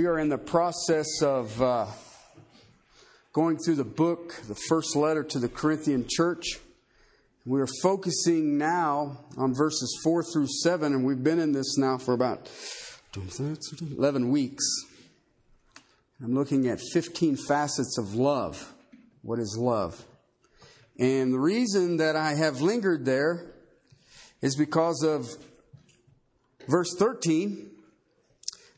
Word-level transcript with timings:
We 0.00 0.06
are 0.06 0.18
in 0.18 0.30
the 0.30 0.38
process 0.38 1.20
of 1.20 1.60
uh, 1.60 1.84
going 3.34 3.58
through 3.58 3.74
the 3.74 3.84
book, 3.84 4.32
the 4.48 4.54
first 4.54 4.96
letter 4.96 5.22
to 5.22 5.38
the 5.38 5.46
Corinthian 5.50 6.06
church. 6.08 6.58
We 7.44 7.60
are 7.60 7.68
focusing 7.82 8.56
now 8.56 9.18
on 9.36 9.54
verses 9.54 10.00
4 10.02 10.22
through 10.32 10.46
7, 10.62 10.94
and 10.94 11.04
we've 11.04 11.22
been 11.22 11.38
in 11.38 11.52
this 11.52 11.76
now 11.76 11.98
for 11.98 12.14
about 12.14 12.48
11 13.14 14.30
weeks. 14.30 14.64
I'm 16.24 16.34
looking 16.34 16.66
at 16.66 16.80
15 16.94 17.36
facets 17.36 17.98
of 17.98 18.14
love. 18.14 18.72
What 19.20 19.38
is 19.38 19.58
love? 19.60 20.02
And 20.98 21.30
the 21.30 21.38
reason 21.38 21.98
that 21.98 22.16
I 22.16 22.36
have 22.36 22.62
lingered 22.62 23.04
there 23.04 23.52
is 24.40 24.56
because 24.56 25.02
of 25.02 25.28
verse 26.66 26.96
13. 26.98 27.69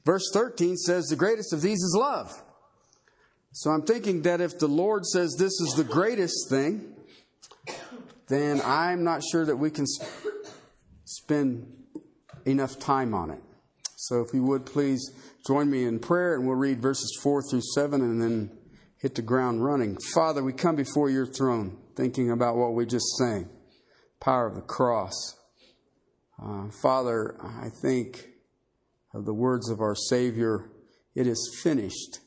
Verse 0.04 0.30
13 0.32 0.76
says, 0.76 1.06
The 1.06 1.16
greatest 1.16 1.52
of 1.52 1.62
these 1.62 1.78
is 1.78 1.96
love. 1.98 2.30
So 3.52 3.70
I'm 3.70 3.82
thinking 3.82 4.22
that 4.22 4.40
if 4.40 4.58
the 4.58 4.66
Lord 4.66 5.04
says 5.04 5.36
this 5.38 5.60
is 5.60 5.74
the 5.76 5.84
greatest 5.84 6.48
thing, 6.48 6.94
then 8.28 8.62
I'm 8.64 9.04
not 9.04 9.22
sure 9.22 9.44
that 9.44 9.56
we 9.56 9.70
can 9.70 9.84
spend 11.04 11.70
enough 12.46 12.78
time 12.78 13.14
on 13.14 13.30
it. 13.30 13.42
So 13.96 14.22
if 14.22 14.32
you 14.32 14.42
would 14.44 14.64
please 14.64 15.12
join 15.46 15.70
me 15.70 15.84
in 15.84 15.98
prayer 15.98 16.34
and 16.34 16.46
we'll 16.46 16.56
read 16.56 16.80
verses 16.80 17.18
4 17.22 17.42
through 17.42 17.60
7 17.74 18.00
and 18.00 18.22
then 18.22 18.50
hit 18.98 19.14
the 19.14 19.22
ground 19.22 19.64
running. 19.64 19.98
Father, 20.14 20.42
we 20.42 20.52
come 20.52 20.76
before 20.76 21.10
your 21.10 21.26
throne 21.26 21.76
thinking 21.94 22.30
about 22.30 22.56
what 22.56 22.72
we 22.74 22.86
just 22.86 23.06
sang 23.18 23.48
power 24.20 24.46
of 24.46 24.54
the 24.54 24.62
cross. 24.62 25.36
Uh, 26.42 26.68
Father, 26.80 27.36
I 27.42 27.68
think 27.68 28.28
of 29.14 29.24
the 29.24 29.34
words 29.34 29.68
of 29.68 29.80
our 29.80 29.94
Savior, 29.94 30.70
it 31.14 31.26
is 31.26 31.60
finished. 31.62 32.20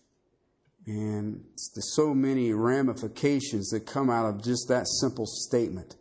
And 0.86 1.44
there's 1.74 1.96
so 1.96 2.14
many 2.14 2.54
ramifications 2.54 3.70
that 3.70 3.88
come 3.88 4.10
out 4.10 4.28
of 4.28 4.44
just 4.44 4.68
that 4.70 4.88
simple 4.88 5.26
statement. 5.26 5.96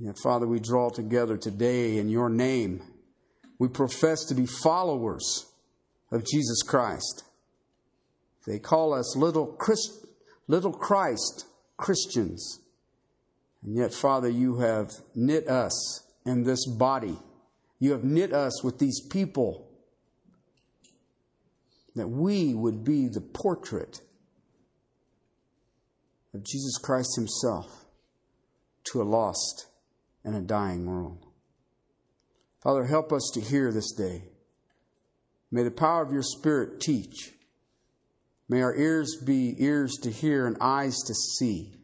Yet, 0.00 0.16
Father, 0.18 0.48
we 0.48 0.58
draw 0.58 0.90
together 0.90 1.36
today 1.36 1.98
in 1.98 2.08
your 2.08 2.28
name. 2.28 2.82
We 3.58 3.68
profess 3.68 4.24
to 4.24 4.34
be 4.34 4.46
followers 4.46 5.46
of 6.10 6.26
Jesus 6.26 6.62
Christ. 6.62 7.22
They 8.46 8.58
call 8.58 8.92
us 8.92 9.16
little, 9.16 9.46
Christ, 9.46 10.06
little 10.48 10.72
Christ 10.72 11.46
Christians. 11.76 12.60
And 13.62 13.76
yet, 13.76 13.94
Father, 13.94 14.28
you 14.28 14.58
have 14.58 14.90
knit 15.14 15.48
us 15.48 16.02
in 16.26 16.42
this 16.42 16.66
body. 16.66 17.16
You 17.78 17.92
have 17.92 18.02
knit 18.02 18.32
us 18.32 18.64
with 18.64 18.80
these 18.80 19.00
people 19.00 19.68
that 21.94 22.08
we 22.08 22.54
would 22.54 22.84
be 22.84 23.08
the 23.08 23.20
portrait 23.20 24.00
of 26.32 26.42
Jesus 26.42 26.78
Christ 26.78 27.16
Himself 27.16 27.84
to 28.84 29.00
a 29.00 29.04
lost 29.04 29.66
and 30.24 30.34
a 30.34 30.40
dying 30.40 30.86
world. 30.86 31.26
Father, 32.62 32.84
help 32.84 33.12
us 33.12 33.30
to 33.34 33.40
hear 33.40 33.70
this 33.70 33.92
day. 33.92 34.24
May 35.50 35.62
the 35.62 35.70
power 35.70 36.02
of 36.02 36.12
your 36.12 36.22
Spirit 36.22 36.80
teach. 36.80 37.32
May 38.48 38.62
our 38.62 38.74
ears 38.74 39.16
be 39.24 39.54
ears 39.58 39.92
to 40.02 40.10
hear 40.10 40.46
and 40.46 40.56
eyes 40.60 40.96
to 41.06 41.14
see. 41.14 41.74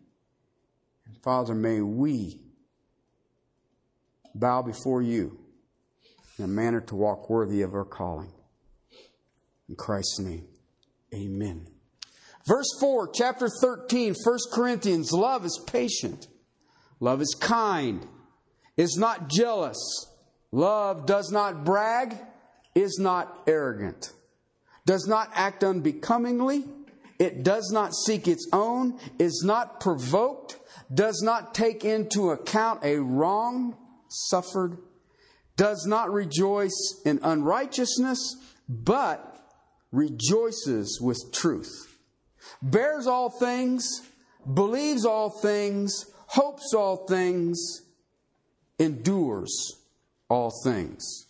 And 1.06 1.16
Father, 1.22 1.54
may 1.54 1.80
we 1.80 2.40
bow 4.34 4.62
before 4.62 5.02
you 5.02 5.38
in 6.38 6.44
a 6.44 6.48
manner 6.48 6.80
to 6.80 6.96
walk 6.96 7.30
worthy 7.30 7.62
of 7.62 7.74
our 7.74 7.84
calling. 7.84 8.32
In 9.70 9.76
Christ's 9.76 10.18
name, 10.18 10.48
amen. 11.14 11.68
Verse 12.44 12.66
4, 12.80 13.08
chapter 13.14 13.48
13, 13.48 14.16
1 14.20 14.38
Corinthians 14.52 15.12
love 15.12 15.44
is 15.44 15.62
patient, 15.64 16.26
love 16.98 17.22
is 17.22 17.36
kind, 17.38 18.04
is 18.76 18.96
not 18.96 19.28
jealous, 19.28 19.78
love 20.50 21.06
does 21.06 21.30
not 21.30 21.64
brag, 21.64 22.18
is 22.74 22.98
not 23.00 23.44
arrogant, 23.46 24.12
does 24.86 25.06
not 25.06 25.30
act 25.34 25.62
unbecomingly, 25.62 26.64
it 27.20 27.44
does 27.44 27.70
not 27.72 27.94
seek 27.94 28.26
its 28.26 28.48
own, 28.52 28.98
is 29.20 29.44
not 29.46 29.78
provoked, 29.78 30.58
does 30.92 31.22
not 31.22 31.54
take 31.54 31.84
into 31.84 32.30
account 32.30 32.82
a 32.82 32.96
wrong 32.96 33.76
suffered, 34.08 34.78
does 35.56 35.86
not 35.86 36.12
rejoice 36.12 37.00
in 37.04 37.20
unrighteousness, 37.22 38.34
but 38.68 39.29
rejoices 39.92 41.00
with 41.00 41.32
truth, 41.32 41.96
bears 42.62 43.06
all 43.06 43.30
things, 43.30 44.02
believes 44.54 45.04
all 45.04 45.30
things, 45.30 46.06
hopes 46.28 46.72
all 46.74 47.06
things, 47.06 47.82
endures 48.78 49.76
all 50.28 50.52
things. 50.64 51.26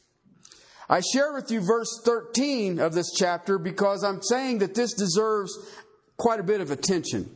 I 0.88 1.00
share 1.00 1.32
with 1.32 1.50
you 1.50 1.60
verse 1.60 2.00
13 2.04 2.81
of 2.81 2.94
this 2.94 3.12
chapter 3.16 3.59
because 3.59 4.03
I'm 4.03 4.22
saying 4.22 4.59
that 4.59 4.75
this 4.75 4.92
deserves 4.92 5.56
quite 6.16 6.41
a 6.41 6.42
bit 6.42 6.60
of 6.60 6.71
attention. 6.71 7.31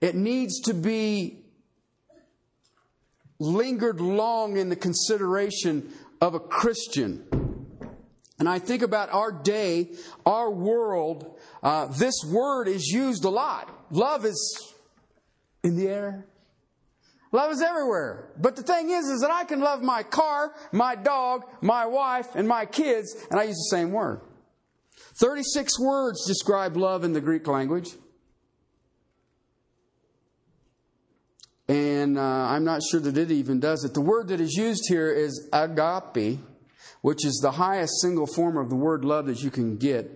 It 0.00 0.14
needs 0.14 0.60
to 0.62 0.74
be 0.74 1.44
lingered 3.38 4.00
long 4.00 4.56
in 4.56 4.68
the 4.68 4.76
consideration 4.76 5.92
of 6.20 6.34
a 6.34 6.40
Christian. 6.40 7.24
And 8.38 8.48
I 8.48 8.58
think 8.58 8.82
about 8.82 9.10
our 9.10 9.32
day, 9.32 9.90
our 10.24 10.50
world, 10.50 11.38
uh, 11.62 11.86
this 11.86 12.14
word 12.24 12.68
is 12.68 12.86
used 12.86 13.24
a 13.24 13.30
lot. 13.30 13.68
Love 13.90 14.24
is 14.24 14.74
in 15.64 15.76
the 15.76 15.88
air. 15.88 16.24
Love 17.32 17.52
is 17.52 17.60
everywhere. 17.60 18.30
But 18.38 18.56
the 18.56 18.62
thing 18.62 18.90
is, 18.90 19.06
is 19.06 19.20
that 19.20 19.30
I 19.30 19.44
can 19.44 19.60
love 19.60 19.82
my 19.82 20.02
car, 20.02 20.54
my 20.72 20.94
dog, 20.94 21.44
my 21.60 21.86
wife, 21.86 22.34
and 22.34 22.46
my 22.48 22.64
kids, 22.64 23.14
and 23.30 23.38
I 23.38 23.44
use 23.44 23.56
the 23.56 23.76
same 23.76 23.92
word. 23.92 24.20
36 25.20 25.78
words 25.80 26.24
describe 26.26 26.76
love 26.76 27.04
in 27.04 27.12
the 27.12 27.20
Greek 27.20 27.46
language. 27.46 27.90
And 31.68 32.16
uh, 32.16 32.22
I'm 32.22 32.64
not 32.64 32.80
sure 32.90 33.00
that 33.00 33.18
it 33.18 33.30
even 33.30 33.60
does 33.60 33.84
it. 33.84 33.92
The 33.92 34.00
word 34.00 34.28
that 34.28 34.40
is 34.40 34.54
used 34.54 34.84
here 34.88 35.10
is 35.10 35.48
agape, 35.52 36.40
which 37.08 37.24
is 37.24 37.40
the 37.40 37.52
highest 37.52 38.02
single 38.02 38.26
form 38.26 38.58
of 38.58 38.68
the 38.68 38.76
word 38.76 39.02
love 39.02 39.24
that 39.24 39.42
you 39.42 39.50
can 39.50 39.78
get. 39.78 40.10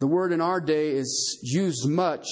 The 0.00 0.06
word 0.06 0.32
in 0.34 0.42
our 0.42 0.60
day 0.60 0.90
is 0.90 1.38
used 1.42 1.88
much, 1.88 2.26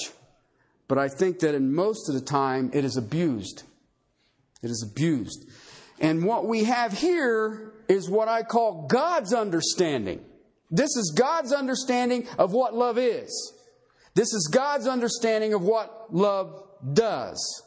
but 0.87 0.99
I 0.99 1.07
think 1.07 1.39
that 1.39 1.55
in 1.55 1.73
most 1.73 2.07
of 2.07 2.13
the 2.13 2.21
time 2.21 2.69
it 2.71 2.85
is 2.85 2.97
abused. 2.97 3.63
It 4.61 4.69
is 4.69 4.87
abused. 4.87 5.49
And 5.99 6.23
what 6.23 6.45
we 6.45 6.65
have 6.65 6.93
here 6.93 7.73
is 7.87 8.11
what 8.11 8.27
I 8.27 8.43
call 8.43 8.85
God's 8.85 9.33
understanding. 9.33 10.23
This 10.69 10.95
is 10.97 11.15
God's 11.17 11.51
understanding 11.51 12.27
of 12.37 12.53
what 12.53 12.75
love 12.75 12.99
is. 12.99 13.53
This 14.13 14.31
is 14.35 14.51
God's 14.53 14.85
understanding 14.85 15.55
of 15.55 15.63
what 15.63 16.13
love 16.13 16.61
does. 16.93 17.63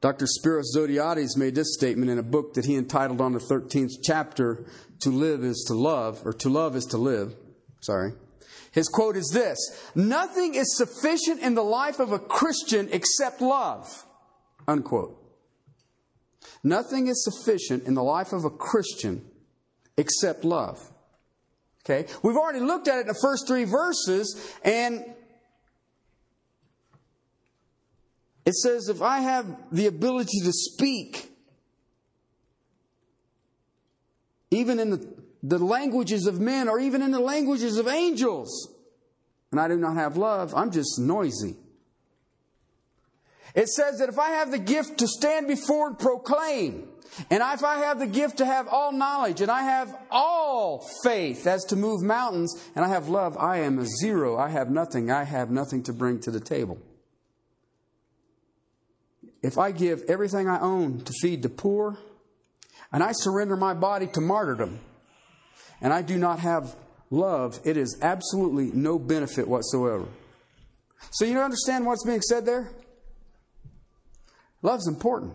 Dr. 0.00 0.26
Spiros 0.26 0.74
Zodhiates 0.74 1.36
made 1.36 1.54
this 1.54 1.74
statement 1.74 2.10
in 2.10 2.18
a 2.18 2.22
book 2.22 2.54
that 2.54 2.64
he 2.64 2.76
entitled 2.76 3.20
on 3.20 3.32
the 3.32 3.38
13th 3.38 4.02
chapter, 4.02 4.64
To 5.00 5.10
Live 5.10 5.44
is 5.44 5.64
to 5.68 5.74
Love, 5.74 6.22
or 6.24 6.32
To 6.32 6.48
Love 6.48 6.74
is 6.74 6.86
to 6.86 6.98
Live. 6.98 7.34
Sorry. 7.80 8.12
His 8.72 8.88
quote 8.88 9.16
is 9.16 9.30
this 9.32 9.58
Nothing 9.94 10.54
is 10.54 10.76
sufficient 10.76 11.40
in 11.40 11.54
the 11.54 11.64
life 11.64 11.98
of 11.98 12.12
a 12.12 12.18
Christian 12.18 12.88
except 12.92 13.40
love. 13.40 14.06
Unquote. 14.66 15.16
Nothing 16.62 17.06
is 17.06 17.24
sufficient 17.24 17.84
in 17.84 17.94
the 17.94 18.02
life 18.02 18.32
of 18.32 18.44
a 18.44 18.50
Christian 18.50 19.24
except 19.96 20.44
love. 20.44 20.78
Okay? 21.84 22.10
We've 22.22 22.36
already 22.36 22.60
looked 22.60 22.88
at 22.88 22.98
it 22.98 23.00
in 23.02 23.06
the 23.06 23.18
first 23.20 23.46
three 23.46 23.64
verses, 23.64 24.54
and 24.62 25.04
It 28.50 28.56
says, 28.56 28.88
if 28.88 29.00
I 29.00 29.20
have 29.20 29.46
the 29.70 29.86
ability 29.86 30.40
to 30.42 30.52
speak, 30.52 31.30
even 34.50 34.80
in 34.80 34.90
the, 34.90 35.14
the 35.44 35.60
languages 35.60 36.26
of 36.26 36.40
men 36.40 36.68
or 36.68 36.80
even 36.80 37.00
in 37.00 37.12
the 37.12 37.20
languages 37.20 37.76
of 37.76 37.86
angels, 37.86 38.74
and 39.52 39.60
I 39.60 39.68
do 39.68 39.76
not 39.76 39.94
have 39.94 40.16
love, 40.16 40.52
I'm 40.52 40.72
just 40.72 40.98
noisy. 40.98 41.58
It 43.54 43.68
says 43.68 44.00
that 44.00 44.08
if 44.08 44.18
I 44.18 44.30
have 44.30 44.50
the 44.50 44.58
gift 44.58 44.98
to 44.98 45.06
stand 45.06 45.46
before 45.46 45.86
and 45.86 45.96
proclaim, 45.96 46.88
and 47.30 47.44
if 47.54 47.62
I 47.62 47.76
have 47.76 48.00
the 48.00 48.08
gift 48.08 48.38
to 48.38 48.44
have 48.44 48.66
all 48.66 48.90
knowledge, 48.90 49.40
and 49.42 49.50
I 49.52 49.62
have 49.62 49.96
all 50.10 50.84
faith 51.04 51.46
as 51.46 51.62
to 51.66 51.76
move 51.76 52.02
mountains, 52.02 52.52
and 52.74 52.84
I 52.84 52.88
have 52.88 53.08
love, 53.08 53.38
I 53.38 53.58
am 53.58 53.78
a 53.78 53.86
zero. 53.86 54.36
I 54.36 54.48
have 54.48 54.70
nothing. 54.70 55.08
I 55.08 55.22
have 55.22 55.52
nothing 55.52 55.84
to 55.84 55.92
bring 55.92 56.18
to 56.22 56.32
the 56.32 56.40
table 56.40 56.78
if 59.42 59.58
I 59.58 59.72
give 59.72 60.02
everything 60.08 60.48
I 60.48 60.60
own 60.60 61.00
to 61.02 61.12
feed 61.20 61.42
the 61.42 61.48
poor, 61.48 61.98
and 62.92 63.02
I 63.02 63.12
surrender 63.12 63.56
my 63.56 63.74
body 63.74 64.06
to 64.08 64.20
martyrdom, 64.20 64.80
and 65.80 65.92
I 65.92 66.02
do 66.02 66.18
not 66.18 66.40
have 66.40 66.76
love, 67.10 67.60
it 67.64 67.76
is 67.76 67.98
absolutely 68.02 68.70
no 68.72 68.98
benefit 68.98 69.48
whatsoever. 69.48 70.06
So 71.10 71.24
you 71.24 71.40
understand 71.40 71.86
what's 71.86 72.04
being 72.04 72.20
said 72.20 72.44
there? 72.44 72.70
Love's 74.62 74.86
important. 74.86 75.34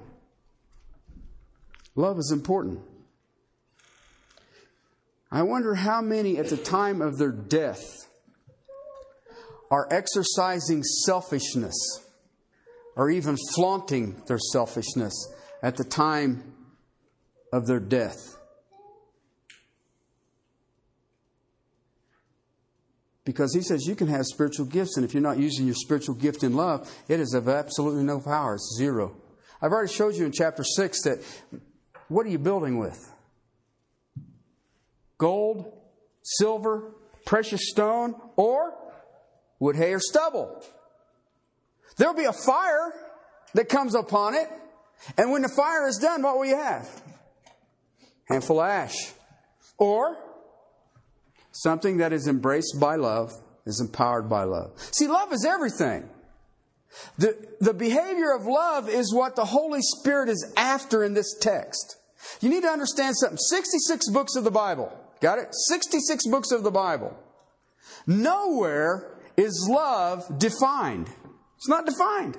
Love 1.95 2.19
is 2.19 2.31
important. 2.31 2.81
I 5.31 5.41
wonder 5.41 5.75
how 5.75 6.01
many 6.01 6.37
at 6.37 6.49
the 6.49 6.57
time 6.57 7.01
of 7.01 7.17
their 7.17 7.31
death 7.31 8.07
are 9.71 9.87
exercising 9.91 10.83
selfishness 10.83 12.04
or 12.95 13.09
even 13.09 13.37
flaunting 13.55 14.21
their 14.27 14.39
selfishness 14.39 15.13
at 15.61 15.75
the 15.77 15.83
time 15.83 16.53
of 17.51 17.67
their 17.67 17.79
death. 17.79 18.35
Because 23.25 23.55
he 23.55 23.61
says 23.61 23.87
you 23.87 23.95
can 23.95 24.07
have 24.07 24.25
spiritual 24.25 24.67
gifts, 24.67 24.97
and 24.97 25.05
if 25.05 25.13
you're 25.13 25.23
not 25.23 25.39
using 25.39 25.65
your 25.65 25.75
spiritual 25.75 26.15
gift 26.15 26.43
in 26.43 26.53
love, 26.53 26.89
it 27.07 27.19
is 27.19 27.33
of 27.33 27.49
absolutely 27.49 28.03
no 28.03 28.19
power. 28.19 28.53
It's 28.55 28.75
zero. 28.77 29.15
I've 29.61 29.71
already 29.71 29.91
showed 29.91 30.15
you 30.15 30.25
in 30.25 30.31
chapter 30.31 30.63
6 30.63 31.01
that 31.03 31.23
what 32.07 32.25
are 32.27 32.29
you 32.29 32.37
building 32.37 32.77
with? 32.77 33.11
Gold, 35.17 35.73
silver, 36.21 36.93
precious 37.25 37.61
stone, 37.69 38.15
or 38.35 38.75
wood, 39.59 39.75
hay, 39.75 39.93
or 39.93 39.99
stubble. 39.99 40.63
There'll 41.97 42.15
be 42.15 42.25
a 42.25 42.33
fire 42.33 42.93
that 43.53 43.69
comes 43.69 43.95
upon 43.95 44.35
it, 44.35 44.49
and 45.17 45.31
when 45.31 45.41
the 45.41 45.49
fire 45.49 45.87
is 45.87 45.97
done, 45.97 46.21
what 46.23 46.37
will 46.37 46.45
you 46.45 46.57
have? 46.57 46.89
Handful 48.25 48.59
of 48.59 48.67
ash. 48.67 49.13
Or 49.77 50.17
something 51.51 51.97
that 51.97 52.11
is 52.11 52.27
embraced 52.27 52.79
by 52.79 52.95
love, 52.95 53.31
is 53.65 53.79
empowered 53.79 54.29
by 54.29 54.43
love. 54.43 54.71
See, 54.91 55.07
love 55.07 55.31
is 55.33 55.45
everything. 55.45 56.09
The, 57.17 57.35
the 57.59 57.73
behavior 57.73 58.33
of 58.33 58.45
love 58.45 58.89
is 58.89 59.13
what 59.13 59.35
the 59.35 59.45
Holy 59.45 59.81
Spirit 59.81 60.29
is 60.29 60.53
after 60.55 61.03
in 61.03 61.13
this 61.13 61.35
text. 61.39 61.97
You 62.41 62.49
need 62.49 62.63
to 62.63 62.69
understand 62.69 63.15
something. 63.17 63.37
66 63.37 64.09
books 64.11 64.35
of 64.35 64.43
the 64.43 64.51
Bible. 64.51 64.97
Got 65.21 65.39
it? 65.39 65.47
66 65.51 66.27
books 66.27 66.51
of 66.51 66.63
the 66.63 66.71
Bible. 66.71 67.17
Nowhere 68.07 69.17
is 69.37 69.67
love 69.69 70.39
defined. 70.39 71.09
It's 71.57 71.67
not 71.67 71.85
defined. 71.85 72.37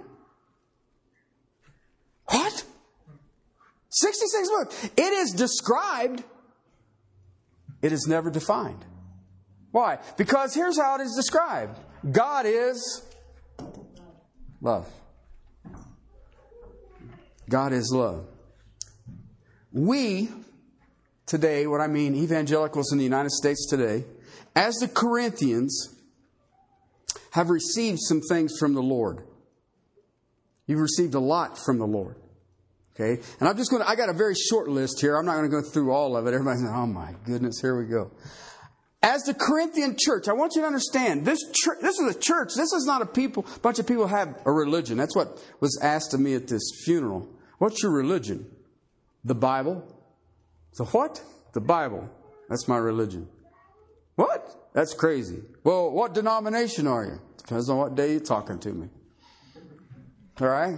What? 2.26 2.64
66 3.90 4.48
books. 4.48 4.84
It 4.96 5.12
is 5.12 5.32
described, 5.32 6.22
it 7.82 7.92
is 7.92 8.06
never 8.06 8.30
defined. 8.30 8.84
Why? 9.70 9.98
Because 10.16 10.54
here's 10.54 10.78
how 10.78 10.96
it 10.96 11.02
is 11.02 11.14
described 11.14 11.78
God 12.10 12.46
is 12.46 13.02
love. 14.60 14.88
God 17.48 17.72
is 17.72 17.92
love. 17.92 18.26
We, 19.72 20.30
today, 21.26 21.66
what 21.66 21.80
I 21.80 21.86
mean, 21.86 22.14
evangelicals 22.14 22.92
in 22.92 22.98
the 22.98 23.04
United 23.04 23.30
States 23.30 23.66
today, 23.68 24.04
as 24.54 24.76
the 24.76 24.88
Corinthians, 24.88 25.95
have 27.36 27.50
received 27.50 27.98
some 28.00 28.22
things 28.22 28.56
from 28.58 28.72
the 28.72 28.82
Lord. 28.82 29.22
You've 30.66 30.80
received 30.80 31.14
a 31.14 31.20
lot 31.20 31.58
from 31.58 31.78
the 31.78 31.86
Lord. 31.86 32.16
Okay? 32.94 33.22
And 33.38 33.48
I'm 33.48 33.58
just 33.58 33.70
going 33.70 33.82
to, 33.82 33.88
I 33.88 33.94
got 33.94 34.08
a 34.08 34.14
very 34.14 34.34
short 34.34 34.68
list 34.68 35.02
here. 35.02 35.16
I'm 35.16 35.26
not 35.26 35.34
going 35.34 35.50
to 35.50 35.54
go 35.54 35.62
through 35.62 35.92
all 35.92 36.16
of 36.16 36.26
it. 36.26 36.32
Everybody's 36.32 36.62
like, 36.62 36.74
oh 36.74 36.86
my 36.86 37.14
goodness, 37.26 37.60
here 37.60 37.78
we 37.78 37.84
go. 37.84 38.10
As 39.02 39.22
the 39.24 39.34
Corinthian 39.34 39.96
church, 39.98 40.28
I 40.28 40.32
want 40.32 40.54
you 40.54 40.62
to 40.62 40.66
understand 40.66 41.26
this 41.26 41.38
church, 41.62 41.78
this 41.82 41.98
is 41.98 42.16
a 42.16 42.18
church. 42.18 42.54
This 42.56 42.72
is 42.72 42.86
not 42.86 43.02
a 43.02 43.06
people, 43.06 43.44
bunch 43.60 43.78
of 43.78 43.86
people 43.86 44.06
have 44.06 44.40
a 44.46 44.50
religion. 44.50 44.96
That's 44.96 45.14
what 45.14 45.38
was 45.60 45.78
asked 45.82 46.14
of 46.14 46.20
me 46.20 46.34
at 46.34 46.48
this 46.48 46.62
funeral. 46.86 47.28
What's 47.58 47.82
your 47.82 47.92
religion? 47.92 48.50
The 49.24 49.34
Bible. 49.34 49.86
The 50.78 50.86
what? 50.86 51.22
The 51.52 51.60
Bible. 51.60 52.08
That's 52.48 52.66
my 52.66 52.78
religion. 52.78 53.28
What? 54.14 54.65
That's 54.76 54.92
crazy. 54.92 55.40
Well, 55.64 55.90
what 55.90 56.12
denomination 56.12 56.86
are 56.86 57.02
you? 57.02 57.18
Depends 57.38 57.70
on 57.70 57.78
what 57.78 57.94
day 57.94 58.10
you're 58.10 58.20
talking 58.20 58.58
to 58.58 58.68
me. 58.68 58.88
All 60.38 60.48
right? 60.48 60.76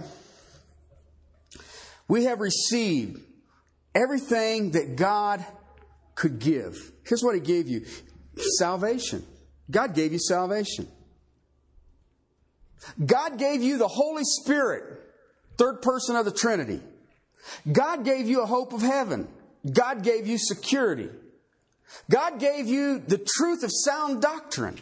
We 2.07 2.23
have 2.23 2.39
received 2.39 3.19
everything 3.93 4.71
that 4.71 4.95
God 4.95 5.45
could 6.15 6.39
give. 6.39 6.93
Here's 7.03 7.21
what 7.21 7.35
He 7.35 7.41
gave 7.41 7.67
you 7.67 7.85
salvation. 8.57 9.25
God 9.69 9.93
gave 9.93 10.13
you 10.13 10.19
salvation. 10.19 10.87
God 13.05 13.37
gave 13.37 13.61
you 13.61 13.77
the 13.77 13.89
Holy 13.89 14.23
Spirit, 14.23 14.83
third 15.57 15.81
person 15.81 16.15
of 16.15 16.23
the 16.23 16.31
Trinity. 16.31 16.79
God 17.69 18.05
gave 18.05 18.29
you 18.29 18.43
a 18.43 18.45
hope 18.45 18.71
of 18.71 18.81
heaven. 18.81 19.27
God 19.69 20.03
gave 20.03 20.25
you 20.25 20.37
security. 20.37 21.09
God 22.09 22.39
gave 22.39 22.67
you 22.67 22.99
the 22.99 23.17
truth 23.17 23.63
of 23.63 23.71
sound 23.71 24.21
doctrine. 24.21 24.77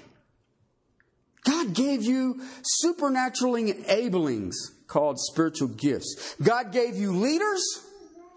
God 1.43 1.73
gave 1.73 2.03
you 2.03 2.41
supernatural 2.61 3.55
enablings 3.55 4.55
called 4.87 5.19
spiritual 5.19 5.69
gifts. 5.69 6.35
God 6.41 6.71
gave 6.73 6.95
you 6.97 7.13
leaders, 7.13 7.61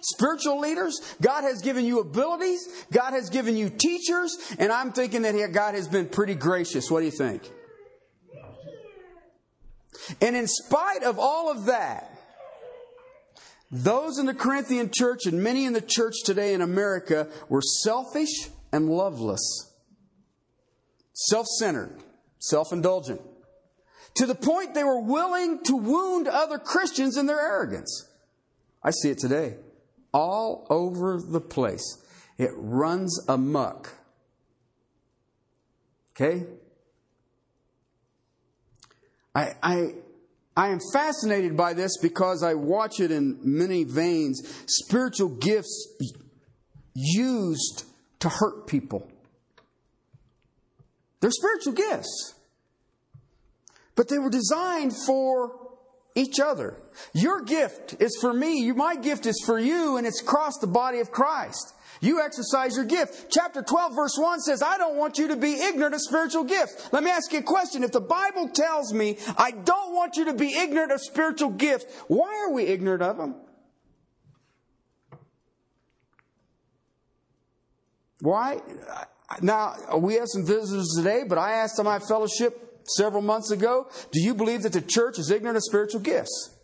spiritual 0.00 0.60
leaders. 0.60 1.00
God 1.20 1.42
has 1.42 1.60
given 1.60 1.84
you 1.84 1.98
abilities. 2.00 2.68
God 2.92 3.12
has 3.12 3.28
given 3.30 3.56
you 3.56 3.68
teachers. 3.68 4.36
And 4.58 4.70
I'm 4.70 4.92
thinking 4.92 5.22
that 5.22 5.52
God 5.52 5.74
has 5.74 5.88
been 5.88 6.08
pretty 6.08 6.34
gracious. 6.34 6.90
What 6.90 7.00
do 7.00 7.06
you 7.06 7.12
think? 7.12 7.50
And 10.20 10.36
in 10.36 10.46
spite 10.46 11.02
of 11.02 11.18
all 11.18 11.50
of 11.50 11.66
that, 11.66 12.16
those 13.70 14.18
in 14.18 14.26
the 14.26 14.34
Corinthian 14.34 14.90
church 14.92 15.26
and 15.26 15.42
many 15.42 15.64
in 15.64 15.72
the 15.72 15.80
church 15.80 16.14
today 16.24 16.54
in 16.54 16.60
America 16.60 17.28
were 17.48 17.62
selfish 17.62 18.48
and 18.72 18.88
loveless, 18.88 19.72
self 21.12 21.46
centered, 21.46 22.02
self 22.38 22.72
indulgent, 22.72 23.20
to 24.14 24.26
the 24.26 24.34
point 24.34 24.74
they 24.74 24.84
were 24.84 25.00
willing 25.00 25.62
to 25.64 25.76
wound 25.76 26.28
other 26.28 26.58
Christians 26.58 27.16
in 27.16 27.26
their 27.26 27.40
arrogance. 27.40 28.08
I 28.82 28.90
see 28.90 29.10
it 29.10 29.18
today, 29.18 29.56
all 30.12 30.66
over 30.70 31.20
the 31.20 31.40
place. 31.40 31.98
It 32.38 32.50
runs 32.54 33.22
amuck. 33.28 33.92
Okay? 36.16 36.46
I, 39.34 39.54
I, 39.62 39.94
I 40.56 40.68
am 40.68 40.80
fascinated 40.92 41.56
by 41.56 41.74
this 41.74 41.98
because 41.98 42.42
I 42.42 42.54
watch 42.54 43.00
it 43.00 43.10
in 43.10 43.38
many 43.42 43.84
veins. 43.84 44.42
Spiritual 44.66 45.28
gifts 45.28 45.88
used 46.94 47.84
to 48.20 48.28
hurt 48.28 48.66
people. 48.66 49.10
They're 51.20 51.30
spiritual 51.30 51.74
gifts. 51.74 52.34
But 53.94 54.08
they 54.08 54.18
were 54.18 54.30
designed 54.30 54.94
for 55.06 55.58
each 56.14 56.40
other. 56.40 56.76
Your 57.12 57.42
gift 57.42 57.96
is 58.00 58.16
for 58.20 58.32
me, 58.32 58.70
my 58.72 58.96
gift 58.96 59.26
is 59.26 59.42
for 59.44 59.58
you, 59.58 59.96
and 59.96 60.06
it's 60.06 60.22
across 60.22 60.58
the 60.58 60.66
body 60.66 61.00
of 61.00 61.10
Christ. 61.10 61.74
You 62.00 62.22
exercise 62.22 62.76
your 62.76 62.86
gift. 62.86 63.26
Chapter 63.30 63.62
12, 63.62 63.94
verse 63.94 64.16
1 64.16 64.40
says, 64.40 64.62
I 64.62 64.78
don't 64.78 64.96
want 64.96 65.18
you 65.18 65.28
to 65.28 65.36
be 65.36 65.52
ignorant 65.52 65.94
of 65.94 66.00
spiritual 66.00 66.44
gifts. 66.44 66.88
Let 66.92 67.02
me 67.02 67.10
ask 67.10 67.30
you 67.32 67.40
a 67.40 67.42
question. 67.42 67.84
If 67.84 67.92
the 67.92 68.00
Bible 68.00 68.48
tells 68.48 68.94
me 68.94 69.18
I 69.36 69.50
don't 69.50 69.94
want 69.94 70.16
you 70.16 70.24
to 70.26 70.34
be 70.34 70.54
ignorant 70.54 70.92
of 70.92 71.00
spiritual 71.02 71.50
gifts, 71.50 71.84
why 72.08 72.34
are 72.46 72.52
we 72.52 72.64
ignorant 72.64 73.02
of 73.02 73.18
them? 73.18 73.34
Why? 78.20 78.60
Now, 79.40 79.76
we 79.98 80.14
have 80.14 80.28
some 80.28 80.44
visitors 80.44 80.94
today, 80.96 81.22
but 81.26 81.38
I 81.38 81.52
asked 81.52 81.82
my 81.82 81.98
fellowship 81.98 82.82
several 82.84 83.22
months 83.22 83.50
ago, 83.50 83.88
do 84.10 84.20
you 84.20 84.34
believe 84.34 84.62
that 84.62 84.72
the 84.72 84.80
church 84.80 85.18
is 85.18 85.30
ignorant 85.30 85.56
of 85.56 85.62
spiritual 85.62 86.00
gifts? 86.00 86.56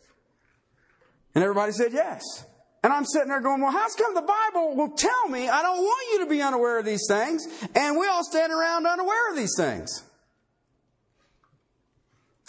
And 1.35 1.45
everybody 1.45 1.73
said 1.73 1.93
yes. 1.93 2.23
And 2.83 2.93
I'm 2.93 3.05
sitting 3.05 3.29
there 3.29 3.41
going, 3.41 3.61
well, 3.61 3.73
how's 3.73 3.95
come 3.95 4.15
the 4.15 4.23
Bible 4.23 4.77
will 4.77 4.91
tell 4.91 5.29
me 5.29 5.49
I 5.49 5.63
don't 5.63 5.79
want 5.79 6.13
you 6.13 6.25
to 6.25 6.31
be 6.31 6.41
unaware 6.41 6.79
of 6.79 6.85
these 6.85 7.05
things, 7.09 7.47
and 7.75 7.97
we 7.99 8.07
all 8.07 8.25
stand 8.25 8.53
around 8.53 8.87
unaware 8.87 9.31
of 9.31 9.37
these 9.37 9.55
things? 9.57 10.03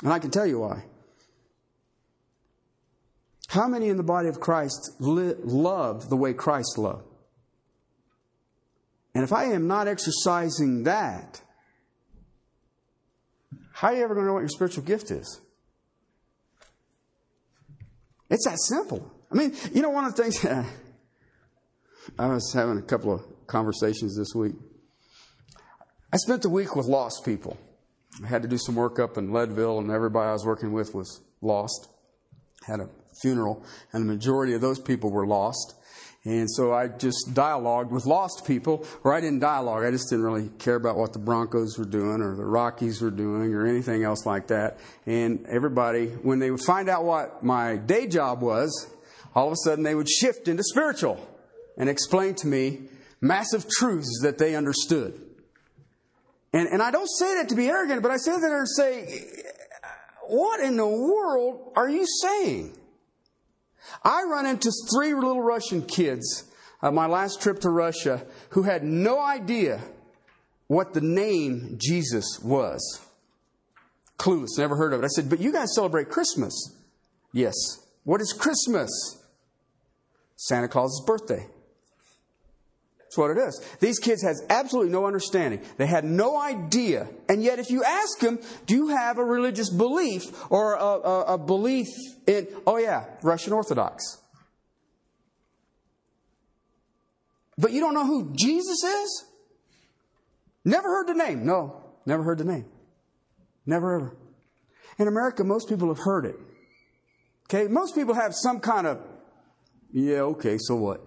And 0.04 0.14
I 0.14 0.20
can 0.20 0.30
tell 0.30 0.46
you 0.46 0.60
why. 0.60 0.84
How 3.48 3.68
many 3.68 3.90
in 3.90 3.98
the 3.98 4.04
body 4.04 4.30
of 4.30 4.40
Christ 4.40 4.92
li- 5.00 5.36
love 5.40 6.10
the 6.10 6.18
way 6.18 6.34
Christ 6.34 6.78
loved? 6.78 7.07
And 9.18 9.24
if 9.24 9.34
I 9.34 9.46
am 9.46 9.66
not 9.66 9.88
exercising 9.88 10.84
that, 10.84 11.42
how 13.74 13.88
are 13.88 13.96
you 13.96 14.04
ever 14.04 14.14
going 14.14 14.26
to 14.26 14.28
know 14.28 14.34
what 14.34 14.42
your 14.42 14.50
spiritual 14.50 14.84
gift 14.84 15.10
is? 15.10 15.42
It's 18.30 18.46
that 18.46 18.60
simple. 18.60 19.12
I 19.32 19.36
mean, 19.36 19.56
you 19.74 19.82
know, 19.82 19.90
one 19.90 20.06
of 20.06 20.16
the 20.16 20.22
things 20.22 20.46
I 22.20 22.28
was 22.28 22.54
having 22.54 22.78
a 22.78 22.84
couple 22.84 23.12
of 23.12 23.48
conversations 23.48 24.16
this 24.16 24.36
week. 24.36 24.54
I 26.14 26.18
spent 26.18 26.44
the 26.44 26.50
week 26.50 26.76
with 26.76 26.86
lost 26.86 27.26
people. 27.26 27.58
I 28.24 28.28
had 28.28 28.44
to 28.44 28.48
do 28.48 28.60
some 28.60 28.76
work 28.76 29.00
up 29.00 29.18
in 29.18 29.34
Leadville, 29.34 29.80
and 29.80 29.90
everybody 29.90 30.30
I 30.30 30.34
was 30.34 30.46
working 30.46 30.74
with 30.74 30.94
was 30.94 31.22
lost. 31.42 31.88
Had 32.68 32.82
a 32.82 32.90
funeral, 33.20 33.66
and 33.94 34.08
the 34.08 34.14
majority 34.14 34.54
of 34.54 34.62
those 34.62 34.80
people 34.80 35.10
were 35.10 35.26
lost. 35.26 35.74
And 36.28 36.52
so 36.52 36.74
I 36.74 36.90
just 36.90 37.34
dialogued 37.34 37.90
with 37.90 38.06
lost 38.06 38.46
people, 38.46 38.86
or 39.06 39.14
I 39.14 39.22
didn't 39.22 39.40
dialogue. 39.40 39.86
I 39.86 39.92
just 39.92 40.10
didn't 40.10 40.26
really 40.26 40.50
care 40.60 40.76
about 40.76 40.98
what 40.98 41.14
the 41.14 41.20
Broncos 41.20 41.78
were 41.80 41.86
doing 41.86 42.22
or 42.22 42.36
the 42.36 42.44
Rockies 42.44 43.02
were 43.02 43.12
doing 43.12 43.54
or 43.54 43.66
anything 43.66 44.04
else 44.04 44.26
like 44.26 44.48
that. 44.48 44.78
And 45.06 45.46
everybody, 45.48 46.08
when 46.08 46.40
they 46.40 46.52
would 46.52 46.60
find 46.60 46.90
out 46.90 47.06
what 47.06 47.44
my 47.44 47.78
day 47.78 48.08
job 48.08 48.42
was, 48.42 48.94
all 49.36 49.48
of 49.48 49.54
a 49.54 49.56
sudden 49.64 49.86
they 49.86 49.96
would 49.96 50.10
shift 50.10 50.50
into 50.50 50.64
spiritual 50.64 51.18
and 51.78 51.88
explain 51.88 52.36
to 52.36 52.48
me 52.48 52.90
massive 53.22 53.66
truths 53.70 54.20
that 54.24 54.38
they 54.38 54.54
understood. 54.54 55.18
And, 56.52 56.68
and 56.68 56.84
I 56.84 56.92
don't 56.92 57.08
say 57.08 57.36
that 57.36 57.48
to 57.50 57.56
be 57.56 57.70
arrogant, 57.70 58.02
but 58.02 58.12
I 58.12 58.18
say 58.18 58.38
that 58.38 58.50
to 58.50 58.66
say, 58.76 59.24
what 60.28 60.60
in 60.60 60.76
the 60.76 60.86
world 60.86 61.72
are 61.78 61.90
you 61.90 62.06
saying? 62.22 62.77
I 64.04 64.24
run 64.24 64.46
into 64.46 64.72
three 64.94 65.14
little 65.14 65.42
Russian 65.42 65.82
kids 65.82 66.46
on 66.82 66.96
my 66.96 67.08
last 67.08 67.42
trip 67.42 67.60
to 67.62 67.70
Russia 67.70 68.26
who 68.50 68.64
had 68.64 68.84
no 68.84 69.20
idea 69.20 69.82
what 70.68 70.94
the 70.94 71.02
name 71.02 71.78
Jesus 71.80 72.40
was. 72.44 73.02
Clueless, 74.18 74.58
never 74.58 74.76
heard 74.76 74.94
of 74.94 75.02
it. 75.02 75.06
I 75.06 75.10
said, 75.10 75.30
But 75.30 75.40
you 75.40 75.52
guys 75.52 75.74
celebrate 75.74 76.10
Christmas. 76.10 76.76
Yes. 77.32 77.54
What 78.04 78.22
is 78.22 78.34
Christmas? 78.34 78.90
Santa 80.36 80.68
Claus's 80.68 81.04
birthday. 81.06 81.46
That's 83.08 83.18
what 83.18 83.32
it 83.32 83.38
is. 83.38 83.66
These 83.80 84.00
kids 84.00 84.22
has 84.24 84.46
absolutely 84.50 84.92
no 84.92 85.06
understanding. 85.06 85.62
They 85.78 85.86
had 85.86 86.04
no 86.04 86.38
idea. 86.38 87.08
And 87.30 87.42
yet, 87.42 87.58
if 87.58 87.72
you 87.72 87.82
ask 87.82 88.20
them, 88.20 88.38
do 88.66 88.76
you 88.76 88.88
have 88.90 89.18
a 89.18 89.24
religious 89.24 89.70
belief 89.70 90.24
or 90.52 90.74
a, 90.74 90.84
a, 90.84 91.22
a 91.36 91.38
belief 91.38 91.88
in, 92.28 92.50
oh 92.68 92.78
yeah, 92.78 93.06
Russian 93.24 93.54
Orthodox? 93.54 94.04
But 97.58 97.72
you 97.72 97.80
don't 97.80 97.94
know 97.94 98.06
who 98.06 98.34
Jesus 98.36 98.84
is? 98.84 99.26
Never 100.66 100.90
heard 100.90 101.08
the 101.08 101.14
name. 101.14 101.46
No, 101.46 101.82
never 102.06 102.24
heard 102.24 102.40
the 102.40 102.44
name. 102.44 102.66
Never 103.66 103.96
ever. 103.96 104.18
In 105.00 105.08
America, 105.08 105.46
most 105.46 105.70
people 105.70 105.88
have 105.88 106.04
heard 106.04 106.26
it. 106.26 106.36
Okay, 107.46 107.72
most 107.72 107.96
people 107.96 108.16
have 108.16 108.36
some 108.36 108.60
kind 108.60 108.86
of, 108.86 109.00
yeah, 109.94 110.20
okay, 110.20 110.58
so 110.60 110.76
what? 110.76 111.07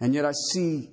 And 0.00 0.14
yet 0.14 0.24
I 0.24 0.32
see 0.52 0.90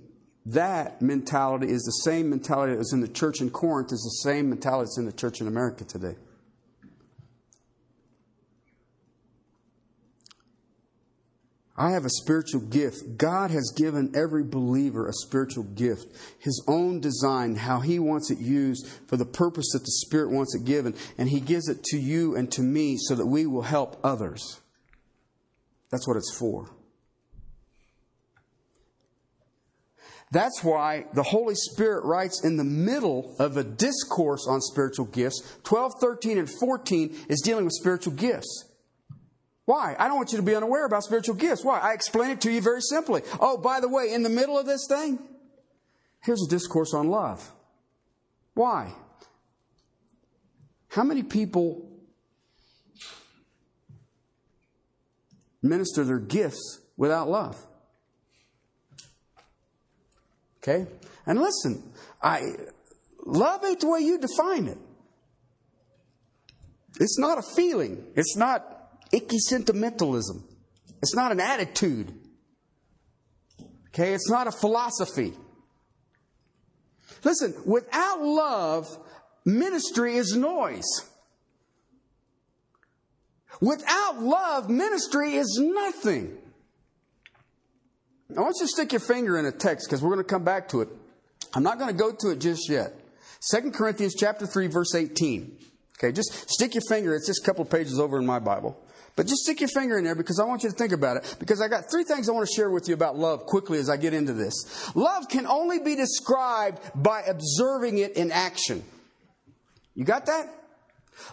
that 0.48 1.02
mentality 1.02 1.68
is 1.68 1.84
the 1.84 2.10
same 2.10 2.30
mentality 2.30 2.74
that 2.74 2.80
was 2.80 2.94
in 2.94 3.02
the 3.02 3.08
church 3.08 3.42
in 3.42 3.50
Corinth, 3.50 3.92
is 3.92 4.02
the 4.02 4.30
same 4.30 4.50
mentality 4.50 4.86
that's 4.86 4.98
in 4.98 5.06
the 5.06 5.12
church 5.12 5.42
in 5.42 5.48
America 5.48 5.84
today. 5.84 6.16
I 11.78 11.92
have 11.92 12.06
a 12.06 12.10
spiritual 12.10 12.62
gift. 12.62 13.18
God 13.18 13.52
has 13.52 13.74
given 13.76 14.14
every 14.16 14.44
believer 14.44 15.08
a 15.08 15.14
spiritual 15.14 15.64
gift, 15.64 16.16
His 16.40 16.64
own 16.68 17.02
design, 17.02 17.56
how 17.56 17.82
He 17.82 18.00
wants 18.00 18.32
it 18.32 18.38
used 18.38 18.88
for 19.08 19.18
the 19.18 19.26
purpose 19.26 19.72
that 19.74 19.80
the 19.80 19.92
Spirit 19.92 20.32
wants 20.32 20.56
it 20.56 20.64
given. 20.64 20.96
And 21.18 21.28
He 21.28 21.42
gives 21.42 21.68
it 21.68 21.84
to 21.86 21.98
you 21.98 22.36
and 22.36 22.50
to 22.54 22.62
me 22.62 22.96
so 22.98 23.16
that 23.16 23.26
we 23.26 23.46
will 23.46 23.64
help 23.64 24.00
others. 24.06 24.62
That's 25.92 26.08
what 26.08 26.16
it's 26.16 26.34
for. 26.38 26.70
That's 30.32 30.64
why 30.64 31.06
the 31.14 31.24
Holy 31.24 31.56
Spirit 31.56 32.04
writes 32.04 32.44
in 32.44 32.58
the 32.58 32.64
middle 32.64 33.36
of 33.40 33.58
a 33.58 33.64
discourse 33.64 34.48
on 34.48 34.60
spiritual 34.62 35.06
gifts. 35.06 35.58
12, 35.64 35.94
13, 36.02 36.38
and 36.40 36.50
14 36.50 37.16
is 37.30 37.42
dealing 37.42 37.66
with 37.66 37.74
spiritual 37.74 38.14
gifts. 38.14 38.66
Why? 39.66 39.96
I 39.98 40.08
don't 40.08 40.18
want 40.18 40.32
you 40.32 40.38
to 40.38 40.44
be 40.44 40.56
unaware 40.56 40.86
about 40.86 41.04
spiritual 41.04 41.36
gifts. 41.36 41.64
Why? 41.64 41.80
I 41.80 41.94
explain 41.94 42.32
it 42.32 42.42
to 42.42 42.52
you 42.52 42.62
very 42.62 42.82
simply. 42.82 43.22
Oh, 43.40 43.58
by 43.58 43.80
the 43.80 43.90
way, 43.90 44.14
in 44.14 44.24
the 44.24 44.30
middle 44.30 44.58
of 44.58 44.66
this 44.66 44.86
thing, 44.88 45.20
here's 46.24 46.44
a 46.46 46.50
discourse 46.50 46.94
on 46.94 47.08
love. 47.08 47.52
Why? 48.54 48.94
How 50.90 51.04
many 51.04 51.24
people 51.24 51.90
minister 55.62 56.04
their 56.04 56.20
gifts 56.20 56.80
without 56.96 57.28
love? 57.28 57.66
Okay? 60.68 60.88
And 61.28 61.40
listen, 61.40 61.84
I 62.22 62.42
love 63.24 63.64
it 63.64 63.82
the 63.82 63.88
way 63.88 64.00
you 64.00 64.18
define 64.18 64.68
it. 64.68 64.78
It's 67.00 67.20
not 67.20 67.38
a 67.38 67.44
feeling. 67.56 68.04
It's 68.16 68.36
not 68.36 68.66
icky 69.12 69.38
sentimentalism. 69.38 70.44
It's 71.02 71.14
not 71.14 71.32
an 71.32 71.40
attitude. 71.40 72.12
Okay? 73.90 74.14
It's 74.14 74.30
not 74.30 74.48
a 74.48 74.52
philosophy. 74.52 75.34
Listen, 77.24 77.54
without 77.66 78.22
love, 78.22 78.98
ministry 79.46 80.16
is 80.16 80.36
noise. 80.36 81.10
Without 83.62 84.20
love, 84.22 84.70
ministry 84.70 85.36
is 85.36 85.60
nothing. 85.62 86.38
I 88.30 88.42
want 88.42 88.56
you 88.60 88.66
to 88.66 88.68
stick 88.68 88.92
your 88.92 89.02
finger 89.02 89.38
in 89.38 89.46
a 89.46 89.52
text 89.52 89.88
because 89.88 90.02
we're 90.02 90.14
going 90.14 90.24
to 90.26 90.30
come 90.30 90.44
back 90.44 90.70
to 90.70 90.82
it. 90.82 90.90
I'm 91.54 91.64
not 91.64 91.78
going 91.78 91.92
to 91.92 91.98
go 91.98 92.12
to 92.12 92.32
it 92.32 92.40
just 92.40 92.70
yet. 92.70 92.94
2 93.52 93.72
Corinthians 93.72 94.16
chapter 94.18 94.48
3 94.48 94.68
verse 94.68 94.96
18. 94.96 95.58
Okay, 95.98 96.12
just 96.12 96.50
stick 96.50 96.74
your 96.74 96.82
finger. 96.90 97.16
It's 97.16 97.28
just 97.28 97.44
a 97.44 97.46
couple 97.46 97.62
of 97.64 97.70
pages 97.70 98.00
over 98.00 98.18
in 98.18 98.26
my 98.26 98.40
Bible. 98.40 98.78
But 99.16 99.28
just 99.28 99.44
stick 99.44 99.62
your 99.62 99.70
finger 99.70 99.98
in 99.98 100.04
there 100.04 100.16
because 100.16 100.40
I 100.40 100.44
want 100.44 100.64
you 100.64 100.70
to 100.70 100.76
think 100.76 100.92
about 100.92 101.18
it. 101.18 101.36
Because 101.40 101.62
I 101.62 101.70
got 101.70 101.90
three 101.90 102.04
things 102.04 102.28
I 102.28 102.34
want 102.34 102.48
to 102.50 102.54
share 102.54 102.70
with 102.70 102.90
you 102.90 102.94
about 102.94 103.18
love 103.18 103.46
quickly 103.46 103.80
as 103.80 103.90
I 103.90 103.96
get 103.96 104.14
into 104.14 104.34
this. 104.34 104.54
Love 104.94 105.30
can 105.30 105.46
only 105.46 105.80
be 105.80 105.96
described 105.96 106.82
by 106.96 107.22
observing 107.22 108.00
it 108.00 108.18
in 108.18 108.32
action. 108.32 108.84
You 109.94 110.04
got 110.04 110.26
that? 110.26 110.54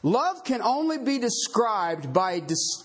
Love 0.04 0.44
can 0.44 0.62
only 0.62 0.98
be 0.98 1.18
described 1.18 2.12
by 2.12 2.38
dis- 2.38 2.84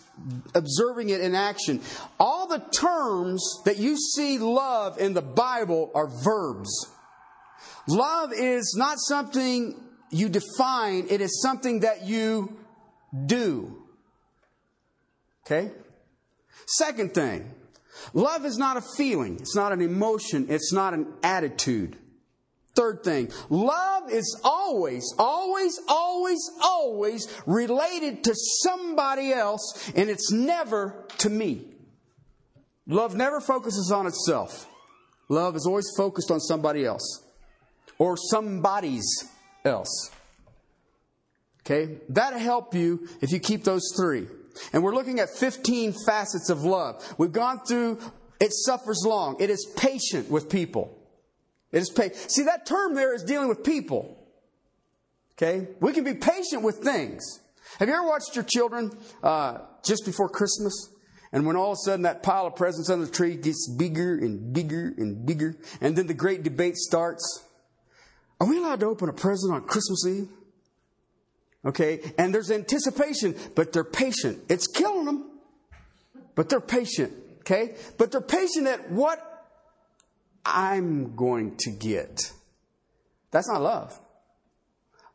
observing 0.54 1.10
it 1.10 1.22
in 1.22 1.36
action. 1.36 1.82
All 2.20 2.48
the 2.48 2.60
terms 2.60 3.62
that 3.66 3.78
you 3.78 3.98
see 3.98 4.38
love 4.38 5.00
in 5.00 5.14
the 5.14 5.22
Bible 5.22 5.92
are 5.94 6.08
verbs. 6.08 6.88
Love 7.88 8.32
is 8.34 8.76
not 8.78 8.98
something 9.00 9.76
you 10.10 10.30
define, 10.30 11.08
it 11.10 11.22
is 11.22 11.42
something 11.42 11.82
that 11.82 12.06
you 12.06 12.58
do. 13.26 13.84
Okay? 15.46 15.72
Second 16.66 17.14
thing, 17.14 17.50
love 18.14 18.46
is 18.46 18.58
not 18.58 18.78
a 18.78 18.82
feeling, 18.82 19.38
it's 19.40 19.56
not 19.56 19.72
an 19.72 19.82
emotion, 19.82 20.48
it's 20.50 20.74
not 20.74 20.94
an 20.94 21.14
attitude. 21.24 21.98
Third 22.78 23.04
thing, 23.04 23.32
love 23.50 24.12
is 24.12 24.40
always, 24.44 25.04
always, 25.18 25.80
always, 25.88 26.52
always 26.62 27.28
related 27.48 28.24
to 28.26 28.36
somebody 28.36 29.34
else, 29.34 29.92
and 29.96 30.12
it's 30.12 30.32
never 30.32 31.08
to 31.18 31.30
me. 31.32 31.66
Love 32.86 33.16
never 33.16 33.42
focuses 33.42 33.92
on 33.92 34.06
itself. 34.06 34.68
Love 35.28 35.56
is 35.56 35.66
always 35.66 35.88
focused 35.98 36.30
on 36.30 36.40
somebody 36.40 36.86
else 36.86 37.24
or 37.98 38.16
somebody's 38.16 39.28
else. 39.66 40.12
Okay? 41.66 41.98
That'll 42.10 42.38
help 42.38 42.76
you 42.76 43.10
if 43.22 43.32
you 43.32 43.40
keep 43.40 43.64
those 43.64 43.92
three. 43.98 44.28
And 44.72 44.84
we're 44.84 44.94
looking 44.94 45.20
at 45.20 45.32
15 45.32 45.96
facets 46.06 46.52
of 46.52 46.64
love. 46.64 47.04
We've 47.18 47.32
gone 47.32 47.60
through 47.68 48.00
it 48.40 48.54
suffers 48.54 49.04
long, 49.04 49.38
it 49.40 49.50
is 49.50 49.66
patient 49.76 50.30
with 50.30 50.48
people. 50.48 50.97
It 51.78 51.82
is 51.82 51.90
patient. 51.92 52.32
See, 52.32 52.44
that 52.44 52.66
term 52.66 52.96
there 52.96 53.14
is 53.14 53.24
dealing 53.24 53.50
with 53.50 53.64
people. 53.64 54.18
Okay? 55.34 55.68
We 55.80 55.94
can 55.94 56.04
be 56.04 56.16
patient 56.16 56.64
with 56.64 56.78
things. 56.78 57.24
Have 57.78 57.88
you 57.88 57.94
ever 57.94 58.08
watched 58.08 58.36
your 58.36 58.46
children 58.46 58.98
uh, 59.22 59.60
just 59.86 60.04
before 60.04 60.28
Christmas? 60.28 60.74
And 61.32 61.46
when 61.46 61.56
all 61.56 61.74
of 61.74 61.78
a 61.78 61.86
sudden 61.86 62.02
that 62.02 62.24
pile 62.24 62.48
of 62.48 62.56
presents 62.56 62.90
under 62.90 63.06
the 63.06 63.12
tree 63.12 63.36
gets 63.36 63.70
bigger 63.78 64.18
and 64.18 64.52
bigger 64.54 64.92
and 64.98 65.24
bigger, 65.24 65.56
and 65.80 65.96
then 65.96 66.08
the 66.08 66.16
great 66.16 66.42
debate 66.42 66.78
starts 66.78 67.44
Are 68.42 68.48
we 68.48 68.58
allowed 68.58 68.80
to 68.80 68.88
open 68.88 69.08
a 69.08 69.14
present 69.14 69.54
on 69.54 69.68
Christmas 69.68 70.04
Eve? 70.08 70.30
Okay? 71.64 72.12
And 72.18 72.34
there's 72.34 72.50
anticipation, 72.50 73.36
but 73.54 73.72
they're 73.72 73.84
patient. 73.84 74.40
It's 74.50 74.66
killing 74.66 75.06
them, 75.06 75.30
but 76.34 76.50
they're 76.50 76.60
patient. 76.60 77.14
Okay? 77.42 77.76
But 78.00 78.12
they're 78.12 78.20
patient 78.20 78.66
at 78.66 78.90
what 78.90 79.27
I'm 80.48 81.16
going 81.16 81.58
to 81.58 81.72
get. 81.72 82.32
That's 83.32 83.50
not 83.50 83.62
love. 83.62 84.00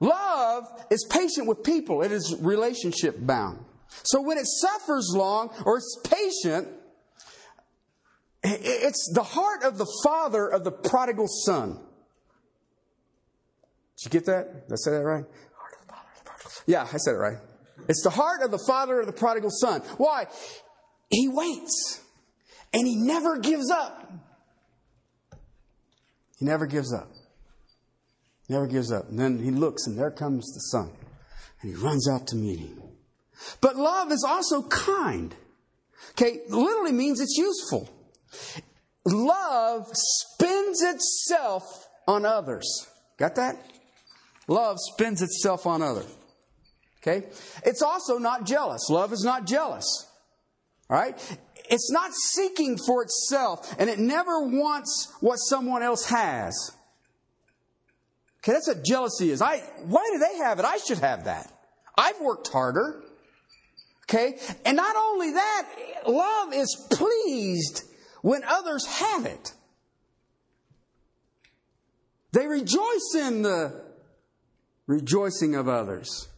Love 0.01 0.65
is 0.91 1.07
patient 1.09 1.47
with 1.47 1.63
people, 1.63 2.03
it 2.03 2.13
is 2.13 2.37
relationship 2.41 3.17
bound. 3.19 3.65
So 4.05 4.21
when 4.21 4.39
it 4.39 4.47
suffers 4.47 5.13
long 5.15 5.51
or 5.65 5.79
it's 5.79 5.99
patient, 6.05 6.69
It's 8.45 9.09
the 9.15 9.23
heart 9.23 9.63
of 9.63 9.79
the 9.79 9.87
father 10.03 10.49
of 10.49 10.65
the 10.65 10.73
prodigal 10.73 11.29
son. 11.29 11.79
Did 13.97 14.05
you 14.05 14.11
get 14.11 14.27
that? 14.27 14.67
Did 14.67 14.73
I 14.73 14.77
say 14.77 14.91
that 14.91 15.05
right? 15.05 15.25
Yeah, 16.67 16.83
I 16.93 16.97
said 16.97 17.13
it 17.13 17.19
right. 17.19 17.39
It's 17.89 18.03
the 18.03 18.11
heart 18.11 18.43
of 18.43 18.51
the 18.51 18.59
father 18.67 18.99
of 18.99 19.07
the 19.07 19.13
prodigal 19.13 19.51
son. 19.51 19.83
Why? 19.97 20.27
He 21.09 21.29
waits 21.29 22.01
and 22.73 22.85
he 22.85 22.97
never 22.97 23.39
gives 23.39 23.71
up. 23.71 24.02
He 26.43 26.47
never 26.49 26.67
gives 26.67 26.93
up. 26.93 27.09
Never 28.49 28.67
gives 28.67 28.91
up. 28.91 29.09
And 29.09 29.17
then 29.17 29.39
he 29.39 29.53
looks 29.53 29.87
and 29.87 29.97
there 29.97 30.11
comes 30.11 30.45
the 30.53 30.77
son 30.77 30.91
and 31.61 31.71
he 31.71 31.77
runs 31.77 32.09
out 32.11 32.27
to 32.27 32.37
meet 32.37 32.59
him. 32.59 32.83
But 33.61 33.77
love 33.77 34.11
is 34.11 34.25
also 34.29 34.63
kind. 34.63 35.33
Okay, 36.11 36.41
literally 36.49 36.91
means 36.91 37.21
it's 37.21 37.39
useful. 37.39 37.89
Love 39.05 39.87
spends 39.93 40.83
itself 40.83 41.87
on 42.09 42.25
others. 42.25 42.89
Got 43.19 43.37
that? 43.37 43.65
Love 44.49 44.79
spends 44.81 45.23
itself 45.23 45.65
on 45.65 45.81
others. 45.81 46.13
Okay? 47.01 47.29
It's 47.65 47.83
also 47.83 48.19
not 48.19 48.47
jealous. 48.47 48.91
Love 48.91 49.13
is 49.13 49.23
not 49.23 49.47
jealous. 49.47 49.87
All 50.91 50.97
right? 50.97 51.17
It's 51.71 51.91
not 51.91 52.13
seeking 52.13 52.77
for 52.77 53.03
itself, 53.03 53.75
and 53.79 53.89
it 53.89 53.99
never 53.99 54.41
wants 54.41 55.13
what 55.21 55.37
someone 55.37 55.83
else 55.83 56.07
has. 56.07 56.73
Okay, 58.39 58.53
that's 58.53 58.69
what 58.69 58.85
jealousy 58.85 59.31
is. 59.31 59.41
I, 59.41 59.59
why 59.85 60.09
do 60.13 60.19
they 60.19 60.39
have 60.39 60.59
it? 60.59 60.65
I 60.65 60.79
should 60.79 60.99
have 60.99 61.25
that. 61.25 61.53
I've 61.97 62.21
worked 62.21 62.49
harder. 62.49 63.03
Okay? 64.05 64.39
And 64.65 64.77
not 64.77 64.97
only 64.97 65.33
that, 65.33 65.69
love 66.07 66.53
is 66.53 66.87
pleased 66.91 67.85
when 68.23 68.43
others 68.45 68.87
have 68.87 69.27
it. 69.27 69.53
They 72.33 72.47
rejoice 72.47 73.15
in 73.15 73.43
the 73.43 73.83
rejoicing 74.87 75.55
of 75.55 75.69
others. 75.69 76.29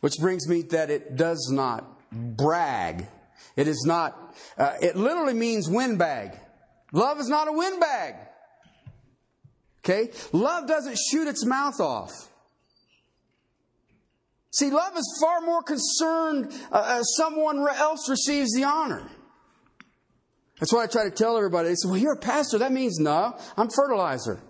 Which 0.00 0.18
brings 0.18 0.48
me 0.48 0.62
that 0.62 0.90
it 0.90 1.16
does 1.16 1.50
not 1.52 1.84
brag. 2.10 3.08
It 3.56 3.68
is 3.68 3.84
not, 3.86 4.36
uh, 4.58 4.74
it 4.80 4.96
literally 4.96 5.34
means 5.34 5.68
windbag. 5.68 6.38
Love 6.92 7.18
is 7.18 7.28
not 7.28 7.48
a 7.48 7.52
windbag. 7.52 8.14
Okay? 9.80 10.10
Love 10.32 10.66
doesn't 10.66 10.98
shoot 11.10 11.26
its 11.26 11.44
mouth 11.44 11.80
off. 11.80 12.12
See, 14.52 14.70
love 14.70 14.96
is 14.96 15.18
far 15.20 15.40
more 15.42 15.62
concerned 15.62 16.52
uh, 16.72 17.02
someone 17.02 17.66
else 17.68 18.08
receives 18.08 18.52
the 18.54 18.64
honor. 18.64 19.08
That's 20.58 20.72
why 20.72 20.84
I 20.84 20.86
try 20.86 21.04
to 21.04 21.10
tell 21.10 21.36
everybody. 21.36 21.68
They 21.68 21.74
say, 21.74 21.88
well, 21.88 21.98
you're 21.98 22.14
a 22.14 22.18
pastor. 22.18 22.58
That 22.58 22.72
means 22.72 22.98
no, 22.98 23.36
I'm 23.56 23.68
fertilizer. 23.68 24.40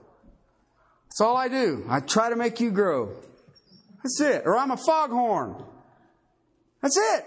That's 1.06 1.20
all 1.20 1.36
I 1.36 1.48
do. 1.48 1.84
I 1.88 2.00
try 2.00 2.30
to 2.30 2.36
make 2.36 2.60
you 2.60 2.70
grow. 2.70 3.16
That's 4.02 4.20
it. 4.20 4.42
Or 4.44 4.56
I'm 4.56 4.70
a 4.70 4.76
foghorn. 4.76 5.64
That's 6.82 6.96
it. 6.96 7.24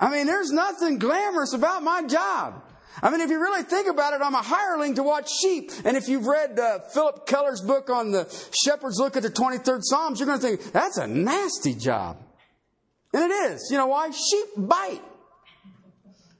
I 0.00 0.10
mean, 0.10 0.26
there's 0.26 0.50
nothing 0.50 0.98
glamorous 0.98 1.52
about 1.52 1.82
my 1.82 2.02
job. 2.04 2.64
I 3.02 3.10
mean, 3.10 3.20
if 3.20 3.30
you 3.30 3.38
really 3.40 3.62
think 3.62 3.86
about 3.88 4.14
it, 4.14 4.22
I'm 4.22 4.34
a 4.34 4.42
hireling 4.42 4.94
to 4.94 5.02
watch 5.02 5.30
sheep. 5.30 5.70
And 5.84 5.96
if 5.96 6.08
you've 6.08 6.26
read 6.26 6.58
uh, 6.58 6.80
Phillip 6.92 7.26
Keller's 7.26 7.60
book 7.60 7.90
on 7.90 8.10
the 8.10 8.24
shepherd's 8.64 8.98
look 8.98 9.16
at 9.16 9.22
the 9.22 9.30
23rd 9.30 9.80
Psalms, 9.82 10.18
you're 10.18 10.26
going 10.26 10.40
to 10.40 10.46
think, 10.46 10.72
that's 10.72 10.96
a 10.96 11.06
nasty 11.06 11.74
job. 11.74 12.16
And 13.12 13.22
it 13.24 13.34
is. 13.52 13.68
You 13.70 13.76
know 13.76 13.88
why? 13.88 14.10
Sheep 14.10 14.46
bite. 14.56 15.02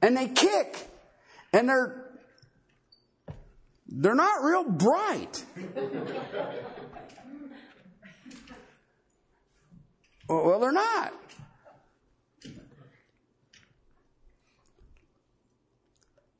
And 0.01 0.17
they 0.17 0.27
kick. 0.27 0.87
And 1.53 1.69
they're, 1.69 2.05
they're 3.87 4.15
not 4.15 4.43
real 4.43 4.63
bright. 4.63 5.45
well, 10.27 10.59
they're 10.59 10.71
not. 10.71 11.13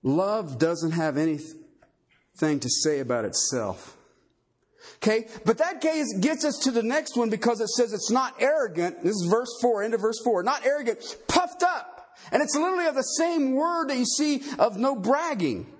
Love 0.04 0.58
doesn't 0.58 0.92
have 0.92 1.18
anything 1.18 2.60
to 2.60 2.70
say 2.70 3.00
about 3.00 3.26
itself. 3.26 3.98
Okay, 4.96 5.28
but 5.46 5.58
that 5.60 5.82
gets 5.82 6.46
us 6.46 6.60
to 6.64 6.72
the 6.72 6.84
next 6.84 7.16
one 7.16 7.30
because 7.30 7.62
it 7.62 7.70
says 7.70 7.94
it's 7.94 8.12
not 8.12 8.36
arrogant. 8.40 9.04
This 9.04 9.16
is 9.16 9.28
verse 9.30 9.50
4, 9.62 9.84
end 9.84 9.94
of 9.94 10.02
verse 10.02 10.20
4. 10.24 10.44
Not 10.44 10.66
arrogant, 10.66 11.00
puffed 11.28 11.64
up. 11.64 12.16
And 12.32 12.42
it's 12.42 12.56
literally 12.56 12.88
of 12.88 12.96
the 12.96 13.02
same 13.02 13.54
word 13.54 13.90
that 13.90 13.98
you 13.98 14.06
see 14.06 14.44
of 14.60 14.78
no 14.78 14.96
bragging. 14.96 15.72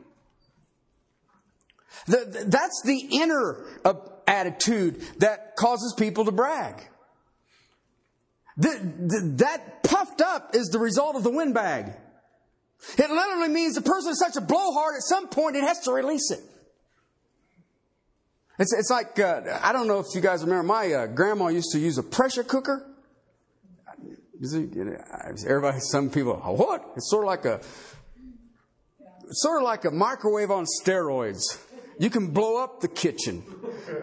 The, 2.08 2.46
that's 2.48 2.82
the 2.84 3.08
inner 3.12 3.64
uh, 3.86 3.94
attitude 4.28 5.02
that 5.20 5.56
causes 5.56 5.94
people 5.98 6.26
to 6.26 6.32
brag. 6.32 6.76
The, 8.58 8.70
the, 8.70 9.32
that 9.38 9.84
puffed 9.84 10.22
up 10.22 10.56
is 10.56 10.70
the 10.70 10.80
result 10.80 11.16
of 11.16 11.24
the 11.24 11.32
windbag. 11.32 11.94
It 12.98 13.10
literally 13.10 13.50
means 13.50 13.76
the 13.76 13.82
person 13.82 14.12
is 14.12 14.20
such 14.20 14.36
a 14.36 14.42
blowhard, 14.42 14.96
at 14.96 15.04
some 15.04 15.28
point 15.28 15.56
it 15.56 15.64
has 15.64 15.80
to 15.82 15.92
release 15.92 16.32
it. 16.32 16.40
It's, 18.60 18.74
it's 18.74 18.90
like, 18.90 19.20
uh, 19.20 19.60
I 19.62 19.72
don't 19.72 19.88
know 19.88 20.00
if 20.00 20.08
you 20.14 20.22
guys 20.22 20.44
remember, 20.44 20.64
my 20.64 20.94
uh, 20.94 21.08
grandma 21.08 21.48
used 21.48 21.72
to 21.72 21.80
use 21.80 21.98
a 21.98 22.04
pressure 22.04 22.44
cooker. 22.44 22.88
Everybody, 24.44 25.80
some 25.80 26.10
people, 26.10 26.36
what? 26.36 26.84
It's 26.96 27.10
sort 27.10 27.24
of 27.24 27.28
like 27.28 27.46
a, 27.46 27.62
sort 29.30 29.62
of 29.62 29.64
like 29.64 29.86
a 29.86 29.92
microwave 29.92 30.52
on 30.52 30.66
steroids. 30.66 31.42
You 32.00 32.10
can 32.10 32.32
blow 32.32 32.64
up 32.64 32.82
the 32.82 32.88
kitchen 32.88 33.44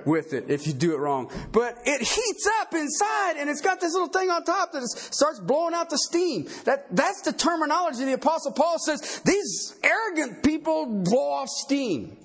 with 0.05 0.33
it 0.33 0.51
if 0.51 0.67
you 0.67 0.73
do 0.73 0.95
it 0.95 0.99
wrong. 0.99 1.31
But 1.53 1.79
it 1.85 2.01
heats 2.01 2.49
up 2.61 2.75
inside 2.75 3.37
and 3.39 3.49
it's 3.51 3.61
got 3.61 3.81
this 3.81 3.93
little 3.93 4.09
thing 4.09 4.31
on 4.31 4.45
top 4.45 4.73
that 4.73 4.83
starts 4.89 5.41
blowing 5.41 5.75
out 5.75 5.91
the 5.91 5.99
steam. 5.99 6.49
That, 6.65 6.95
that's 6.95 7.23
the 7.23 7.33
terminology 7.33 8.05
the 8.05 8.15
Apostle 8.15 8.53
Paul 8.53 8.79
says 8.79 9.21
these 9.25 9.79
arrogant 9.83 10.43
people 10.43 11.03
blow 11.05 11.31
off 11.31 11.49
steam. 11.49 12.17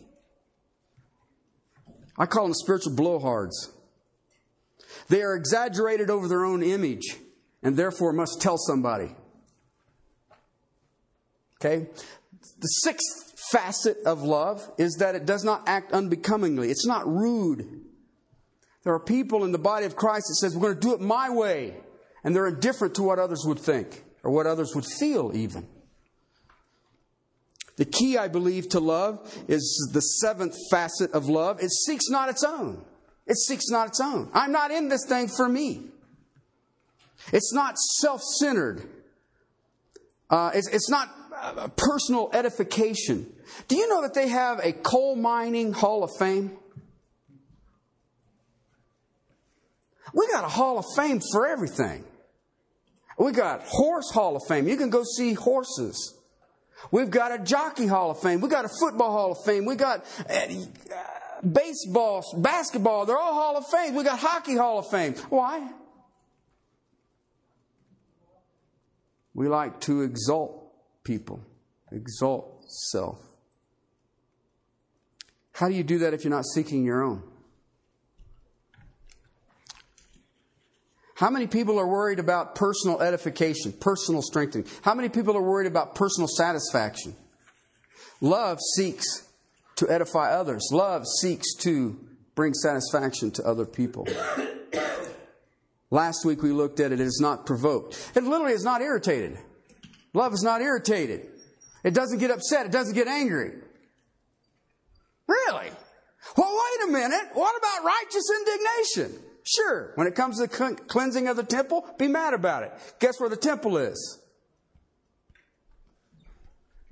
I 2.18 2.26
call 2.26 2.44
them 2.44 2.54
spiritual 2.54 2.94
blowhards. 2.94 3.72
They 5.10 5.22
are 5.22 5.36
exaggerated 5.36 6.10
over 6.10 6.28
their 6.28 6.46
own 6.46 6.64
image 6.64 7.18
and 7.62 7.76
therefore 7.76 8.14
must 8.14 8.42
tell 8.42 8.58
somebody. 8.58 9.16
Okay? 11.60 11.88
The 12.60 12.68
sixth 12.68 13.33
facet 13.54 13.98
of 14.06 14.24
love 14.24 14.70
is 14.78 14.96
that 14.96 15.16
it 15.16 15.26
does 15.26 15.44
not 15.44 15.64
act 15.68 15.94
unbecomingly. 15.94 16.70
It's 16.70 16.86
not 16.86 17.08
rude. 17.08 17.82
There 18.84 18.94
are 18.94 19.00
people 19.00 19.46
in 19.46 19.52
the 19.52 19.58
body 19.58 19.86
of 19.86 19.96
Christ 19.96 20.26
that 20.28 20.36
says, 20.36 20.56
we're 20.56 20.74
going 20.74 20.76
to 20.76 20.82
do 20.82 20.94
it 20.94 21.00
my 21.00 21.30
way. 21.30 21.76
And 22.24 22.36
they're 22.36 22.48
indifferent 22.48 22.96
to 22.96 23.04
what 23.04 23.20
others 23.20 23.44
would 23.46 23.60
think 23.60 24.04
or 24.24 24.32
what 24.32 24.46
others 24.46 24.74
would 24.76 24.86
feel 24.86 25.32
even. 25.34 25.68
The 27.76 27.86
key, 27.86 28.18
I 28.18 28.28
believe, 28.28 28.70
to 28.70 28.80
love 28.80 29.20
is 29.48 29.90
the 29.94 30.02
seventh 30.02 30.56
facet 30.70 31.12
of 31.12 31.28
love. 31.28 31.62
It 31.62 31.72
seeks 31.72 32.10
not 32.10 32.30
its 32.30 32.44
own. 32.44 32.84
It 33.26 33.38
seeks 33.38 33.70
not 33.70 33.88
its 33.88 34.00
own. 34.00 34.30
I'm 34.34 34.52
not 34.52 34.70
in 34.72 34.90
this 34.90 35.06
thing 35.08 35.28
for 35.28 35.50
me. 35.50 35.86
It's 37.32 37.54
not 37.54 37.78
self 37.78 38.22
centered. 38.22 38.88
Uh, 40.30 40.52
it's, 40.54 40.68
it's 40.68 40.90
not 40.90 41.10
uh, 41.36 41.68
personal 41.76 42.30
edification. 42.34 43.33
Do 43.68 43.76
you 43.76 43.88
know 43.90 44.02
that 44.02 44.14
they 44.14 44.28
have 44.28 44.60
a 44.60 44.72
coal 44.72 45.16
mining 45.16 45.74
hall 45.74 46.04
of 46.04 46.12
fame? 46.18 46.58
We 50.14 50.28
got 50.28 50.44
a 50.44 50.50
hall 50.50 50.78
of 50.78 50.86
fame 50.96 51.22
for 51.32 51.48
everything. 51.48 52.04
We 53.18 53.32
got 53.32 53.64
horse 53.64 54.12
hall 54.12 54.36
of 54.36 54.44
fame. 54.48 54.68
You 54.68 54.78
can 54.78 54.90
go 54.90 55.04
see 55.04 55.34
horses. 55.34 56.16
We've 56.92 57.10
got 57.10 57.32
a 57.32 57.44
jockey 57.44 57.88
hall 57.88 58.12
of 58.12 58.20
fame. 58.20 58.42
We 58.42 58.50
got 58.50 58.66
a 58.66 58.70
football 58.80 59.12
hall 59.12 59.32
of 59.32 59.44
fame. 59.46 59.66
We 59.66 59.76
got 59.76 60.06
uh, 60.30 60.48
baseball, 61.48 62.24
basketball. 62.38 63.06
They're 63.06 63.18
all 63.18 63.34
hall 63.34 63.58
of 63.58 63.68
fame. 63.68 63.96
We 63.96 64.04
got 64.04 64.20
hockey 64.20 64.56
hall 64.56 64.80
of 64.80 64.90
fame. 64.90 65.14
Why? 65.30 65.72
We 69.34 69.48
like 69.48 69.80
to 69.82 70.02
exalt 70.02 70.74
people, 71.04 71.44
exalt 71.92 72.66
self. 72.68 73.33
How 75.54 75.70
do 75.70 75.76
you 75.76 75.84
do 75.84 76.00
that 76.00 76.14
if 76.14 76.24
you're 76.24 76.34
not 76.34 76.46
seeking 76.46 76.84
your 76.84 77.04
own? 77.04 77.24
How 81.16 81.30
many 81.30 81.48
people 81.48 81.80
are 81.80 81.88
worried 81.88 82.20
about 82.20 82.56
personal 82.56 83.00
edification, 83.00 83.72
personal 83.72 84.22
strengthening? 84.22 84.68
How 84.82 84.96
many 84.96 85.10
people 85.10 85.38
are 85.38 85.42
worried 85.42 85.68
about 85.68 85.96
personal 85.96 86.28
satisfaction? 86.28 87.16
Love 88.20 88.60
seeks 88.76 89.28
to 89.76 89.90
edify 89.90 90.32
others. 90.32 90.70
Love 90.72 91.06
seeks 91.22 91.54
to 91.58 91.98
bring 92.36 92.54
satisfaction 92.54 93.32
to 93.32 93.44
other 93.44 93.66
people. 93.66 94.08
Last 95.92 96.26
week 96.26 96.42
we 96.42 96.52
looked 96.52 96.80
at 96.80 96.92
it, 96.92 97.00
it 97.00 97.06
is 97.06 97.20
not 97.22 97.46
provoked. 97.46 98.12
It 98.16 98.24
literally 98.24 98.54
is 98.54 98.64
not 98.64 98.82
irritated. 98.82 99.38
Love 100.14 100.34
is 100.34 100.42
not 100.42 100.62
irritated. 100.62 101.30
It 101.84 101.94
doesn't 101.94 102.18
get 102.18 102.32
upset. 102.32 102.66
It 102.66 102.72
doesn't 102.72 102.96
get 102.96 103.08
angry. 103.08 103.52
Really? 105.28 105.70
Well, 106.38 106.60
wait 106.80 106.90
a 106.90 106.92
minute. 106.92 107.30
What 107.34 107.56
about 107.58 107.86
righteous 107.86 108.24
indignation? 108.40 109.24
Sure. 109.44 109.92
When 109.96 110.08
it 110.08 110.16
comes 110.16 110.40
to 110.40 110.48
the 110.48 110.76
cleansing 110.88 111.28
of 111.28 111.36
the 111.36 111.44
temple, 111.44 111.86
be 111.98 112.08
mad 112.08 112.34
about 112.34 112.64
it. 112.64 112.72
Guess 113.00 113.20
where 113.20 113.30
the 113.30 113.36
temple 113.36 113.78
is? 113.78 114.20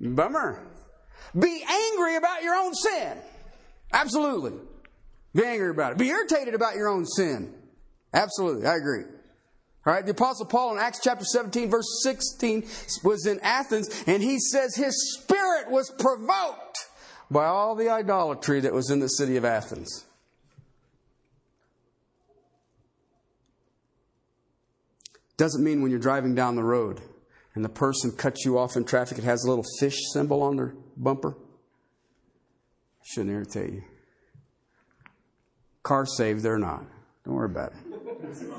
Bummer. 0.00 0.66
Be 1.38 1.64
angry 1.66 2.16
about 2.16 2.42
your 2.42 2.54
own 2.54 2.74
sin. 2.74 3.16
Absolutely. 3.92 4.52
Be 5.34 5.44
angry 5.44 5.70
about 5.70 5.92
it. 5.92 5.98
Be 5.98 6.08
irritated 6.08 6.54
about 6.54 6.74
your 6.74 6.88
own 6.88 7.06
sin. 7.06 7.54
Absolutely. 8.12 8.66
I 8.66 8.76
agree. 8.76 9.04
All 9.84 9.92
right, 9.92 10.04
the 10.04 10.12
Apostle 10.12 10.46
Paul 10.46 10.74
in 10.74 10.78
Acts 10.78 11.00
chapter 11.02 11.24
17, 11.24 11.68
verse 11.68 12.02
16, 12.04 12.64
was 13.02 13.26
in 13.26 13.40
Athens, 13.40 14.04
and 14.06 14.22
he 14.22 14.38
says 14.38 14.76
his 14.76 15.18
spirit 15.18 15.70
was 15.70 15.90
provoked 15.98 16.78
by 17.32 17.46
all 17.46 17.74
the 17.74 17.88
idolatry 17.88 18.60
that 18.60 18.74
was 18.74 18.90
in 18.90 19.00
the 19.00 19.08
city 19.08 19.36
of 19.36 19.44
Athens. 19.44 20.04
Doesn't 25.38 25.64
mean 25.64 25.80
when 25.80 25.90
you're 25.90 25.98
driving 25.98 26.34
down 26.34 26.56
the 26.56 26.62
road 26.62 27.00
and 27.54 27.64
the 27.64 27.70
person 27.70 28.12
cuts 28.12 28.44
you 28.44 28.58
off 28.58 28.76
in 28.76 28.84
traffic, 28.84 29.18
it 29.18 29.24
has 29.24 29.44
a 29.44 29.48
little 29.48 29.64
fish 29.80 29.96
symbol 30.12 30.42
on 30.42 30.56
their 30.56 30.74
bumper. 30.96 31.36
Shouldn't 33.02 33.32
irritate 33.32 33.72
you. 33.72 33.82
Car 35.82 36.06
saved, 36.06 36.42
they're 36.42 36.58
not. 36.58 36.84
Don't 37.24 37.34
worry 37.34 37.50
about 37.50 37.72
it. 37.72 38.48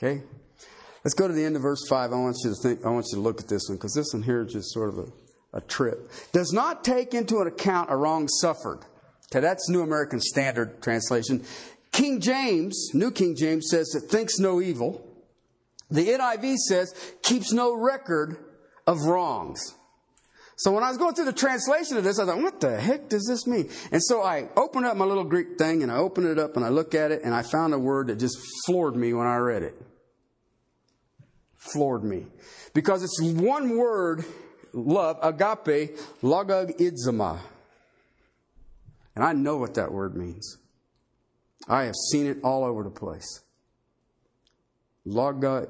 Okay? 0.00 0.22
Let's 1.04 1.14
go 1.14 1.28
to 1.28 1.34
the 1.34 1.44
end 1.44 1.56
of 1.56 1.62
verse 1.62 1.86
5. 1.88 2.12
I 2.12 2.16
want 2.16 2.36
you 2.44 2.50
to 2.50 2.56
think, 2.56 2.84
I 2.84 2.90
want 2.90 3.06
you 3.10 3.16
to 3.16 3.22
look 3.22 3.40
at 3.40 3.48
this 3.48 3.68
one 3.68 3.76
because 3.76 3.94
this 3.94 4.12
one 4.12 4.22
here 4.22 4.42
is 4.42 4.52
just 4.52 4.72
sort 4.72 4.88
of 4.88 4.98
a, 4.98 5.58
a 5.58 5.60
trip. 5.60 6.10
Does 6.32 6.52
not 6.52 6.84
take 6.84 7.14
into 7.14 7.36
account 7.38 7.90
a 7.90 7.96
wrong 7.96 8.28
suffered. 8.28 8.80
Okay, 9.30 9.40
that's 9.40 9.68
New 9.68 9.82
American 9.82 10.20
Standard 10.20 10.82
Translation. 10.82 11.44
King 11.92 12.20
James, 12.20 12.90
New 12.94 13.10
King 13.10 13.36
James 13.36 13.68
says 13.70 13.94
it 13.94 14.10
thinks 14.10 14.38
no 14.38 14.60
evil. 14.60 15.04
The 15.90 16.08
NIV 16.08 16.56
says 16.56 16.94
keeps 17.22 17.52
no 17.52 17.74
record 17.74 18.36
of 18.86 19.02
wrongs. 19.02 19.74
So 20.56 20.72
when 20.72 20.82
I 20.82 20.88
was 20.88 20.98
going 20.98 21.14
through 21.14 21.26
the 21.26 21.32
translation 21.32 21.96
of 21.96 22.04
this, 22.04 22.18
I 22.18 22.26
thought, 22.26 22.42
what 22.42 22.60
the 22.60 22.80
heck 22.80 23.08
does 23.08 23.26
this 23.28 23.46
mean? 23.46 23.70
And 23.92 24.02
so 24.02 24.22
I 24.22 24.48
opened 24.56 24.86
up 24.86 24.96
my 24.96 25.04
little 25.04 25.24
Greek 25.24 25.56
thing 25.56 25.84
and 25.84 25.92
I 25.92 25.96
opened 25.96 26.26
it 26.26 26.38
up 26.38 26.56
and 26.56 26.64
I 26.64 26.68
looked 26.68 26.96
at 26.96 27.12
it 27.12 27.22
and 27.22 27.32
I 27.32 27.42
found 27.42 27.74
a 27.74 27.78
word 27.78 28.08
that 28.08 28.16
just 28.16 28.36
floored 28.66 28.96
me 28.96 29.12
when 29.12 29.28
I 29.28 29.36
read 29.36 29.62
it. 29.62 29.80
Floored 31.72 32.04
me. 32.04 32.26
Because 32.74 33.02
it's 33.02 33.20
one 33.20 33.76
word, 33.76 34.24
love, 34.72 35.18
agape, 35.22 35.96
logog 36.22 36.78
idzama. 36.78 37.38
And 39.14 39.24
I 39.24 39.32
know 39.32 39.56
what 39.56 39.74
that 39.74 39.90
word 39.92 40.16
means. 40.16 40.58
I 41.68 41.84
have 41.84 41.96
seen 42.12 42.26
it 42.26 42.38
all 42.44 42.64
over 42.64 42.82
the 42.84 42.90
place. 42.90 43.42
Loga 45.06 45.68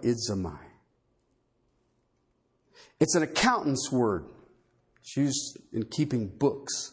It's 3.00 3.14
an 3.14 3.22
accountant's 3.22 3.90
word. 3.90 4.26
It's 5.00 5.16
used 5.16 5.58
in 5.72 5.84
keeping 5.84 6.28
books. 6.28 6.92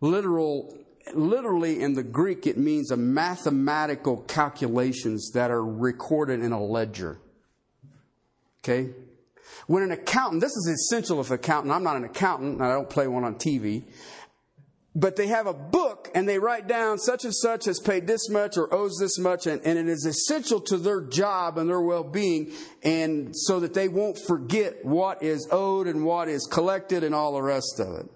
Literal, 0.00 0.74
literally 1.12 1.82
in 1.82 1.94
the 1.94 2.02
Greek, 2.02 2.46
it 2.46 2.56
means 2.56 2.90
a 2.90 2.96
mathematical 2.96 4.18
calculations 4.22 5.32
that 5.34 5.50
are 5.50 5.64
recorded 5.64 6.40
in 6.40 6.52
a 6.52 6.62
ledger. 6.62 7.18
Okay? 8.68 8.90
When 9.66 9.82
an 9.82 9.92
accountant, 9.92 10.40
this 10.40 10.52
is 10.52 10.66
essential 10.66 11.20
if 11.20 11.28
an 11.28 11.34
accountant, 11.34 11.72
I'm 11.72 11.82
not 11.82 11.96
an 11.96 12.04
accountant, 12.04 12.60
I 12.60 12.68
don't 12.68 12.88
play 12.88 13.06
one 13.06 13.24
on 13.24 13.36
TV, 13.36 13.84
but 14.94 15.16
they 15.16 15.28
have 15.28 15.46
a 15.46 15.54
book 15.54 16.10
and 16.14 16.28
they 16.28 16.38
write 16.38 16.66
down 16.66 16.98
such 16.98 17.24
and 17.24 17.34
such 17.34 17.66
has 17.66 17.78
paid 17.78 18.06
this 18.06 18.28
much 18.28 18.56
or 18.56 18.72
owes 18.72 18.96
this 18.98 19.18
much, 19.18 19.46
and, 19.46 19.62
and 19.62 19.78
it 19.78 19.88
is 19.88 20.04
essential 20.04 20.60
to 20.60 20.76
their 20.76 21.00
job 21.00 21.58
and 21.58 21.68
their 21.68 21.80
well 21.80 22.04
being, 22.04 22.52
and 22.82 23.34
so 23.34 23.60
that 23.60 23.74
they 23.74 23.88
won't 23.88 24.18
forget 24.26 24.84
what 24.84 25.22
is 25.22 25.48
owed 25.50 25.86
and 25.86 26.04
what 26.04 26.28
is 26.28 26.46
collected 26.50 27.04
and 27.04 27.14
all 27.14 27.34
the 27.34 27.42
rest 27.42 27.78
of 27.78 27.94
it. 28.00 28.06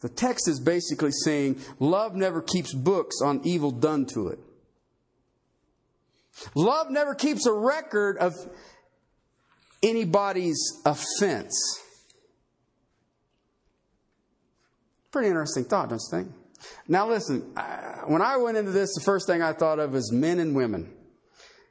The 0.00 0.08
text 0.08 0.48
is 0.48 0.60
basically 0.60 1.12
saying 1.12 1.60
love 1.78 2.14
never 2.14 2.40
keeps 2.40 2.74
books 2.74 3.16
on 3.22 3.42
evil 3.44 3.70
done 3.70 4.06
to 4.14 4.28
it. 4.28 4.38
Love 6.54 6.90
never 6.90 7.14
keeps 7.14 7.46
a 7.46 7.52
record 7.52 8.16
of 8.18 8.34
anybody's 9.82 10.80
offense. 10.84 11.56
Pretty 15.10 15.28
interesting 15.28 15.64
thought, 15.64 15.88
don't 15.88 16.00
you 16.00 16.18
think? 16.18 16.34
Now, 16.86 17.08
listen, 17.08 17.40
when 18.06 18.22
I 18.22 18.36
went 18.36 18.56
into 18.56 18.70
this, 18.70 18.94
the 18.94 19.00
first 19.00 19.26
thing 19.26 19.42
I 19.42 19.52
thought 19.52 19.78
of 19.78 19.92
was 19.92 20.12
men 20.12 20.38
and 20.38 20.54
women. 20.54 20.92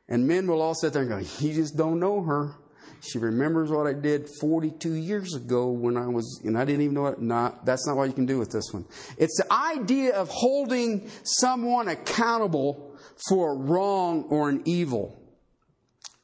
And 0.07 0.27
men 0.27 0.47
will 0.47 0.61
all 0.61 0.73
sit 0.73 0.93
there 0.93 1.03
and 1.03 1.11
go, 1.11 1.17
You 1.39 1.53
just 1.53 1.77
don't 1.77 1.99
know 1.99 2.23
her. 2.23 2.55
She 3.01 3.17
remembers 3.17 3.69
what 3.69 3.87
I 3.87 3.93
did 3.93 4.27
42 4.41 4.93
years 4.93 5.33
ago 5.33 5.69
when 5.69 5.95
I 5.95 6.07
was, 6.07 6.41
and 6.43 6.57
I 6.57 6.65
didn't 6.65 6.81
even 6.81 6.95
know 6.95 7.07
it. 7.07 7.21
Not, 7.21 7.65
that's 7.65 7.87
not 7.87 7.95
what 7.95 8.05
you 8.05 8.13
can 8.13 8.25
do 8.25 8.37
with 8.37 8.51
this 8.51 8.73
one. 8.73 8.85
It's 9.17 9.37
the 9.37 9.53
idea 9.53 10.15
of 10.15 10.27
holding 10.27 11.09
someone 11.23 11.87
accountable 11.87 12.97
for 13.29 13.53
a 13.53 13.55
wrong 13.55 14.23
or 14.23 14.49
an 14.49 14.63
evil. 14.65 15.21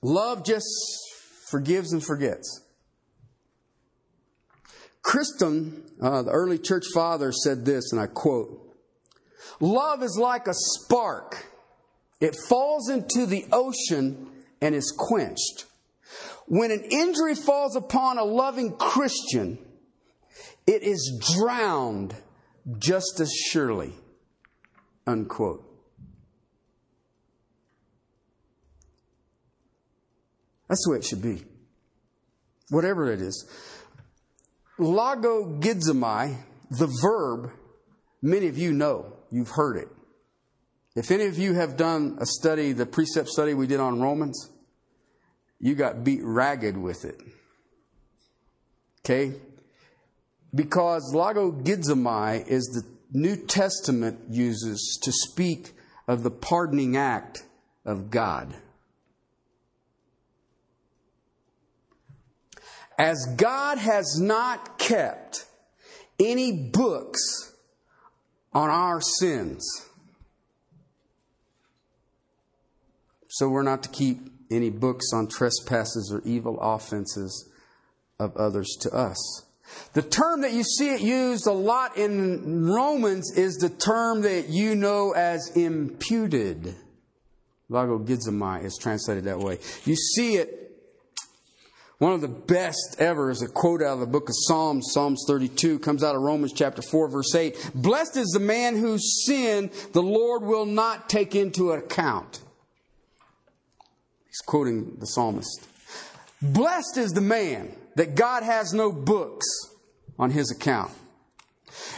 Love 0.02 0.44
just 0.44 0.68
forgives 1.50 1.94
and 1.94 2.04
forgets. 2.04 2.62
Chrysostom, 5.02 5.84
uh, 6.02 6.24
the 6.24 6.32
early 6.32 6.58
church 6.58 6.86
father, 6.94 7.32
said 7.32 7.64
this, 7.64 7.92
and 7.92 8.02
I 8.02 8.08
quote 8.08 8.62
Love 9.60 10.04
is 10.04 10.18
like 10.20 10.48
a 10.48 10.54
spark, 10.54 11.46
it 12.20 12.36
falls 12.36 12.90
into 12.90 13.26
the 13.26 13.46
ocean 13.52 14.28
and 14.62 14.74
is 14.74 14.94
quenched. 14.98 15.66
When 16.48 16.72
an 16.72 16.84
injury 16.90 17.36
falls 17.36 17.76
upon 17.76 18.18
a 18.18 18.24
loving 18.24 18.78
Christian, 18.78 19.58
it 20.68 20.84
is 20.84 21.24
drowned 21.36 22.16
just 22.78 23.20
as 23.20 23.32
surely. 23.32 23.94
Unquote. 25.08 25.75
That's 30.76 30.84
the 30.84 30.92
way 30.92 30.98
it 30.98 31.06
should 31.06 31.22
be. 31.22 31.42
Whatever 32.70 33.10
it 33.10 33.22
is. 33.22 33.50
Logogizomai, 34.78 36.36
the 36.70 36.88
verb, 37.02 37.54
many 38.22 38.48
of 38.48 38.58
you 38.58 38.74
know. 38.74 39.14
You've 39.32 39.52
heard 39.52 39.78
it. 39.78 39.88
If 40.94 41.12
any 41.12 41.28
of 41.28 41.38
you 41.38 41.54
have 41.54 41.78
done 41.78 42.18
a 42.20 42.26
study, 42.26 42.74
the 42.74 42.86
precept 42.86 43.30
study 43.30 43.54
we 43.54 43.68
did 43.68 43.80
on 43.80 44.02
Romans, 44.02 44.50
you 45.62 45.76
got 45.76 46.04
beat 46.04 46.20
ragged 46.22 46.76
with 46.76 47.06
it. 47.06 47.22
Okay? 49.06 49.40
Because 50.54 51.14
logogizomai 51.16 52.46
is 52.50 52.66
the 52.66 53.18
New 53.18 53.38
Testament 53.38 54.20
uses 54.30 55.00
to 55.04 55.14
speak 55.14 55.72
of 56.06 56.24
the 56.24 56.32
pardoning 56.32 56.98
act 56.98 57.46
of 57.86 58.10
God. 58.10 58.54
As 62.98 63.26
God 63.36 63.78
has 63.78 64.20
not 64.20 64.78
kept 64.78 65.46
any 66.20 66.70
books 66.70 67.54
on 68.54 68.70
our 68.70 69.02
sins, 69.02 69.66
so 73.28 73.50
we're 73.50 73.64
not 73.64 73.84
to 73.84 73.90
keep 73.90 74.32
any 74.50 74.70
books 74.70 75.12
on 75.14 75.28
trespasses 75.28 76.12
or 76.14 76.22
evil 76.24 76.58
offenses 76.62 77.50
of 78.20 78.36
others 78.38 78.78
to 78.82 78.92
us. 78.92 79.46
The 79.94 80.02
term 80.02 80.42
that 80.42 80.54
you 80.54 80.64
see 80.64 80.94
it 80.94 81.02
used 81.02 81.48
a 81.48 81.52
lot 81.52 81.98
in 81.98 82.66
Romans 82.66 83.36
is 83.36 83.56
the 83.56 83.70
term 83.70 84.22
that 84.22 84.50
you 84.50 84.76
know 84.76 85.12
as 85.12 85.52
imputed. 85.56 86.76
Logogizomai 87.70 88.64
is 88.64 88.78
translated 88.80 89.26
that 89.26 89.40
way. 89.40 89.58
You 89.86 89.96
see 89.96 90.36
it 90.36 90.65
one 91.98 92.12
of 92.12 92.22
the 92.22 92.28
best 92.28 92.98
ever 93.00 93.30
is 93.30 93.42
a 93.42 93.48
quote 93.48 93.82
out 93.82 93.94
of 93.94 94.00
the 94.02 94.06
book 94.06 94.28
of 94.28 94.36
Psalms, 94.36 94.90
Psalms 94.94 95.24
32, 95.28 95.80
comes 95.80 96.04
out 96.04 96.16
of 96.16 96.22
Romans 96.22 96.52
chapter 96.52 96.82
4, 96.82 97.10
verse 97.10 97.34
8. 97.34 97.72
Blessed 97.74 98.18
is 98.18 98.32
the 98.32 98.40
man 98.40 98.76
whose 98.76 99.26
sin 99.26 99.72
the 99.94 100.04
Lord 100.04 100.44
will 100.44 100.66
not 100.66 101.08
take 101.08 101.36
into 101.36 101.72
account. 101.72 102.42
He's 104.28 104.42
quoting 104.46 104.98
the 105.00 105.06
psalmist. 105.06 105.66
Blessed 106.42 106.98
is 106.98 107.12
the 107.14 107.22
man 107.22 107.74
that 107.96 108.16
God 108.16 108.44
has 108.44 108.74
no 108.74 108.92
books 108.92 109.46
on 110.20 110.32
his 110.32 110.52
account. 110.52 110.92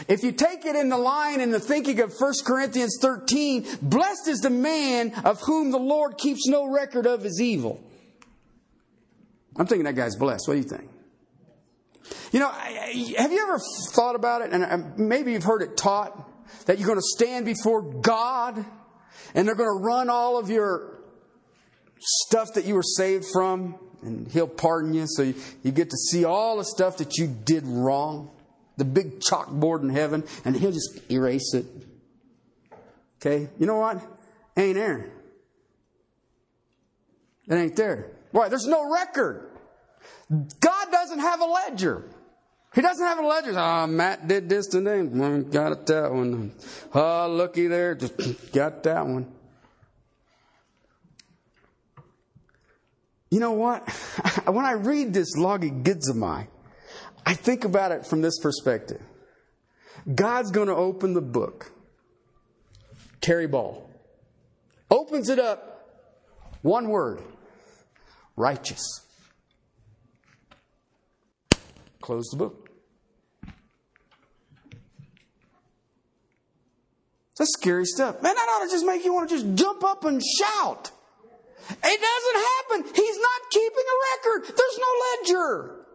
If 0.06 0.22
you 0.22 0.30
take 0.30 0.64
it 0.64 0.76
in 0.76 0.88
the 0.88 0.98
line 0.98 1.40
in 1.40 1.50
the 1.50 1.60
thinking 1.60 2.00
of 2.00 2.14
1 2.16 2.32
Corinthians 2.44 2.98
13, 3.00 3.66
blessed 3.82 4.28
is 4.28 4.40
the 4.40 4.50
man 4.50 5.12
of 5.24 5.40
whom 5.40 5.72
the 5.72 5.78
Lord 5.78 6.18
keeps 6.18 6.46
no 6.46 6.70
record 6.70 7.06
of 7.06 7.22
his 7.22 7.40
evil. 7.40 7.82
I'm 9.58 9.66
thinking 9.66 9.84
that 9.84 9.96
guy's 9.96 10.16
blessed. 10.16 10.46
What 10.46 10.54
do 10.54 10.60
you 10.60 10.68
think? 10.68 10.88
You 12.32 12.40
know, 12.40 12.50
have 12.50 13.32
you 13.32 13.42
ever 13.42 13.58
thought 13.92 14.14
about 14.14 14.42
it? 14.42 14.52
And 14.52 14.64
uh, 14.64 14.78
maybe 14.96 15.32
you've 15.32 15.44
heard 15.44 15.62
it 15.62 15.76
taught 15.76 16.28
that 16.66 16.78
you're 16.78 16.86
going 16.86 16.98
to 16.98 17.02
stand 17.02 17.44
before 17.44 17.82
God 17.82 18.64
and 19.34 19.46
they're 19.46 19.54
going 19.54 19.68
to 19.68 19.84
run 19.84 20.08
all 20.08 20.38
of 20.38 20.48
your 20.50 20.98
stuff 21.98 22.54
that 22.54 22.64
you 22.64 22.74
were 22.74 22.82
saved 22.82 23.26
from 23.32 23.76
and 24.02 24.28
He'll 24.28 24.46
pardon 24.46 24.94
you 24.94 25.06
so 25.06 25.22
you, 25.22 25.34
you 25.62 25.72
get 25.72 25.90
to 25.90 25.96
see 25.96 26.24
all 26.24 26.58
the 26.58 26.64
stuff 26.64 26.98
that 26.98 27.16
you 27.16 27.26
did 27.26 27.66
wrong. 27.66 28.30
The 28.76 28.84
big 28.84 29.18
chalkboard 29.20 29.82
in 29.82 29.88
heaven 29.90 30.24
and 30.44 30.56
He'll 30.56 30.72
just 30.72 31.00
erase 31.10 31.52
it. 31.54 31.66
Okay? 33.20 33.48
You 33.58 33.66
know 33.66 33.78
what? 33.78 34.00
Ain't 34.56 34.76
there. 34.76 35.10
It 37.48 37.54
ain't 37.54 37.76
there. 37.76 38.12
Why? 38.30 38.48
There's 38.48 38.66
no 38.66 38.92
record. 38.92 39.47
God 40.30 40.90
doesn't 40.90 41.20
have 41.20 41.40
a 41.40 41.44
ledger. 41.44 42.04
He 42.74 42.82
doesn't 42.82 43.04
have 43.04 43.18
a 43.18 43.26
ledger. 43.26 43.52
Ah, 43.56 43.84
oh, 43.84 43.86
Matt 43.86 44.28
did 44.28 44.48
this 44.48 44.66
today. 44.66 45.02
Got 45.02 45.86
that 45.86 46.12
one. 46.12 46.52
Oh, 46.94 47.28
looky 47.30 47.66
there. 47.66 47.94
Just 47.94 48.52
got 48.52 48.82
that 48.82 49.06
one. 49.06 49.32
You 53.30 53.40
know 53.40 53.52
what? 53.52 53.88
When 54.46 54.64
I 54.64 54.72
read 54.72 55.12
this 55.12 55.36
Logi 55.36 55.70
Gidzamai, 55.70 56.46
I 57.26 57.34
think 57.34 57.64
about 57.64 57.92
it 57.92 58.06
from 58.06 58.22
this 58.22 58.38
perspective. 58.38 59.02
God's 60.14 60.50
going 60.50 60.68
to 60.68 60.74
open 60.74 61.12
the 61.12 61.20
book. 61.20 61.70
Terry 63.20 63.46
Ball 63.46 63.90
opens 64.90 65.28
it 65.28 65.38
up. 65.38 65.86
One 66.62 66.88
word 66.88 67.20
righteous. 68.36 68.80
Close 72.08 72.30
the 72.30 72.38
book. 72.38 72.70
That's 77.36 77.52
scary 77.52 77.84
stuff. 77.84 78.22
Man, 78.22 78.34
that 78.34 78.48
ought 78.48 78.64
to 78.64 78.70
just 78.70 78.86
make 78.86 79.04
you 79.04 79.12
want 79.12 79.28
to 79.28 79.36
just 79.36 79.54
jump 79.54 79.84
up 79.84 80.06
and 80.06 80.22
shout. 80.22 80.90
It 81.68 82.00
doesn't 82.00 82.80
happen. 82.80 82.94
He's 82.96 83.18
not 83.18 83.50
keeping 83.50 83.84
a 83.84 83.98
record. 84.16 84.56
There's 84.56 84.78
no 84.78 85.36
ledger. 85.36 85.86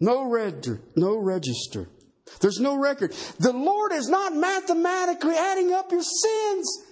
No 0.00 0.28
register. 0.28 0.80
No 0.96 1.16
register. 1.18 1.88
There's 2.40 2.58
no 2.58 2.80
record. 2.80 3.12
The 3.38 3.52
Lord 3.52 3.92
is 3.92 4.08
not 4.08 4.34
mathematically 4.34 5.36
adding 5.36 5.72
up 5.72 5.92
your 5.92 6.02
sins 6.02 6.82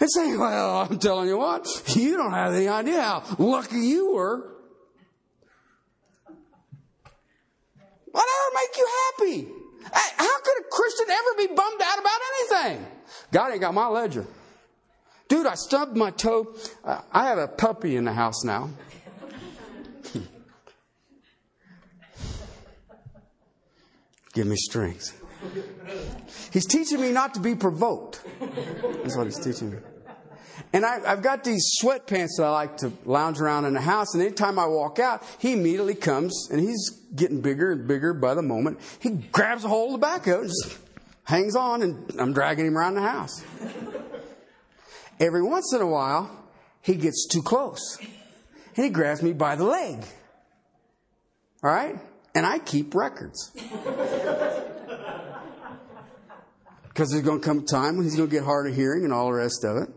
and 0.00 0.10
saying, 0.10 0.40
Well, 0.40 0.88
I'm 0.90 0.98
telling 0.98 1.28
you 1.28 1.38
what, 1.38 1.68
you 1.94 2.16
don't 2.16 2.32
have 2.32 2.52
any 2.52 2.66
idea 2.66 3.00
how 3.00 3.22
lucky 3.38 3.78
you 3.78 4.14
were. 4.14 4.57
Whatever 8.12 8.50
make 8.54 8.76
you 8.76 8.88
happy. 9.06 9.48
How 9.92 10.40
could 10.40 10.58
a 10.60 10.64
Christian 10.70 11.06
ever 11.10 11.34
be 11.36 11.46
bummed 11.54 11.80
out 11.82 11.98
about 11.98 12.20
anything? 12.40 12.86
God 13.32 13.52
ain't 13.52 13.60
got 13.60 13.74
my 13.74 13.86
ledger. 13.86 14.26
Dude, 15.28 15.46
I 15.46 15.54
stubbed 15.54 15.96
my 15.96 16.10
toe. 16.10 16.54
Uh, 16.84 17.00
I 17.12 17.28
have 17.28 17.38
a 17.38 17.48
puppy 17.48 17.96
in 17.96 18.04
the 18.04 18.12
house 18.12 18.44
now. 18.44 18.70
Give 24.32 24.46
me 24.46 24.56
strength. 24.56 25.14
He's 26.52 26.66
teaching 26.66 27.00
me 27.00 27.12
not 27.12 27.34
to 27.34 27.40
be 27.40 27.54
provoked. 27.54 28.22
That's 29.02 29.16
what 29.16 29.26
he's 29.26 29.38
teaching 29.38 29.70
me. 29.72 29.78
And 30.72 30.84
I, 30.84 31.00
have 31.08 31.22
got 31.22 31.44
these 31.44 31.64
sweatpants 31.80 32.30
that 32.36 32.44
I 32.44 32.50
like 32.50 32.76
to 32.78 32.92
lounge 33.04 33.40
around 33.40 33.64
in 33.64 33.74
the 33.74 33.80
house. 33.80 34.14
And 34.14 34.22
anytime 34.22 34.58
I 34.58 34.66
walk 34.66 34.98
out, 34.98 35.22
he 35.38 35.52
immediately 35.52 35.94
comes 35.94 36.48
and 36.50 36.60
he's 36.60 36.90
getting 37.14 37.40
bigger 37.40 37.72
and 37.72 37.86
bigger 37.86 38.14
by 38.14 38.34
the 38.34 38.42
moment. 38.42 38.78
He 39.00 39.10
grabs 39.10 39.64
a 39.64 39.68
hold 39.68 39.94
of 39.94 40.00
the 40.00 40.06
back 40.06 40.26
of 40.26 40.34
it 40.34 40.40
and 40.40 40.48
just 40.48 40.78
hangs 41.24 41.56
on, 41.56 41.82
and 41.82 42.20
I'm 42.20 42.32
dragging 42.32 42.66
him 42.66 42.76
around 42.76 42.94
the 42.94 43.02
house. 43.02 43.42
Every 45.20 45.42
once 45.42 45.72
in 45.74 45.80
a 45.80 45.86
while, 45.86 46.30
he 46.80 46.94
gets 46.94 47.26
too 47.26 47.42
close 47.42 47.98
and 47.98 48.84
he 48.84 48.90
grabs 48.90 49.22
me 49.22 49.32
by 49.32 49.56
the 49.56 49.64
leg. 49.64 50.04
All 51.64 51.70
right? 51.70 51.98
And 52.34 52.46
I 52.46 52.58
keep 52.58 52.94
records. 52.94 53.52
Because 56.88 57.12
there's 57.12 57.22
going 57.22 57.40
to 57.40 57.46
come 57.46 57.60
a 57.60 57.62
time 57.62 57.96
when 57.96 58.06
he's 58.06 58.16
going 58.16 58.28
to 58.28 58.34
get 58.34 58.42
hard 58.42 58.66
of 58.68 58.74
hearing 58.74 59.04
and 59.04 59.12
all 59.12 59.26
the 59.26 59.34
rest 59.34 59.64
of 59.64 59.76
it. 59.76 59.88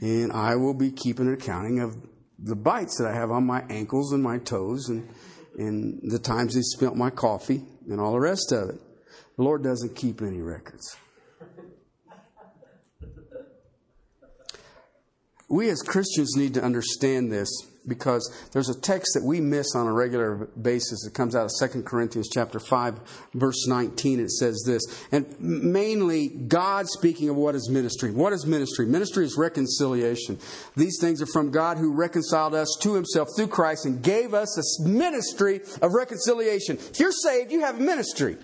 And 0.00 0.32
I 0.32 0.56
will 0.56 0.74
be 0.74 0.90
keeping 0.90 1.26
an 1.26 1.34
accounting 1.34 1.80
of 1.80 1.96
the 2.38 2.56
bites 2.56 2.98
that 2.98 3.08
I 3.08 3.14
have 3.14 3.30
on 3.30 3.46
my 3.46 3.64
ankles 3.70 4.12
and 4.12 4.22
my 4.22 4.38
toes 4.38 4.88
and, 4.88 5.08
and 5.58 6.00
the 6.02 6.18
times 6.18 6.54
he 6.54 6.62
spilt 6.62 6.96
my 6.96 7.10
coffee 7.10 7.62
and 7.88 8.00
all 8.00 8.12
the 8.12 8.20
rest 8.20 8.52
of 8.52 8.70
it. 8.70 8.80
The 9.36 9.42
Lord 9.42 9.62
doesn't 9.62 9.96
keep 9.96 10.20
any 10.22 10.40
records. 10.42 10.96
We 15.48 15.70
as 15.70 15.80
Christians 15.82 16.36
need 16.36 16.54
to 16.54 16.62
understand 16.62 17.30
this 17.30 17.48
because 17.86 18.30
there's 18.52 18.68
a 18.68 18.80
text 18.80 19.12
that 19.14 19.22
we 19.22 19.40
miss 19.40 19.74
on 19.74 19.86
a 19.86 19.92
regular 19.92 20.48
basis. 20.60 21.06
It 21.06 21.14
comes 21.14 21.34
out 21.34 21.46
of 21.46 21.70
2 21.70 21.82
Corinthians 21.82 22.28
chapter 22.32 22.58
5 22.58 23.28
verse 23.34 23.66
19. 23.66 24.20
It 24.20 24.30
says 24.30 24.62
this, 24.66 24.82
and 25.12 25.38
mainly 25.40 26.28
God 26.28 26.88
speaking 26.88 27.28
of 27.28 27.36
what 27.36 27.54
is 27.54 27.68
ministry. 27.68 28.10
What 28.10 28.32
is 28.32 28.46
ministry? 28.46 28.86
Ministry 28.86 29.24
is 29.24 29.36
reconciliation. 29.36 30.38
These 30.76 30.98
things 31.00 31.22
are 31.22 31.26
from 31.26 31.50
God 31.50 31.78
who 31.78 31.92
reconciled 31.92 32.54
us 32.54 32.76
to 32.82 32.94
himself 32.94 33.28
through 33.36 33.48
Christ 33.48 33.86
and 33.86 34.02
gave 34.02 34.34
us 34.34 34.58
a 34.58 34.88
ministry 34.88 35.60
of 35.82 35.92
reconciliation. 35.92 36.76
If 36.76 37.00
you're 37.00 37.12
saved, 37.12 37.52
you 37.52 37.60
have 37.60 37.76
a 37.76 37.82
ministry. 37.82 38.36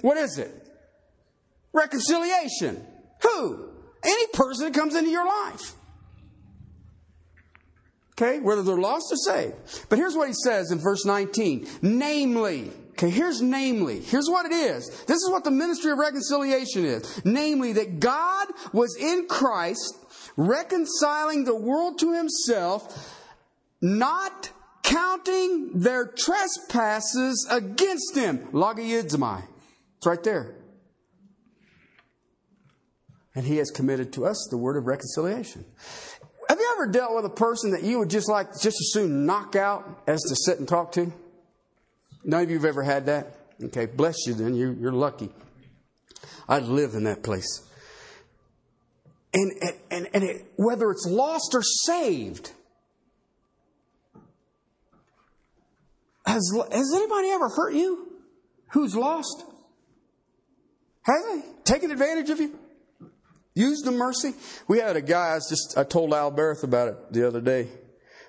What 0.00 0.16
is 0.16 0.38
it? 0.38 0.52
Reconciliation. 1.72 2.84
Who? 3.22 3.70
Any 4.02 4.26
person 4.32 4.66
that 4.66 4.74
comes 4.74 4.94
into 4.94 5.10
your 5.10 5.26
life. 5.26 5.74
Okay, 8.18 8.40
whether 8.40 8.62
they're 8.62 8.78
lost 8.78 9.12
or 9.12 9.16
saved. 9.16 9.54
But 9.90 9.98
here's 9.98 10.16
what 10.16 10.28
he 10.28 10.34
says 10.34 10.70
in 10.70 10.78
verse 10.78 11.04
19. 11.04 11.66
Namely, 11.82 12.70
okay, 12.92 13.10
here's 13.10 13.42
namely. 13.42 14.00
Here's 14.00 14.28
what 14.28 14.46
it 14.46 14.52
is. 14.52 14.88
This 15.04 15.18
is 15.18 15.30
what 15.30 15.44
the 15.44 15.50
ministry 15.50 15.92
of 15.92 15.98
reconciliation 15.98 16.86
is. 16.86 17.20
Namely, 17.26 17.74
that 17.74 18.00
God 18.00 18.46
was 18.72 18.96
in 18.96 19.26
Christ 19.28 19.94
reconciling 20.36 21.44
the 21.44 21.54
world 21.54 21.98
to 21.98 22.14
himself, 22.14 23.22
not 23.82 24.50
counting 24.82 25.72
their 25.80 26.06
trespasses 26.06 27.46
against 27.50 28.16
him. 28.16 28.48
Logayidzamai. 28.52 29.42
It's 29.98 30.06
right 30.06 30.22
there. 30.22 30.54
And 33.34 33.44
he 33.44 33.58
has 33.58 33.70
committed 33.70 34.14
to 34.14 34.24
us 34.24 34.48
the 34.50 34.56
word 34.56 34.78
of 34.78 34.86
reconciliation. 34.86 35.66
Have 36.56 36.62
you 36.62 36.72
ever 36.72 36.90
dealt 36.90 37.14
with 37.14 37.26
a 37.26 37.34
person 37.34 37.72
that 37.72 37.82
you 37.82 37.98
would 37.98 38.08
just 38.08 38.30
like 38.30 38.50
just 38.52 38.80
as 38.80 38.90
soon 38.90 39.26
knock 39.26 39.56
out 39.56 40.02
as 40.06 40.22
to 40.22 40.34
sit 40.34 40.58
and 40.58 40.66
talk 40.66 40.92
to? 40.92 41.12
None 42.24 42.44
of 42.44 42.48
you 42.48 42.56
have 42.56 42.64
ever 42.64 42.82
had 42.82 43.04
that? 43.04 43.36
Okay, 43.62 43.84
bless 43.84 44.26
you 44.26 44.32
then. 44.32 44.54
You're, 44.54 44.72
you're 44.72 44.92
lucky. 44.92 45.28
I 46.48 46.60
live 46.60 46.94
in 46.94 47.04
that 47.04 47.22
place. 47.22 47.60
And, 49.34 49.52
and, 49.90 50.08
and 50.14 50.24
it, 50.24 50.46
whether 50.56 50.90
it's 50.90 51.06
lost 51.06 51.50
or 51.52 51.60
saved, 51.62 52.52
has, 56.24 56.50
has 56.72 56.92
anybody 56.94 57.28
ever 57.32 57.50
hurt 57.50 57.74
you 57.74 58.14
who's 58.68 58.96
lost? 58.96 59.44
Have 61.02 61.22
they 61.22 61.42
taken 61.64 61.90
advantage 61.90 62.30
of 62.30 62.40
you? 62.40 62.58
Use 63.56 63.80
the 63.80 63.90
mercy. 63.90 64.34
We 64.68 64.80
had 64.80 64.96
a 64.96 65.00
guy, 65.00 65.34
I 65.34 65.36
just, 65.36 65.78
I 65.78 65.82
told 65.82 66.12
Al 66.12 66.30
Barrett 66.30 66.62
about 66.62 66.88
it 66.88 67.12
the 67.14 67.26
other 67.26 67.40
day, 67.40 67.68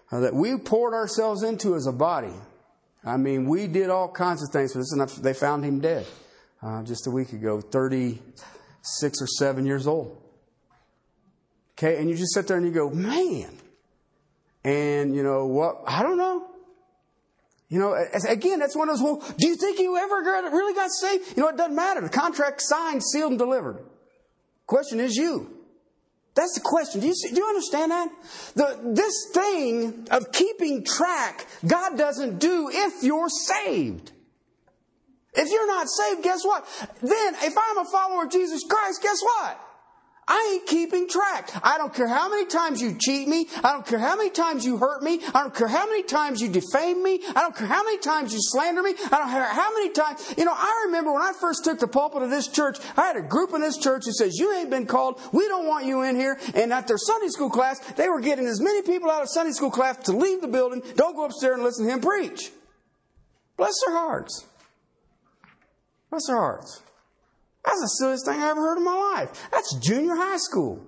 uh, 0.10 0.22
that 0.22 0.34
we 0.34 0.58
poured 0.58 0.94
ourselves 0.94 1.44
into 1.44 1.76
as 1.76 1.86
a 1.86 1.92
body. 1.92 2.34
I 3.04 3.18
mean, 3.18 3.46
we 3.46 3.68
did 3.68 3.90
all 3.90 4.10
kinds 4.10 4.42
of 4.42 4.54
things 4.54 4.72
for 4.72 4.80
this, 4.80 4.94
and 4.94 5.08
they 5.24 5.34
found 5.34 5.66
him 5.66 5.82
dead 5.82 6.08
uh, 6.64 6.82
just 6.84 7.08
a 7.08 7.12
week 7.12 7.34
ago, 7.34 7.60
36 7.60 9.22
or 9.22 9.28
7 9.28 9.66
years 9.66 9.86
old. 9.86 10.18
Okay, 11.74 11.98
and 12.00 12.10
you 12.10 12.16
just 12.16 12.34
sit 12.34 12.48
there 12.48 12.56
and 12.56 12.66
you 12.66 12.72
go, 12.72 12.90
man. 12.90 13.52
And, 14.64 15.14
you 15.14 15.24
know, 15.24 15.46
what? 15.46 15.82
I 15.86 16.04
don't 16.04 16.18
know. 16.18 16.48
You 17.68 17.80
know, 17.80 18.02
again, 18.30 18.60
that's 18.60 18.78
one 18.78 18.88
of 18.88 18.98
those, 18.98 19.04
well, 19.04 19.36
do 19.38 19.46
you 19.46 19.58
think 19.58 19.78
you 19.78 19.98
ever 19.98 20.16
really 20.56 20.74
got 20.74 20.90
saved? 20.90 21.36
You 21.36 21.44
know, 21.44 21.50
it 21.50 21.58
doesn't 21.58 21.76
matter. 21.76 22.00
The 22.00 22.08
contract 22.08 22.62
signed, 22.62 23.04
sealed, 23.04 23.32
and 23.32 23.40
delivered. 23.40 23.84
Question 24.68 25.00
is 25.00 25.16
you. 25.16 25.54
That's 26.36 26.54
the 26.54 26.62
question. 26.62 27.02
Do 27.02 27.08
you, 27.08 27.16
see, 27.16 27.30
do 27.30 27.38
you 27.38 27.48
understand 27.48 27.92
that? 27.92 28.10
The, 28.54 28.80
this 28.94 29.32
thing 29.34 30.08
of 30.12 30.32
keeping 30.32 30.84
track, 30.84 31.48
God 31.66 31.98
doesn't 31.98 32.38
do 32.38 32.70
if 32.72 33.02
you're 33.02 33.30
saved. 33.30 34.12
If 35.34 35.50
you're 35.50 35.68
not 35.68 35.88
saved, 35.88 36.24
guess 36.24 36.44
what? 36.44 36.68
Then, 37.02 37.36
if 37.42 37.56
I'm 37.58 37.78
a 37.80 37.86
follower 37.86 38.26
of 38.26 38.32
Jesus 38.32 38.64
Christ, 38.70 39.02
guess 39.02 39.20
what? 39.22 39.60
I 40.28 40.52
ain't 40.54 40.68
keeping 40.68 41.08
track. 41.08 41.50
I 41.64 41.78
don't 41.78 41.94
care 41.94 42.08
how 42.08 42.30
many 42.30 42.46
times 42.46 42.82
you 42.82 42.98
cheat 43.00 43.28
me. 43.28 43.48
I 43.64 43.72
don't 43.72 43.86
care 43.86 44.00
how 44.00 44.18
many 44.18 44.30
times 44.30 44.66
you 44.66 44.78
hurt 44.78 45.02
me. 45.02 45.22
I 45.34 45.42
don't 45.42 45.56
care 45.56 45.70
how 45.70 45.86
many 45.86 46.04
times 46.04 46.42
you 46.42 46.50
defame 46.50 47.02
me. 47.02 47.22
I 47.30 47.42
don't 47.42 47.56
care 47.56 47.68
how 47.68 47.84
many 47.84 47.98
times 48.00 48.34
you 48.34 48.40
slander 48.42 48.84
me. 48.84 48.94
I 49.06 49.18
don't 49.18 49.30
care 49.30 49.46
how 49.46 49.74
many 49.74 49.90
times. 49.92 50.34
You 50.38 50.44
know, 50.44 50.54
I 50.54 50.84
remember 50.88 51.14
when 51.14 51.22
I 51.22 51.32
first 51.40 51.64
took 51.64 51.80
the 51.80 51.88
pulpit 51.88 52.24
of 52.24 52.30
this 52.30 52.50
church, 52.50 52.78
I 52.98 53.08
had 53.08 53.16
a 53.16 53.22
group 53.22 53.54
in 53.54 53.62
this 53.62 53.78
church 53.78 54.04
who 54.06 54.12
says, 54.12 54.38
You 54.38 54.54
ain't 54.54 54.70
been 54.70 54.86
called. 54.86 55.22
We 55.32 55.48
don't 55.48 55.66
want 55.66 55.86
you 55.86 56.02
in 56.02 56.18
here. 56.18 56.38
And 56.56 56.74
at 56.74 56.88
their 56.88 56.98
Sunday 56.98 57.30
school 57.30 57.50
class, 57.50 57.80
they 57.94 58.10
were 58.10 58.20
getting 58.20 58.48
as 58.48 58.60
many 58.60 58.82
people 58.82 59.10
out 59.10 59.22
of 59.22 59.30
Sunday 59.30 59.54
school 59.54 59.72
class 59.72 59.98
to 60.06 60.12
leave 60.12 60.42
the 60.42 60.48
building. 60.50 60.82
Don't 60.96 61.16
go 61.16 61.24
upstairs 61.24 61.56
and 61.56 61.64
listen 61.64 61.86
to 61.86 61.94
him 61.94 62.02
preach. 62.02 62.52
Bless 63.56 63.74
their 63.86 63.96
hearts. 63.96 64.46
Bless 66.10 66.28
their 66.28 66.38
hearts. 66.38 66.82
That's 67.68 67.82
the 67.82 67.88
silliest 67.88 68.26
thing 68.26 68.42
I 68.42 68.50
ever 68.50 68.62
heard 68.62 68.78
in 68.78 68.86
my 68.86 69.14
life. 69.16 69.50
That's 69.52 69.76
junior 69.76 70.16
high 70.16 70.38
school. 70.38 70.86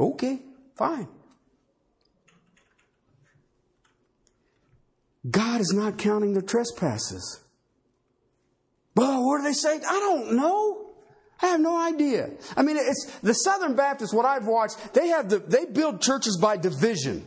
Okay, 0.00 0.40
fine. 0.78 1.08
God 5.30 5.60
is 5.60 5.74
not 5.76 5.98
counting 5.98 6.32
their 6.32 6.42
trespasses. 6.42 7.40
Well, 8.96 9.26
what 9.26 9.38
do 9.38 9.44
they 9.44 9.52
say? 9.52 9.76
I 9.76 9.98
don't 10.00 10.36
know. 10.36 10.94
I 11.42 11.48
have 11.48 11.60
no 11.60 11.76
idea. 11.76 12.30
I 12.56 12.62
mean, 12.62 12.78
it's 12.78 13.04
the 13.22 13.34
Southern 13.34 13.76
Baptists. 13.76 14.14
What 14.14 14.24
I've 14.24 14.46
watched, 14.46 14.94
they 14.94 15.08
have 15.08 15.28
the 15.28 15.38
they 15.38 15.66
build 15.66 16.00
churches 16.00 16.38
by 16.40 16.56
division. 16.56 17.26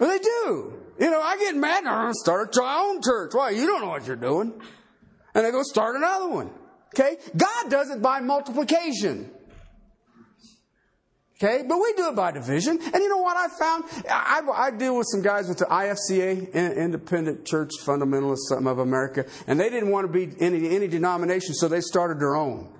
Well, 0.00 0.08
they 0.08 0.20
do. 0.20 0.72
You 0.98 1.10
know, 1.10 1.20
I 1.20 1.36
get 1.36 1.54
mad 1.54 1.80
and 1.80 1.88
I 1.90 2.10
start 2.12 2.56
a 2.56 2.62
own 2.62 3.02
church. 3.02 3.32
Why? 3.34 3.50
You 3.50 3.66
don't 3.66 3.82
know 3.82 3.88
what 3.88 4.06
you're 4.06 4.16
doing 4.16 4.58
and 5.36 5.44
they 5.44 5.50
go 5.50 5.62
start 5.62 5.96
another 5.96 6.28
one. 6.28 6.50
Okay? 6.94 7.18
God 7.36 7.70
does 7.70 7.90
it 7.90 8.00
by 8.00 8.20
multiplication. 8.20 9.30
Okay? 11.36 11.62
But 11.68 11.76
we 11.76 11.92
do 11.92 12.08
it 12.08 12.16
by 12.16 12.32
division. 12.32 12.80
And 12.82 12.94
you 12.94 13.08
know 13.10 13.18
what 13.18 13.36
I 13.36 13.48
found? 13.58 13.84
I, 14.10 14.40
I 14.54 14.70
deal 14.70 14.96
with 14.96 15.06
some 15.10 15.20
guys 15.20 15.46
with 15.46 15.58
the 15.58 15.66
IFCA, 15.66 16.54
Independent 16.54 17.44
Church 17.44 17.72
Fundamentalists 17.84 18.48
something 18.48 18.66
of 18.66 18.78
America, 18.78 19.26
and 19.46 19.60
they 19.60 19.68
didn't 19.68 19.90
want 19.90 20.10
to 20.10 20.12
be 20.12 20.34
any, 20.40 20.74
any 20.74 20.88
denomination, 20.88 21.52
so 21.52 21.68
they 21.68 21.82
started 21.82 22.18
their 22.18 22.34
own. 22.34 22.72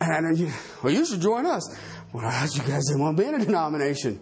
And 0.00 0.38
you, 0.38 0.52
well, 0.84 0.92
you 0.92 1.04
should 1.04 1.20
join 1.20 1.46
us. 1.46 1.76
Well, 2.12 2.22
you 2.22 2.62
guys 2.62 2.84
didn't 2.86 3.00
want 3.00 3.16
to 3.16 3.22
be 3.24 3.28
in 3.28 3.34
a 3.34 3.44
denomination. 3.44 4.20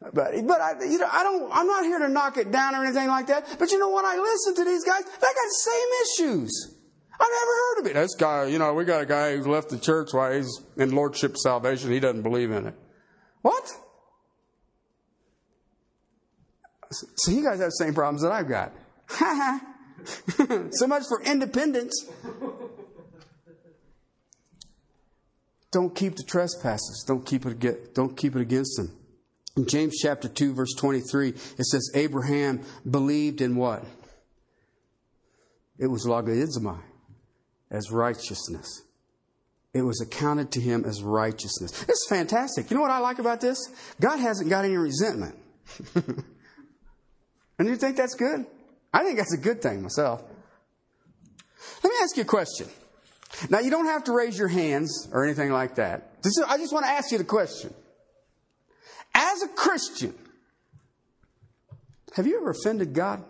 But, 0.00 0.14
but 0.14 0.60
I, 0.60 0.84
you 0.84 0.98
know, 0.98 1.08
I 1.10 1.22
don't, 1.24 1.50
I'm 1.52 1.66
not 1.66 1.84
here 1.84 1.98
to 1.98 2.08
knock 2.08 2.36
it 2.36 2.52
down 2.52 2.74
or 2.74 2.84
anything 2.84 3.08
like 3.08 3.26
that. 3.26 3.56
But 3.58 3.72
you 3.72 3.78
know 3.78 3.88
what? 3.88 4.04
I 4.04 4.16
listen 4.16 4.54
to 4.54 4.64
these 4.64 4.84
guys. 4.84 5.04
They 5.04 5.10
got 5.10 5.34
the 5.34 5.58
same 5.60 6.28
issues. 6.36 6.74
I've 7.20 7.26
never 7.28 7.52
heard 7.52 7.78
of 7.80 7.86
it. 7.86 7.94
This 7.94 8.14
guy, 8.14 8.46
you 8.46 8.60
know, 8.60 8.74
we 8.74 8.84
got 8.84 9.02
a 9.02 9.06
guy 9.06 9.36
who's 9.36 9.46
left 9.46 9.70
the 9.70 9.78
church 9.78 10.12
while 10.12 10.32
he's 10.32 10.60
in 10.76 10.94
Lordship 10.94 11.36
salvation. 11.36 11.90
He 11.90 11.98
doesn't 11.98 12.22
believe 12.22 12.52
in 12.52 12.68
it. 12.68 12.74
What? 13.42 13.68
So 16.90 17.32
you 17.32 17.42
guys 17.42 17.58
have 17.58 17.66
the 17.66 17.70
same 17.70 17.92
problems 17.92 18.22
that 18.22 18.30
I've 18.30 18.48
got. 18.48 18.72
so 20.74 20.86
much 20.86 21.02
for 21.08 21.20
independence. 21.22 22.06
Don't 25.72 25.94
keep 25.94 26.14
the 26.14 26.22
trespasses. 26.22 27.04
Don't 27.06 27.26
keep 27.26 27.44
it. 27.44 27.94
Don't 27.94 28.16
keep 28.16 28.36
it 28.36 28.40
against 28.40 28.76
them. 28.76 28.96
In 29.58 29.66
James 29.66 29.96
chapter 30.00 30.28
2, 30.28 30.54
verse 30.54 30.72
23, 30.74 31.30
it 31.30 31.64
says, 31.64 31.90
Abraham 31.96 32.60
believed 32.88 33.40
in 33.40 33.56
what? 33.56 33.84
It 35.78 35.88
was 35.88 36.06
logizomai, 36.06 36.80
as 37.68 37.90
righteousness. 37.90 38.82
It 39.74 39.82
was 39.82 40.00
accounted 40.00 40.52
to 40.52 40.60
him 40.60 40.84
as 40.84 41.02
righteousness. 41.02 41.72
It's 41.88 42.06
fantastic. 42.08 42.70
You 42.70 42.76
know 42.76 42.82
what 42.82 42.92
I 42.92 43.00
like 43.00 43.18
about 43.18 43.40
this? 43.40 43.58
God 44.00 44.20
hasn't 44.20 44.48
got 44.48 44.64
any 44.64 44.76
resentment. 44.76 45.36
and 45.96 47.66
you 47.68 47.74
think 47.74 47.96
that's 47.96 48.14
good? 48.14 48.46
I 48.94 49.02
think 49.02 49.18
that's 49.18 49.34
a 49.34 49.38
good 49.38 49.60
thing 49.60 49.82
myself. 49.82 50.22
Let 51.82 51.90
me 51.90 51.96
ask 52.00 52.16
you 52.16 52.22
a 52.22 52.26
question. 52.26 52.68
Now, 53.50 53.58
you 53.58 53.72
don't 53.72 53.86
have 53.86 54.04
to 54.04 54.12
raise 54.12 54.38
your 54.38 54.46
hands 54.46 55.08
or 55.10 55.24
anything 55.24 55.50
like 55.50 55.74
that. 55.74 56.12
I 56.46 56.58
just 56.58 56.72
want 56.72 56.86
to 56.86 56.92
ask 56.92 57.10
you 57.10 57.18
the 57.18 57.24
question. 57.24 57.74
As 59.20 59.42
a 59.42 59.48
Christian, 59.48 60.14
have 62.14 62.28
you 62.28 62.36
ever 62.36 62.50
offended 62.50 62.94
God? 62.94 63.24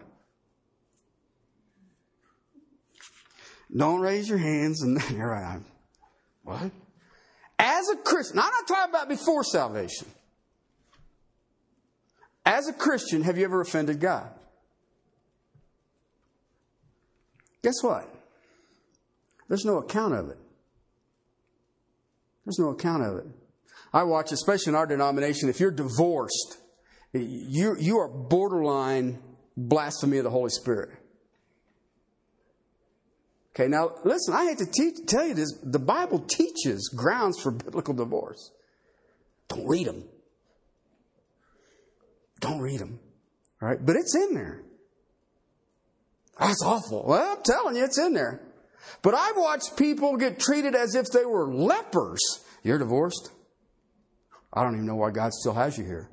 Don't 3.75 4.03
raise 4.03 4.29
your 4.29 4.37
hands 4.37 4.83
and 4.83 5.01
here 5.09 5.33
I 5.33 5.55
am. 5.55 5.65
What? 6.45 6.71
As 7.59 7.89
a 7.89 7.97
Christian, 7.97 8.39
I'm 8.39 8.51
not 8.51 8.69
talking 8.69 8.91
about 8.91 9.09
before 9.09 9.43
salvation. 9.43 10.07
As 12.45 12.69
a 12.69 12.75
Christian, 12.75 13.23
have 13.23 13.39
you 13.39 13.45
ever 13.47 13.63
offended 13.63 13.99
God? 13.99 14.29
Guess 17.63 17.83
what? 17.83 18.15
There's 19.49 19.65
no 19.65 19.79
account 19.79 20.13
of 20.13 20.29
it. 20.29 20.39
There's 22.45 22.59
no 22.59 22.69
account 22.69 23.05
of 23.05 23.17
it. 23.17 23.27
I 23.93 24.03
watch, 24.03 24.33
especially 24.33 24.71
in 24.71 24.75
our 24.77 24.87
denomination, 24.87 25.49
if 25.49 25.61
you're 25.61 25.71
divorced, 25.71 26.59
you, 27.13 27.77
you 27.79 27.99
are 27.99 28.09
borderline 28.09 29.19
blasphemy 29.57 30.19
of 30.19 30.25
the 30.25 30.31
Holy 30.31 30.51
Spirit. 30.51 30.91
Okay, 33.55 33.67
now 33.67 33.91
listen, 34.05 34.35
I 34.35 34.45
hate 34.45 34.59
to 34.59 34.67
teach, 34.67 35.07
tell 35.07 35.27
you 35.27 35.35
this. 35.35 35.53
The 35.65 35.81
Bible 35.81 36.21
teaches 36.21 36.93
grounds 36.95 37.41
for 37.41 37.51
biblical 37.51 37.95
divorce. 37.95 38.53
Don't 39.49 39.67
read 39.67 39.87
them. 39.87 40.05
Don't 42.41 42.61
read 42.61 42.79
them. 42.79 43.01
All 43.61 43.69
right? 43.69 43.85
But 43.85 43.97
it's 43.97 44.15
in 44.15 44.35
there. 44.35 44.63
That's 46.39 46.63
awful. 46.65 47.05
Well, 47.05 47.37
I'm 47.37 47.43
telling 47.43 47.75
you, 47.77 47.85
it's 47.85 47.99
in 47.99 48.13
there. 48.13 48.41
But 49.03 49.15
I've 49.15 49.37
watched 49.37 49.77
people 49.77 50.17
get 50.17 50.39
treated 50.39 50.77
as 50.77 50.95
if 50.95 51.07
they 51.07 51.25
were 51.25 51.53
lepers. 51.53 52.21
You're 52.63 52.79
divorced? 52.79 53.33
I 54.59 54.65
don't 54.65 54.75
even 54.75 54.87
know 54.87 54.97
why 54.97 55.13
God 55.13 55.33
still 55.33 55.55
has 55.55 55.79
you 55.79 55.85
here. 55.85 56.11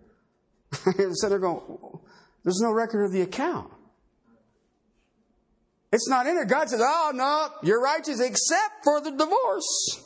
And 0.99 1.17
so 1.17 1.29
they're 1.29 1.39
going, 1.39 1.61
there's 2.43 2.59
no 2.61 2.71
record 2.71 3.05
of 3.05 3.11
the 3.11 3.21
account. 3.21 3.71
It's 5.91 6.07
not 6.07 6.27
in 6.27 6.35
there. 6.35 6.45
God 6.45 6.69
says, 6.69 6.79
oh, 6.83 7.11
no, 7.15 7.49
you're 7.63 7.81
righteous 7.81 8.19
except 8.19 8.83
for 8.83 9.01
the 9.01 9.09
divorce. 9.09 10.03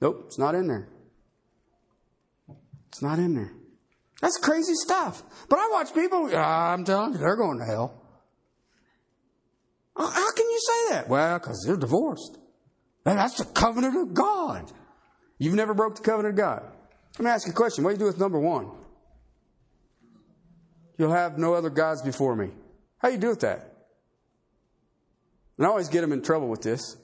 Nope, 0.00 0.24
it's 0.26 0.38
not 0.38 0.54
in 0.54 0.68
there. 0.68 0.88
It's 2.88 3.02
not 3.02 3.18
in 3.18 3.34
there. 3.34 3.52
That's 4.20 4.38
crazy 4.38 4.74
stuff. 4.74 5.24
But 5.48 5.58
I 5.58 5.68
watch 5.72 5.92
people, 5.92 6.30
I'm 6.36 6.84
telling 6.84 7.14
you, 7.14 7.18
they're 7.18 7.34
going 7.34 7.58
to 7.58 7.64
hell. 7.64 8.00
How 9.96 10.32
can 10.32 10.46
you 10.48 10.60
say 10.60 10.94
that? 10.94 11.08
Well, 11.08 11.40
because 11.40 11.64
they're 11.66 11.76
divorced. 11.76 12.38
That's 13.02 13.38
the 13.38 13.44
covenant 13.44 13.96
of 13.96 14.14
God. 14.14 14.70
You've 15.38 15.54
never 15.54 15.74
broke 15.74 15.96
the 15.96 16.02
covenant 16.02 16.34
of 16.34 16.38
God. 16.38 16.75
Let 17.18 17.24
me 17.24 17.30
ask 17.30 17.46
you 17.46 17.52
a 17.52 17.56
question. 17.56 17.82
What 17.82 17.90
do 17.90 17.94
you 17.94 17.98
do 18.00 18.04
with 18.06 18.18
number 18.18 18.38
one? 18.38 18.70
You'll 20.98 21.12
have 21.12 21.38
no 21.38 21.54
other 21.54 21.70
gods 21.70 22.02
before 22.02 22.36
me. 22.36 22.50
How 22.98 23.08
do 23.08 23.14
you 23.14 23.20
do 23.20 23.28
with 23.28 23.40
that? 23.40 23.72
And 25.56 25.66
I 25.66 25.70
always 25.70 25.88
get 25.88 26.02
them 26.02 26.12
in 26.12 26.22
trouble 26.22 26.48
with 26.48 26.62
this. 26.62 26.96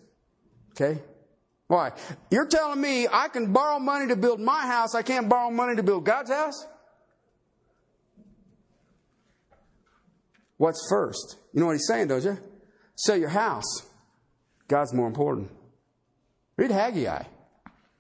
Okay? 0.73 1.01
Why? 1.67 1.93
You're 2.31 2.47
telling 2.47 2.81
me 2.81 3.07
I 3.11 3.29
can 3.29 3.53
borrow 3.53 3.79
money 3.79 4.09
to 4.09 4.17
build 4.17 4.41
my 4.41 4.61
house, 4.67 4.95
I 4.95 5.03
can't 5.03 5.29
borrow 5.29 5.51
money 5.51 5.77
to 5.77 5.83
build 5.83 6.05
God's 6.05 6.31
house? 6.31 6.67
What's 10.59 10.87
first? 10.89 11.39
You 11.53 11.61
know 11.61 11.67
what 11.67 11.73
he's 11.73 11.87
saying, 11.87 12.09
don't 12.09 12.23
you? 12.23 12.39
Sell 12.95 13.17
your 13.17 13.31
house. 13.31 13.83
God's 14.69 14.93
more 14.93 15.07
important. 15.07 15.51
Read 16.57 16.71
Haggai. 16.71 17.25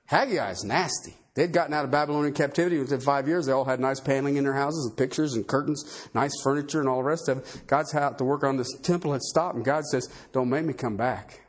Haggai 0.06 0.50
is 0.50 0.64
nasty. 0.64 1.16
They'd 1.34 1.52
gotten 1.52 1.72
out 1.72 1.84
of 1.84 1.90
Babylonian 1.90 2.34
captivity 2.34 2.78
within 2.78 3.00
five 3.00 3.26
years. 3.26 3.46
They 3.46 3.52
all 3.52 3.64
had 3.64 3.80
nice 3.80 4.00
paneling 4.00 4.36
in 4.36 4.44
their 4.44 4.52
houses 4.52 4.86
and 4.86 4.96
pictures 4.96 5.34
and 5.34 5.46
curtains, 5.46 6.08
nice 6.12 6.32
furniture 6.42 6.80
and 6.80 6.88
all 6.88 6.98
the 6.98 7.04
rest 7.04 7.28
of 7.28 7.38
it. 7.38 7.62
God's 7.66 7.92
had 7.92 8.18
to 8.18 8.24
work 8.24 8.44
on 8.44 8.58
this 8.58 8.68
temple 8.82 9.12
had 9.12 9.22
stopped, 9.22 9.56
and 9.56 9.64
God 9.64 9.84
says, 9.86 10.08
Don't 10.32 10.50
make 10.50 10.64
me 10.64 10.74
come 10.74 10.96
back. 10.96 11.40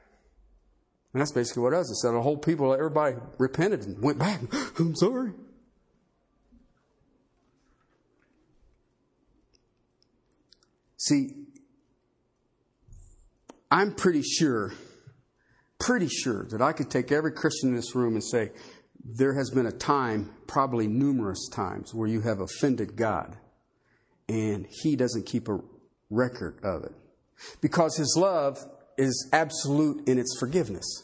And 1.13 1.21
that's 1.21 1.33
basically 1.33 1.63
what 1.63 1.73
it 1.73 1.77
was. 1.77 1.91
It 1.91 1.97
said 1.97 2.11
the 2.11 2.21
whole 2.21 2.37
people, 2.37 2.73
everybody 2.73 3.17
repented 3.37 3.81
and 3.81 4.01
went 4.01 4.17
back. 4.17 4.41
I'm 4.79 4.95
sorry. 4.95 5.33
See, 10.97 11.35
I'm 13.69 13.93
pretty 13.93 14.21
sure, 14.21 14.73
pretty 15.77 16.07
sure 16.07 16.45
that 16.51 16.61
I 16.61 16.71
could 16.71 16.89
take 16.89 17.11
every 17.11 17.33
Christian 17.33 17.69
in 17.69 17.75
this 17.75 17.93
room 17.93 18.13
and 18.13 18.23
say, 18.23 18.51
there 19.03 19.33
has 19.33 19.49
been 19.49 19.65
a 19.65 19.71
time, 19.71 20.31
probably 20.47 20.87
numerous 20.87 21.49
times, 21.49 21.93
where 21.93 22.07
you 22.07 22.21
have 22.21 22.39
offended 22.39 22.95
God, 22.95 23.37
and 24.29 24.65
He 24.69 24.95
doesn't 24.95 25.25
keep 25.25 25.47
a 25.47 25.59
record 26.09 26.59
of 26.63 26.83
it. 26.83 26.93
Because 27.61 27.97
His 27.97 28.15
love 28.17 28.65
is 28.97 29.29
absolute 29.33 30.07
in 30.07 30.17
its 30.17 30.37
forgiveness. 30.39 31.03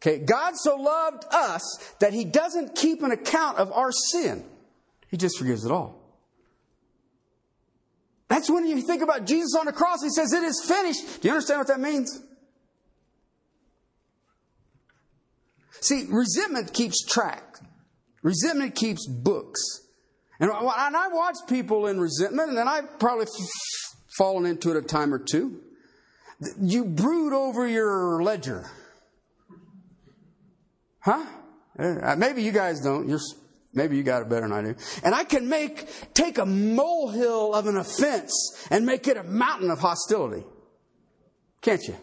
Okay, 0.00 0.18
God 0.18 0.54
so 0.56 0.76
loved 0.76 1.24
us 1.32 1.94
that 1.98 2.12
he 2.12 2.24
doesn't 2.24 2.76
keep 2.76 3.02
an 3.02 3.10
account 3.10 3.58
of 3.58 3.72
our 3.72 3.90
sin. 3.90 4.44
He 5.08 5.16
just 5.16 5.38
forgives 5.38 5.64
it 5.64 5.72
all. 5.72 5.98
That's 8.28 8.50
when 8.50 8.66
you 8.66 8.80
think 8.82 9.02
about 9.02 9.26
Jesus 9.26 9.56
on 9.58 9.66
the 9.66 9.72
cross, 9.72 10.02
he 10.02 10.10
says, 10.10 10.32
It 10.32 10.44
is 10.44 10.64
finished. 10.66 11.20
Do 11.20 11.28
you 11.28 11.34
understand 11.34 11.60
what 11.60 11.68
that 11.68 11.80
means? 11.80 12.20
See, 15.80 16.06
resentment 16.08 16.72
keeps 16.72 17.04
track, 17.04 17.58
resentment 18.22 18.74
keeps 18.74 19.06
books. 19.06 19.60
And, 20.40 20.50
I 20.52 21.08
watch 21.08 21.34
people 21.48 21.88
in 21.88 21.98
resentment, 21.98 22.50
and 22.50 22.68
I've 22.68 22.98
probably 23.00 23.26
fallen 24.16 24.46
into 24.46 24.70
it 24.70 24.76
a 24.76 24.82
time 24.82 25.12
or 25.12 25.18
two. 25.18 25.60
You 26.60 26.84
brood 26.84 27.32
over 27.32 27.66
your 27.66 28.22
ledger. 28.22 28.70
Huh? 31.00 31.24
Uh, 31.78 32.14
maybe 32.16 32.42
you 32.42 32.52
guys 32.52 32.80
don't. 32.80 33.08
You're, 33.08 33.18
maybe 33.72 33.96
you 33.96 34.04
got 34.04 34.22
it 34.22 34.28
better 34.28 34.42
than 34.42 34.52
I 34.52 34.62
do. 34.62 34.74
And 35.02 35.14
I 35.14 35.24
can 35.24 35.48
make, 35.48 35.88
take 36.14 36.38
a 36.38 36.46
molehill 36.46 37.54
of 37.54 37.66
an 37.66 37.76
offense 37.76 38.66
and 38.70 38.86
make 38.86 39.08
it 39.08 39.16
a 39.16 39.24
mountain 39.24 39.70
of 39.70 39.80
hostility. 39.80 40.44
Can't 41.60 41.82
you? 41.82 41.96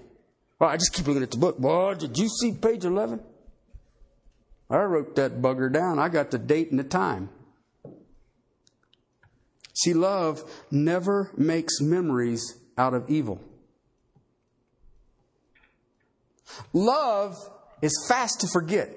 Well, 0.59 0.69
I 0.69 0.78
just 0.78 0.93
keep 0.93 1.07
looking 1.07 1.23
at 1.23 1.32
the 1.32 1.38
book. 1.38 1.57
Boy, 1.57 1.95
did 1.95 2.17
you 2.17 2.28
see 2.28 2.53
page 2.53 2.84
11? 2.84 3.21
I 4.70 4.78
wrote 4.84 5.16
that 5.16 5.41
bugger 5.41 5.72
down. 5.72 5.99
I 5.99 6.09
got 6.09 6.32
the 6.32 6.39
date 6.39 6.72
and 6.72 6.80
the 6.80 6.84
time. 6.84 7.30
See, 9.74 9.93
love 9.93 10.43
never 10.72 11.32
makes 11.38 11.82
memories 11.82 12.55
out 12.78 12.93
of 12.93 13.09
evil. 13.09 13.41
Love 16.74 17.38
is 17.82 18.05
fast 18.07 18.41
to 18.41 18.47
forget. 18.47 18.89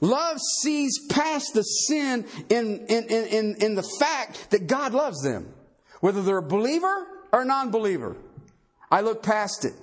Love 0.00 0.38
sees 0.62 0.92
past 1.08 1.54
the 1.54 1.62
sin 1.62 2.24
in, 2.48 2.86
in, 2.86 3.04
in, 3.08 3.56
in, 3.56 3.74
the 3.74 3.88
fact 3.98 4.50
that 4.50 4.66
God 4.66 4.92
loves 4.92 5.22
them, 5.22 5.52
whether 6.00 6.22
they're 6.22 6.38
a 6.38 6.42
believer 6.42 7.06
or 7.32 7.44
non 7.44 7.70
believer. 7.70 8.16
I 8.90 9.00
look 9.00 9.22
past 9.22 9.64
it. 9.64 9.74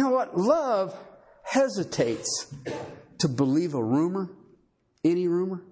You 0.00 0.06
know 0.06 0.12
what? 0.12 0.34
Love 0.34 0.96
hesitates 1.42 2.50
to 3.18 3.28
believe 3.28 3.74
a 3.74 3.84
rumor, 3.84 4.30
any 5.04 5.28
rumor. 5.28 5.62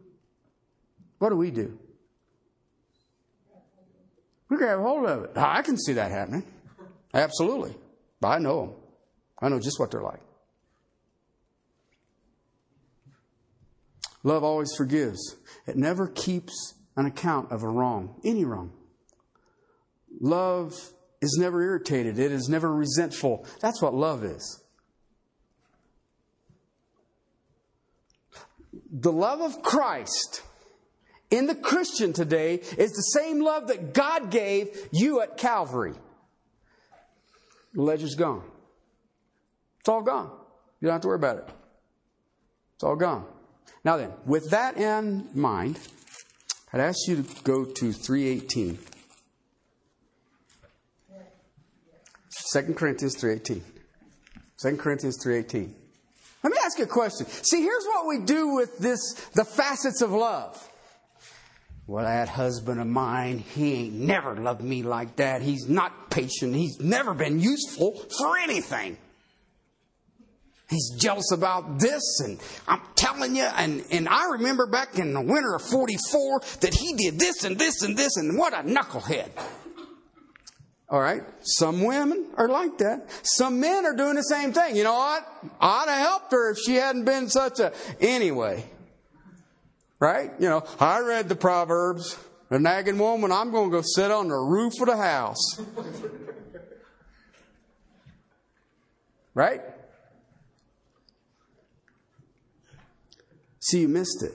What 1.18 1.30
do 1.30 1.36
we 1.36 1.50
do? 1.50 1.78
We 4.50 4.58
grab 4.58 4.80
hold 4.80 5.06
of 5.06 5.24
it. 5.24 5.30
I 5.34 5.62
can 5.62 5.78
see 5.78 5.94
that 5.94 6.10
happening. 6.10 6.42
Absolutely. 7.14 7.74
But 8.20 8.28
I 8.28 8.38
know 8.38 8.66
them. 8.66 8.74
I 9.40 9.48
know 9.48 9.60
just 9.60 9.80
what 9.80 9.92
they're 9.92 10.02
like. 10.02 10.20
Love 14.24 14.44
always 14.44 14.74
forgives. 14.76 15.36
It 15.66 15.78
never 15.78 16.06
keeps 16.06 16.74
an 16.96 17.06
account 17.06 17.50
of 17.50 17.62
a 17.62 17.68
wrong, 17.68 18.20
any 18.22 18.44
wrong. 18.44 18.74
Love 20.20 20.74
is 21.20 21.36
never 21.38 21.62
irritated. 21.62 22.18
It 22.18 22.32
is 22.32 22.48
never 22.48 22.72
resentful. 22.72 23.46
That's 23.60 23.82
what 23.82 23.94
love 23.94 24.24
is. 24.24 24.62
The 28.90 29.12
love 29.12 29.40
of 29.40 29.62
Christ 29.62 30.42
in 31.30 31.46
the 31.46 31.54
Christian 31.54 32.12
today 32.12 32.54
is 32.54 32.92
the 32.92 33.18
same 33.20 33.42
love 33.42 33.68
that 33.68 33.92
God 33.92 34.30
gave 34.30 34.88
you 34.92 35.20
at 35.20 35.36
Calvary. 35.36 35.94
The 37.74 37.82
ledger's 37.82 38.14
gone. 38.14 38.42
It's 39.80 39.88
all 39.88 40.02
gone. 40.02 40.30
You 40.80 40.86
don't 40.86 40.94
have 40.94 41.02
to 41.02 41.08
worry 41.08 41.16
about 41.16 41.38
it. 41.38 41.48
It's 42.74 42.84
all 42.84 42.96
gone. 42.96 43.26
Now 43.84 43.96
then, 43.96 44.12
with 44.24 44.50
that 44.50 44.76
in 44.76 45.28
mind, 45.34 45.78
I'd 46.72 46.80
ask 46.80 46.98
you 47.06 47.22
to 47.22 47.42
go 47.42 47.64
to 47.64 47.92
318. 47.92 48.78
2 52.52 52.74
Corinthians 52.74 53.16
3.18. 53.16 53.62
2 54.62 54.76
Corinthians 54.76 55.24
3.18. 55.24 55.72
Let 56.42 56.52
me 56.52 56.58
ask 56.64 56.78
you 56.78 56.84
a 56.84 56.88
question. 56.88 57.26
See, 57.26 57.62
here's 57.62 57.84
what 57.84 58.06
we 58.06 58.24
do 58.24 58.54
with 58.54 58.78
this, 58.78 59.14
the 59.34 59.44
facets 59.44 60.02
of 60.02 60.12
love. 60.12 60.64
Well, 61.86 62.04
that 62.04 62.28
husband 62.28 62.80
of 62.80 62.86
mine, 62.86 63.38
he 63.38 63.74
ain't 63.74 63.94
never 63.94 64.36
loved 64.36 64.62
me 64.62 64.82
like 64.82 65.16
that. 65.16 65.42
He's 65.42 65.68
not 65.68 66.10
patient. 66.10 66.54
He's 66.54 66.78
never 66.78 67.14
been 67.14 67.40
useful 67.40 67.94
for 68.18 68.36
anything. 68.36 68.98
He's 70.68 70.90
jealous 70.98 71.32
about 71.32 71.78
this, 71.78 72.20
and 72.20 72.38
I'm 72.66 72.82
telling 72.94 73.34
you, 73.34 73.44
and, 73.44 73.82
and 73.90 74.06
I 74.06 74.32
remember 74.32 74.66
back 74.66 74.98
in 74.98 75.14
the 75.14 75.20
winter 75.22 75.54
of 75.54 75.62
44 75.62 76.40
that 76.60 76.74
he 76.74 76.92
did 76.92 77.18
this 77.18 77.44
and 77.44 77.58
this 77.58 77.82
and 77.82 77.96
this, 77.96 78.18
and 78.18 78.36
what 78.36 78.52
a 78.52 78.58
knucklehead. 78.58 79.30
All 80.90 81.00
right? 81.00 81.22
Some 81.42 81.84
women 81.84 82.28
are 82.36 82.48
like 82.48 82.78
that. 82.78 83.10
Some 83.22 83.60
men 83.60 83.84
are 83.84 83.94
doing 83.94 84.14
the 84.14 84.22
same 84.22 84.52
thing. 84.52 84.74
You 84.74 84.84
know 84.84 84.94
what? 84.94 85.28
I'd 85.60 85.88
have 85.88 85.98
helped 85.98 86.32
her 86.32 86.50
if 86.52 86.58
she 86.58 86.76
hadn't 86.76 87.04
been 87.04 87.28
such 87.28 87.60
a. 87.60 87.72
Anyway. 88.00 88.64
Right? 90.00 90.32
You 90.38 90.48
know, 90.48 90.64
I 90.80 91.00
read 91.00 91.28
the 91.28 91.36
Proverbs. 91.36 92.18
A 92.50 92.58
nagging 92.58 92.96
woman, 92.96 93.30
I'm 93.30 93.50
going 93.50 93.70
to 93.70 93.76
go 93.76 93.82
sit 93.84 94.10
on 94.10 94.28
the 94.28 94.34
roof 94.34 94.72
of 94.80 94.86
the 94.86 94.96
house. 94.96 95.60
right? 99.34 99.60
See, 103.60 103.82
you 103.82 103.88
missed 103.88 104.22
it. 104.22 104.32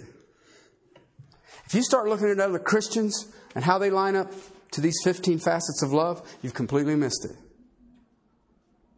If 1.65 1.73
you 1.73 1.81
start 1.81 2.07
looking 2.07 2.29
at 2.29 2.39
other 2.39 2.59
Christians 2.59 3.25
and 3.55 3.63
how 3.63 3.79
they 3.79 3.89
line 3.89 4.15
up 4.15 4.31
to 4.73 4.81
these 4.81 4.97
15 5.03 5.39
facets 5.39 5.81
of 5.83 5.93
love, 5.93 6.21
you've 6.41 6.53
completely 6.53 6.95
missed 6.95 7.25
it. 7.25 7.35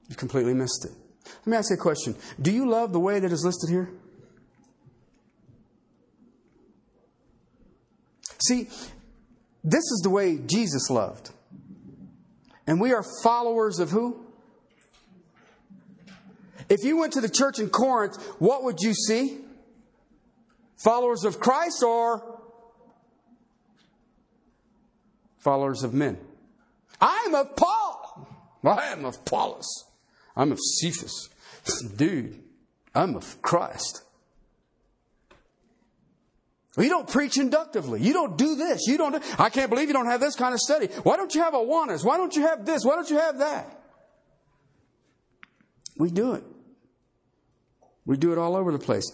You've 0.07 0.17
completely 0.17 0.53
missed 0.53 0.85
it. 0.85 0.91
Let 1.39 1.47
me 1.47 1.57
ask 1.57 1.69
you 1.69 1.75
a 1.75 1.79
question 1.79 2.15
Do 2.41 2.51
you 2.51 2.69
love 2.69 2.93
the 2.93 2.99
way 2.99 3.19
that 3.19 3.31
is 3.31 3.43
listed 3.43 3.69
here? 3.69 3.89
See, 8.47 8.69
this 9.63 9.83
is 9.83 10.01
the 10.03 10.09
way 10.09 10.37
Jesus 10.37 10.89
loved. 10.89 11.31
And 12.67 12.79
we 12.79 12.93
are 12.93 13.03
followers 13.23 13.79
of 13.79 13.91
who? 13.91 14.25
If 16.69 16.83
you 16.83 16.97
went 16.97 17.13
to 17.13 17.21
the 17.21 17.29
church 17.29 17.59
in 17.59 17.69
Corinth, 17.69 18.15
what 18.39 18.63
would 18.63 18.79
you 18.79 18.93
see? 18.93 19.39
Followers 20.77 21.23
of 21.23 21.39
Christ 21.39 21.83
or 21.83 22.34
followers 25.45 25.83
of 25.83 25.93
men? 25.93 26.17
I'm 26.99 27.33
of 27.35 27.55
Paul. 27.55 28.27
I 28.65 28.87
am 28.87 29.05
of 29.05 29.15
Apollos. 29.15 29.85
I'm 30.35 30.51
of 30.51 30.59
Cephas. 30.59 31.29
Dude, 31.95 32.41
I'm 32.93 33.15
of 33.15 33.41
Christ. 33.41 34.01
You 36.77 36.89
don't 36.89 37.07
preach 37.07 37.37
inductively. 37.37 38.01
You 38.01 38.11
don't 38.11 38.37
do 38.37 38.55
this. 38.55 38.85
You 38.87 38.97
don't 38.97 39.13
do, 39.13 39.19
I 39.39 39.49
can't 39.49 39.69
believe 39.69 39.87
you 39.87 39.93
don't 39.93 40.07
have 40.07 40.19
this 40.19 40.35
kind 40.35 40.53
of 40.53 40.59
study. 40.59 40.87
Why 41.03 41.15
don't 41.15 41.33
you 41.33 41.41
have 41.41 41.53
a 41.53 41.57
Awanas? 41.57 42.03
Why 42.03 42.17
don't 42.17 42.35
you 42.35 42.41
have 42.41 42.65
this? 42.65 42.83
Why 42.83 42.95
don't 42.95 43.09
you 43.09 43.17
have 43.17 43.37
that? 43.37 43.81
We 45.97 46.11
do 46.11 46.33
it. 46.33 46.43
We 48.05 48.17
do 48.17 48.33
it 48.33 48.37
all 48.37 48.57
over 48.57 48.73
the 48.73 48.79
place. 48.79 49.09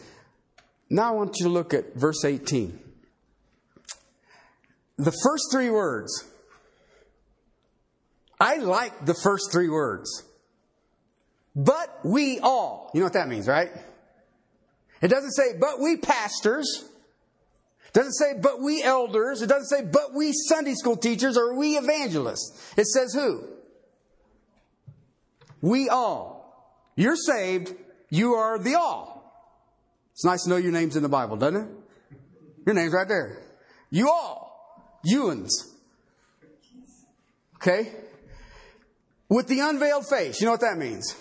Now 0.90 1.10
I 1.10 1.16
want 1.16 1.36
you 1.40 1.46
to 1.46 1.52
look 1.52 1.74
at 1.74 1.94
verse 1.94 2.26
18. 2.26 2.80
The 5.02 5.12
first 5.24 5.46
three 5.52 5.72
words. 5.72 6.26
I 8.40 8.58
like 8.58 9.04
the 9.04 9.16
first 9.16 9.52
three 9.52 9.68
words. 9.68 10.24
But 11.56 12.06
we 12.06 12.40
all. 12.40 12.92
You 12.94 13.00
know 13.00 13.08
what 13.08 13.14
that 13.14 13.28
means, 13.28 13.48
right? 13.48 13.72
It 15.02 15.08
doesn't 15.08 15.32
say, 15.32 15.58
but 15.60 15.80
we 15.80 15.98
pastors. 15.98 16.86
It 17.88 17.94
doesn't 17.94 18.14
say, 18.14 18.40
but 18.40 18.62
we 18.62 18.84
elders. 18.84 19.42
It 19.42 19.48
doesn't 19.48 19.76
say, 19.76 19.84
but 19.84 20.14
we 20.14 20.34
Sunday 20.34 20.76
school 20.76 20.96
teachers 20.96 21.36
or 21.36 21.56
we 21.56 21.78
evangelists. 21.78 22.74
It 22.78 22.86
says 22.86 23.12
who? 23.12 23.48
We 25.62 25.90
all. 25.90 26.86
You're 26.96 27.16
saved. 27.16 27.74
You 28.12 28.34
are 28.34 28.60
the 28.60 28.76
all. 28.76 29.20
It's 30.14 30.26
nice 30.26 30.44
to 30.44 30.50
know 30.52 30.58
your 30.58 30.72
name's 30.72 30.96
in 30.96 31.02
the 31.02 31.10
Bible, 31.10 31.38
doesn't 31.38 31.60
it? 31.60 31.68
Your 32.68 32.76
name's 32.76 32.94
right 32.94 33.08
there. 33.08 33.42
You 33.90 34.12
all. 34.12 34.41
Ewans. 35.08 35.50
Okay? 37.56 37.92
With 39.30 39.48
the 39.48 39.60
unveiled 39.60 40.08
face. 40.08 40.42
You 40.42 40.46
know 40.46 40.52
what 40.52 40.62
that 40.62 40.78
means? 40.78 41.16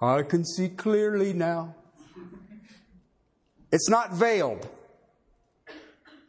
I 0.00 0.22
can 0.22 0.44
see 0.44 0.68
clearly 0.68 1.32
now. 1.32 1.74
It's 3.72 3.88
not 3.88 4.12
veiled. 4.12 4.68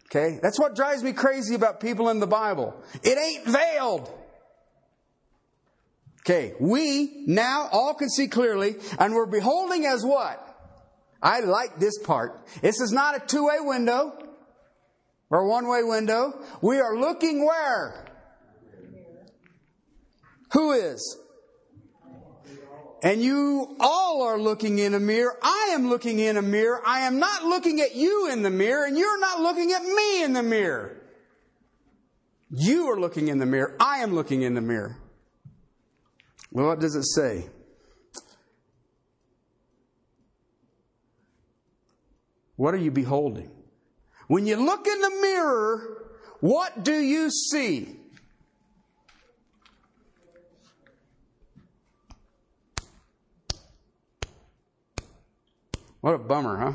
Okay? 0.05 0.39
That's 0.41 0.59
what 0.59 0.75
drives 0.75 1.03
me 1.03 1.13
crazy 1.13 1.55
about 1.55 1.79
people 1.79 2.09
in 2.09 2.19
the 2.19 2.27
Bible. 2.27 2.75
It 3.03 3.17
ain't 3.17 3.45
veiled. 3.45 4.09
Okay, 6.27 6.55
we 6.59 7.23
now 7.25 7.69
all 7.71 7.93
can 7.93 8.09
see 8.09 8.27
clearly, 8.27 8.75
and 8.99 9.13
we're 9.13 9.27
beholding 9.27 9.85
as 9.85 10.03
what? 10.03 10.43
I 11.23 11.39
like 11.39 11.79
this 11.79 11.97
part. 11.99 12.45
This 12.61 12.81
is 12.81 12.91
not 12.91 13.15
a 13.15 13.25
two 13.25 13.45
way 13.45 13.59
window 13.61 14.11
or 15.29 15.47
one 15.47 15.67
way 15.67 15.83
window. 15.83 16.33
We 16.61 16.79
are 16.79 16.97
looking 16.97 17.45
where? 17.45 18.05
Who 20.53 20.71
is? 20.71 21.17
And 23.03 23.21
you 23.21 23.75
all 23.79 24.23
are 24.23 24.39
looking 24.39 24.79
in 24.79 24.93
a 24.93 24.99
mirror. 24.99 25.37
I 25.41 25.71
am 25.73 25.87
looking 25.89 26.19
in 26.19 26.35
a 26.35 26.41
mirror. 26.41 26.81
I 26.85 27.01
am 27.01 27.19
not 27.19 27.43
looking 27.43 27.79
at 27.79 27.95
you 27.95 28.29
in 28.31 28.41
the 28.41 28.49
mirror, 28.49 28.85
and 28.85 28.97
you're 28.97 29.19
not 29.19 29.39
looking 29.39 29.71
at 29.71 29.83
me 29.83 30.23
in 30.23 30.33
the 30.33 30.41
mirror. 30.41 31.01
You 32.49 32.87
are 32.87 32.99
looking 32.99 33.27
in 33.27 33.37
the 33.37 33.45
mirror. 33.45 33.75
I 33.79 33.99
am 33.99 34.15
looking 34.15 34.41
in 34.41 34.55
the 34.55 34.61
mirror. 34.61 34.97
Well, 36.51 36.67
what 36.67 36.79
does 36.79 36.95
it 36.95 37.03
say? 37.03 37.49
What 42.55 42.73
are 42.73 42.77
you 42.77 42.89
beholding? 42.89 43.51
When 44.27 44.45
you 44.45 44.57
look 44.57 44.85
in 44.87 45.01
the 45.01 45.09
mirror, 45.21 46.03
what 46.39 46.83
do 46.83 46.93
you 46.93 47.31
see? 47.31 47.95
What 56.01 56.13
a 56.13 56.17
bummer, 56.19 56.57
huh? 56.57 56.73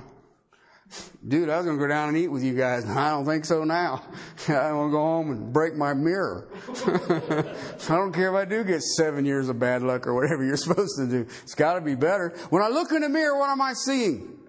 Dude, 1.26 1.48
I 1.48 1.56
was 1.56 1.64
going 1.64 1.78
to 1.78 1.82
go 1.82 1.88
down 1.88 2.08
and 2.08 2.18
eat 2.18 2.28
with 2.28 2.42
you 2.42 2.54
guys, 2.54 2.84
and 2.84 2.98
I 2.98 3.10
don't 3.10 3.24
think 3.24 3.44
so 3.44 3.64
now. 3.64 4.02
I 4.48 4.72
want 4.72 4.88
to 4.88 4.92
go 4.92 4.98
home 4.98 5.30
and 5.30 5.52
break 5.52 5.76
my 5.76 5.94
mirror. 5.94 6.48
I 6.84 7.96
don't 7.96 8.12
care 8.12 8.28
if 8.28 8.34
I 8.34 8.44
do 8.44 8.64
get 8.64 8.82
seven 8.82 9.24
years 9.24 9.48
of 9.48 9.58
bad 9.58 9.82
luck 9.82 10.06
or 10.06 10.14
whatever 10.14 10.44
you're 10.44 10.56
supposed 10.58 10.98
to 10.98 11.06
do. 11.06 11.26
It's 11.44 11.54
got 11.54 11.74
to 11.74 11.80
be 11.80 11.94
better. 11.94 12.30
When 12.50 12.62
I 12.62 12.68
look 12.68 12.92
in 12.92 13.02
the 13.02 13.08
mirror, 13.08 13.38
what 13.38 13.50
am 13.50 13.62
I 13.62 13.72
seeing? 13.72 14.41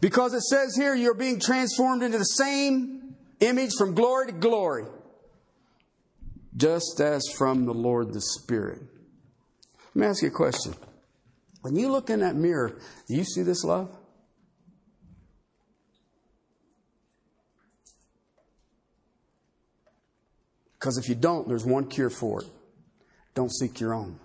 Because 0.00 0.34
it 0.34 0.42
says 0.42 0.76
here, 0.76 0.94
you're 0.94 1.14
being 1.14 1.40
transformed 1.40 2.02
into 2.02 2.18
the 2.18 2.24
same 2.24 3.16
image 3.40 3.72
from 3.76 3.94
glory 3.94 4.26
to 4.26 4.32
glory, 4.32 4.84
just 6.56 7.00
as 7.00 7.22
from 7.36 7.66
the 7.66 7.74
Lord 7.74 8.12
the 8.12 8.20
Spirit. 8.20 8.80
Let 9.94 10.00
me 10.00 10.06
ask 10.06 10.22
you 10.22 10.28
a 10.28 10.32
question. 10.32 10.74
When 11.62 11.76
you 11.76 11.90
look 11.90 12.10
in 12.10 12.20
that 12.20 12.34
mirror, 12.34 12.78
do 13.08 13.14
you 13.14 13.24
see 13.24 13.42
this 13.42 13.64
love? 13.64 13.96
Because 20.74 20.98
if 20.98 21.08
you 21.08 21.14
don't, 21.14 21.46
there's 21.46 21.64
one 21.64 21.86
cure 21.86 22.10
for 22.10 22.42
it. 22.42 22.48
Don't 23.34 23.52
seek 23.52 23.78
your 23.78 23.94
own. 23.94 24.18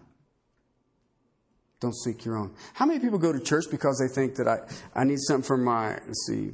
Don't 1.79 1.95
seek 1.95 2.25
your 2.25 2.37
own. 2.37 2.55
How 2.73 2.85
many 2.85 2.99
people 2.99 3.19
go 3.19 3.31
to 3.31 3.39
church 3.39 3.65
because 3.69 3.99
they 3.99 4.13
think 4.13 4.35
that 4.35 4.47
I, 4.47 4.59
I 4.95 5.03
need 5.03 5.19
something 5.19 5.43
for 5.43 5.57
my, 5.57 5.99
see, 6.25 6.51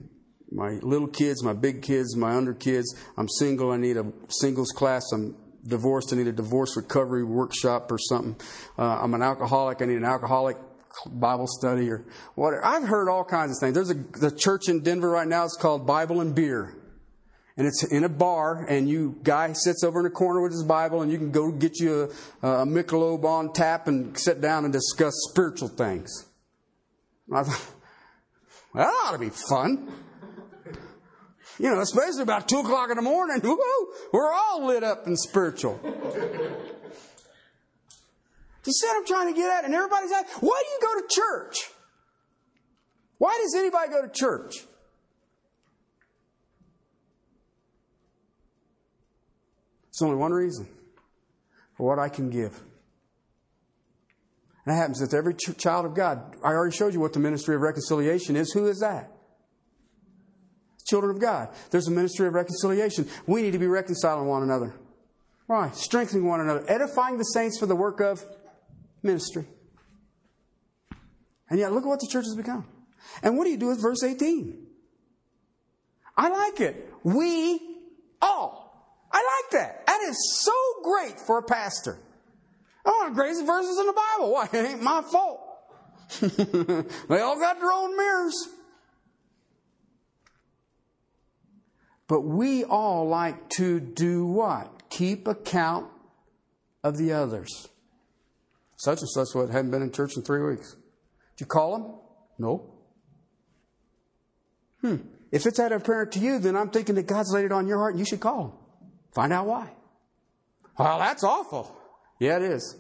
my 0.52 0.72
little 0.82 1.08
kids, 1.08 1.44
my 1.44 1.54
big 1.54 1.82
kids, 1.82 2.16
my 2.16 2.36
under 2.36 2.54
kids. 2.54 2.94
I'm 3.18 3.30
single. 3.30 3.72
I 3.72 3.78
need 3.78 3.98
a 3.98 4.12
singles 4.28 4.70
class. 4.70 5.04
I'm 5.14 5.36
divorced. 5.66 6.12
I 6.12 6.18
need 6.18 6.28
a 6.28 6.34
divorce 6.34 6.76
recovery 6.76 7.24
workshop 7.24 7.92
or 7.92 7.98
something. 7.98 8.36
Uh, 8.78 9.00
I'm 9.02 9.14
an 9.14 9.22
alcoholic. 9.22 9.82
I 9.82 9.86
need 9.86 9.98
an 9.98 10.06
alcoholic 10.06 10.58
Bible 11.08 11.48
study 11.48 11.90
or 11.90 12.06
whatever. 12.36 12.66
I've 12.66 12.84
heard 12.84 13.10
all 13.10 13.24
kinds 13.24 13.58
of 13.58 13.60
things. 13.60 13.74
There's 13.74 13.90
a 13.90 13.96
the 14.20 14.30
church 14.30 14.68
in 14.68 14.82
Denver 14.82 15.10
right 15.10 15.28
now. 15.28 15.46
It's 15.46 15.58
called 15.58 15.88
Bible 15.88 16.22
and 16.22 16.36
Beer 16.36 16.76
and 17.56 17.68
it's 17.68 17.84
in 17.84 18.04
a 18.04 18.10
bar, 18.10 18.66
and 18.68 18.90
you 18.90 19.20
guy 19.24 19.54
sits 19.54 19.84
over 19.84 20.00
in 20.00 20.06
a 20.06 20.10
corner 20.10 20.42
with 20.42 20.52
his 20.52 20.64
Bible, 20.64 21.02
and 21.02 21.12
you 21.12 21.18
can 21.18 21.32
go 21.32 21.52
get 21.52 21.80
you 21.80 22.12
a, 22.42 22.48
a 22.48 22.66
Michelob 22.66 23.24
on 23.24 23.54
tap 23.54 23.88
and 23.88 24.18
sit 24.18 24.42
down 24.42 24.64
and 24.64 24.74
discuss 24.74 25.14
spiritual 25.30 25.68
things. 25.68 26.26
And 27.28 27.38
I 27.38 27.44
thought, 27.44 27.62
that 28.74 28.88
ought 28.88 29.12
to 29.12 29.20
be 29.20 29.30
fun. 29.30 29.92
You 31.60 31.70
know, 31.70 31.82
especially 31.82 32.24
about 32.24 32.50
two 32.50 32.60
o'clock 32.60 32.90
in 32.90 32.96
the 32.96 33.04
morning. 33.04 33.40
We're 34.14 34.32
all 34.32 34.66
lit 34.66 34.84
up 34.84 35.06
and 35.06 35.18
spiritual. 35.18 35.80
You 38.66 38.72
what 38.88 38.98
I'm 38.98 39.06
trying 39.06 39.34
to 39.34 39.38
get 39.38 39.52
at? 39.52 39.66
And 39.66 39.74
everybody's 39.74 40.12
like, 40.12 40.30
why 40.42 40.64
do 40.64 40.70
you 40.72 40.94
go 40.94 41.02
to 41.02 41.08
church? 41.10 41.70
Why 43.18 43.38
does 43.44 43.56
anybody 43.56 43.92
go 43.92 44.02
to 44.02 44.08
church? 44.08 44.64
It's 49.94 50.02
only 50.02 50.16
one 50.16 50.32
reason 50.32 50.68
for 51.78 51.86
what 51.86 52.00
I 52.00 52.10
can 52.10 52.32
give. 52.32 52.60
And 54.66 54.74
that 54.74 54.80
happens 54.80 55.00
with 55.00 55.14
every 55.14 55.36
ch- 55.36 55.56
child 55.56 55.86
of 55.86 55.94
God. 55.94 56.36
I 56.44 56.48
already 56.48 56.76
showed 56.76 56.96
you 56.96 57.00
what 57.00 57.14
the 57.14 57.20
ministry 57.20 57.54
of 57.54 57.62
reconciliation 57.62 58.36
is. 58.36 58.52
Who 58.54 58.66
is 58.66 58.80
that? 58.80 59.12
Children 60.88 61.16
of 61.16 61.22
God. 61.22 61.50
There's 61.70 61.88
a 61.88 61.92
ministry 61.92 62.26
of 62.26 62.34
reconciliation. 62.34 63.08
We 63.28 63.44
need 63.44 63.52
to 63.52 63.60
be 63.60 63.68
reconciling 63.68 64.28
one 64.28 64.42
another. 64.42 64.74
Why? 65.46 65.70
Strengthening 65.70 66.26
one 66.26 66.42
another, 66.42 66.66
edifying 66.68 67.20
the 67.20 67.26
saints 67.26 67.60
for 67.60 67.68
the 67.68 67.76
work 67.76 68.00
of 68.00 68.26
ministry. 69.04 69.46
And 71.52 71.60
yet, 71.60 71.72
look 71.72 71.84
at 71.84 71.88
what 71.88 72.00
the 72.00 72.10
church 72.12 72.26
has 72.26 72.36
become. 72.36 72.66
And 73.22 73.38
what 73.38 73.44
do 73.44 73.52
you 73.52 73.58
do 73.58 73.68
with 73.68 73.80
verse 73.80 74.02
18? 74.04 74.58
I 76.18 76.30
like 76.30 76.62
it. 76.62 76.92
We 77.04 77.60
all. 78.24 78.64
I 79.14 79.18
like 79.18 79.52
that. 79.52 79.83
Is 80.08 80.42
so 80.44 80.54
great 80.84 81.20
for 81.20 81.38
a 81.38 81.44
pastor. 81.44 81.98
I 82.86 82.90
want 82.90 83.16
the 83.16 83.16
greatest 83.16 83.46
verses 83.46 83.78
in 83.80 83.88
the 83.88 83.94
Bible. 83.94 84.34
Why? 84.34 84.50
It 84.52 84.66
ain't 84.72 84.82
my 84.82 85.02
fault. 85.02 85.40
they 86.22 87.20
all 87.20 87.40
got 87.40 87.60
their 87.60 87.72
own 87.72 87.96
mirrors. 87.96 88.50
But 92.08 92.22
we 92.22 92.64
all 92.66 93.08
like 93.08 93.50
to 93.52 93.80
do 93.80 94.26
what? 94.26 94.90
Keep 94.90 95.28
account 95.28 95.88
of 96.84 96.98
the 96.98 97.14
others. 97.14 97.70
Such 98.76 99.00
and 99.00 99.10
such 99.10 99.30
what 99.34 99.50
hadn't 99.50 99.72
been 99.72 99.82
in 99.82 99.92
church 99.92 100.18
in 100.18 100.24
three 100.24 100.44
weeks. 100.44 100.74
Did 100.74 101.42
you 101.42 101.46
call 101.46 101.78
them? 101.78 101.94
No. 102.38 102.74
Hmm. 104.82 104.98
If 105.32 105.46
it's 105.46 105.58
that 105.58 105.72
apparent 105.72 106.12
to 106.12 106.20
you, 106.20 106.38
then 106.40 106.58
I'm 106.58 106.70
thinking 106.70 106.96
that 106.96 107.08
God's 107.08 107.32
laid 107.32 107.46
it 107.46 107.52
on 107.54 107.68
your 107.68 107.78
heart 107.78 107.94
and 107.94 108.00
you 108.00 108.06
should 108.06 108.20
call 108.20 108.44
them. 108.44 108.52
Find 109.14 109.32
out 109.32 109.48
why. 109.48 109.72
Well, 110.78 111.00
that's 111.00 111.24
awful. 111.24 111.78
Yeah, 112.20 112.38
it 112.38 112.44
is. 112.44 112.78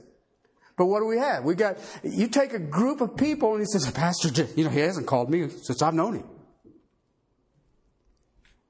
But 0.77 0.85
what 0.87 0.99
do 0.99 1.05
we 1.05 1.17
have? 1.17 1.43
We 1.43 1.55
got, 1.55 1.77
you 2.03 2.27
take 2.27 2.53
a 2.53 2.59
group 2.59 3.01
of 3.01 3.15
people 3.15 3.51
and 3.51 3.59
he 3.61 3.65
says, 3.65 3.89
Pastor, 3.91 4.29
you 4.55 4.63
know, 4.63 4.71
he 4.71 4.79
hasn't 4.79 5.05
called 5.05 5.29
me 5.29 5.47
since 5.49 5.81
I've 5.81 5.93
known 5.93 6.15
him. 6.15 6.27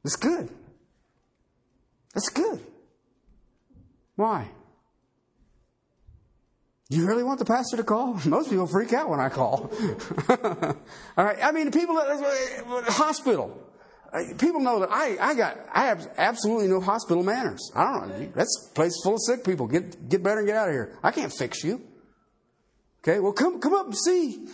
That's 0.03 0.17
good. 0.17 0.49
That's 2.13 2.29
good. 2.29 2.59
Why? 4.15 4.49
Do 6.89 6.97
You 6.97 7.07
really 7.07 7.23
want 7.23 7.39
the 7.39 7.45
pastor 7.45 7.77
to 7.77 7.83
call? 7.83 8.19
Most 8.25 8.49
people 8.49 8.67
freak 8.67 8.93
out 8.93 9.09
when 9.09 9.19
I 9.19 9.29
call. 9.29 9.71
All 11.17 11.25
right. 11.25 11.37
I 11.41 11.51
mean, 11.51 11.71
people 11.71 11.97
at 11.97 12.19
the 12.19 12.25
eh, 12.25 12.91
hospital 12.91 13.57
people 14.37 14.59
know 14.59 14.79
that 14.79 14.89
I, 14.91 15.17
I 15.19 15.33
got 15.33 15.57
I 15.73 15.85
have 15.85 16.07
absolutely 16.17 16.67
no 16.67 16.79
hospital 16.79 17.23
manners. 17.23 17.71
I 17.75 17.83
don't 17.83 18.09
know. 18.09 18.31
That's 18.35 18.69
a 18.69 18.73
place 18.75 18.93
full 19.03 19.15
of 19.15 19.21
sick 19.21 19.43
people. 19.43 19.67
Get 19.67 20.07
get 20.07 20.21
better 20.21 20.39
and 20.39 20.47
get 20.47 20.55
out 20.55 20.69
of 20.69 20.73
here. 20.73 20.97
I 21.03 21.11
can't 21.11 21.33
fix 21.33 21.63
you. 21.63 21.81
Okay, 23.03 23.19
well 23.19 23.33
come 23.33 23.59
come 23.59 23.73
up 23.73 23.87
and 23.87 23.97
see. 23.97 24.47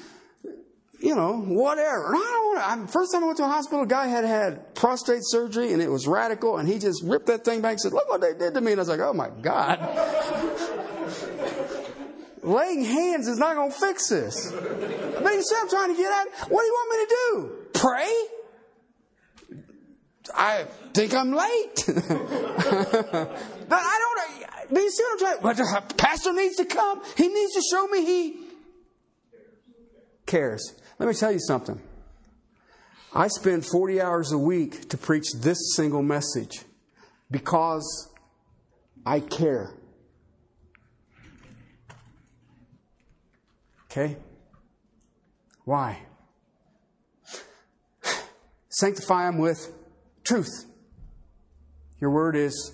You 1.01 1.15
know, 1.15 1.37
whatever. 1.37 2.07
I 2.07 2.55
don't 2.57 2.77
want 2.77 2.87
to. 2.87 2.91
First 2.91 3.13
time 3.13 3.23
I 3.23 3.27
went 3.27 3.37
to 3.37 3.45
a 3.45 3.47
hospital, 3.47 3.83
a 3.83 3.87
guy 3.87 4.07
had 4.07 4.25
had 4.25 4.75
prostate 4.75 5.21
surgery 5.23 5.71
and 5.71 5.81
it 5.81 5.89
was 5.89 6.07
radical, 6.07 6.57
and 6.57 6.67
he 6.67 6.77
just 6.77 7.03
ripped 7.03 7.27
that 7.27 7.45
thing 7.45 7.61
back 7.61 7.71
and 7.71 7.81
said, 7.81 7.93
"Look 7.93 8.09
what 8.09 8.21
they 8.21 8.33
did 8.33 8.53
to 8.53 8.61
me." 8.61 8.71
And 8.71 8.79
I 8.79 8.83
was 8.83 8.89
like, 8.89 8.99
"Oh 8.99 9.13
my 9.13 9.29
god." 9.41 9.79
Laying 12.41 12.83
hands 12.85 13.27
is 13.27 13.37
not 13.37 13.55
going 13.55 13.71
to 13.71 13.77
fix 13.77 14.07
this. 14.07 14.49
But 14.51 15.33
you 15.33 15.41
see, 15.41 15.55
I'm 15.59 15.67
trying 15.69 15.93
to 15.93 16.01
get 16.01 16.09
at. 16.09 16.49
What 16.49 16.61
do 16.61 16.65
you 16.65 16.73
want 16.73 16.89
me 16.89 17.05
to 17.05 17.09
do? 17.09 17.51
Pray? 17.73 18.38
I 20.35 20.65
think 20.93 21.13
I'm 21.13 21.31
late. 21.33 21.83
but 21.87 21.97
I 23.71 23.99
don't, 23.99 24.19
uh, 24.19 24.73
do 24.73 24.81
you 24.81 24.91
see 24.91 25.03
what 25.03 25.11
I'm 25.11 25.19
trying? 25.19 25.37
But 25.41 25.57
the 25.57 25.95
pastor 25.95 26.33
needs 26.33 26.55
to 26.57 26.65
come. 26.65 27.01
He 27.17 27.27
needs 27.27 27.53
to 27.53 27.61
show 27.71 27.87
me 27.87 28.05
he 28.05 28.39
cares. 30.25 30.75
Let 30.99 31.09
me 31.09 31.15
tell 31.15 31.31
you 31.31 31.39
something. 31.39 31.81
I 33.13 33.27
spend 33.27 33.65
40 33.65 34.01
hours 34.01 34.31
a 34.31 34.37
week 34.37 34.89
to 34.89 34.97
preach 34.97 35.25
this 35.35 35.57
single 35.75 36.03
message 36.03 36.61
because 37.31 38.09
I 39.05 39.19
care. 39.19 39.73
Okay? 43.85 44.17
Why? 45.65 45.99
Sanctify 48.69 49.25
them 49.25 49.39
with 49.39 49.73
truth. 50.29 50.65
Your 51.99 52.11
word 52.11 52.35
is 52.35 52.73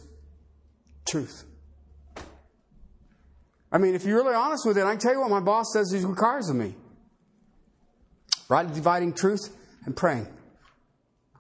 truth. 1.08 1.46
I 3.72 3.78
mean, 3.78 3.96
if 3.96 4.04
you're 4.04 4.18
really 4.18 4.36
honest 4.36 4.66
with 4.66 4.78
it, 4.78 4.84
I 4.84 4.92
can 4.92 5.00
tell 5.00 5.14
you 5.14 5.22
what 5.22 5.30
my 5.30 5.40
boss 5.40 5.72
says 5.74 5.92
he 5.92 6.06
requires 6.06 6.50
of 6.50 6.58
me. 6.58 6.76
Rightly 8.50 8.76
dividing 8.76 9.14
truth 9.14 9.56
and 9.86 9.96
praying. 9.96 10.28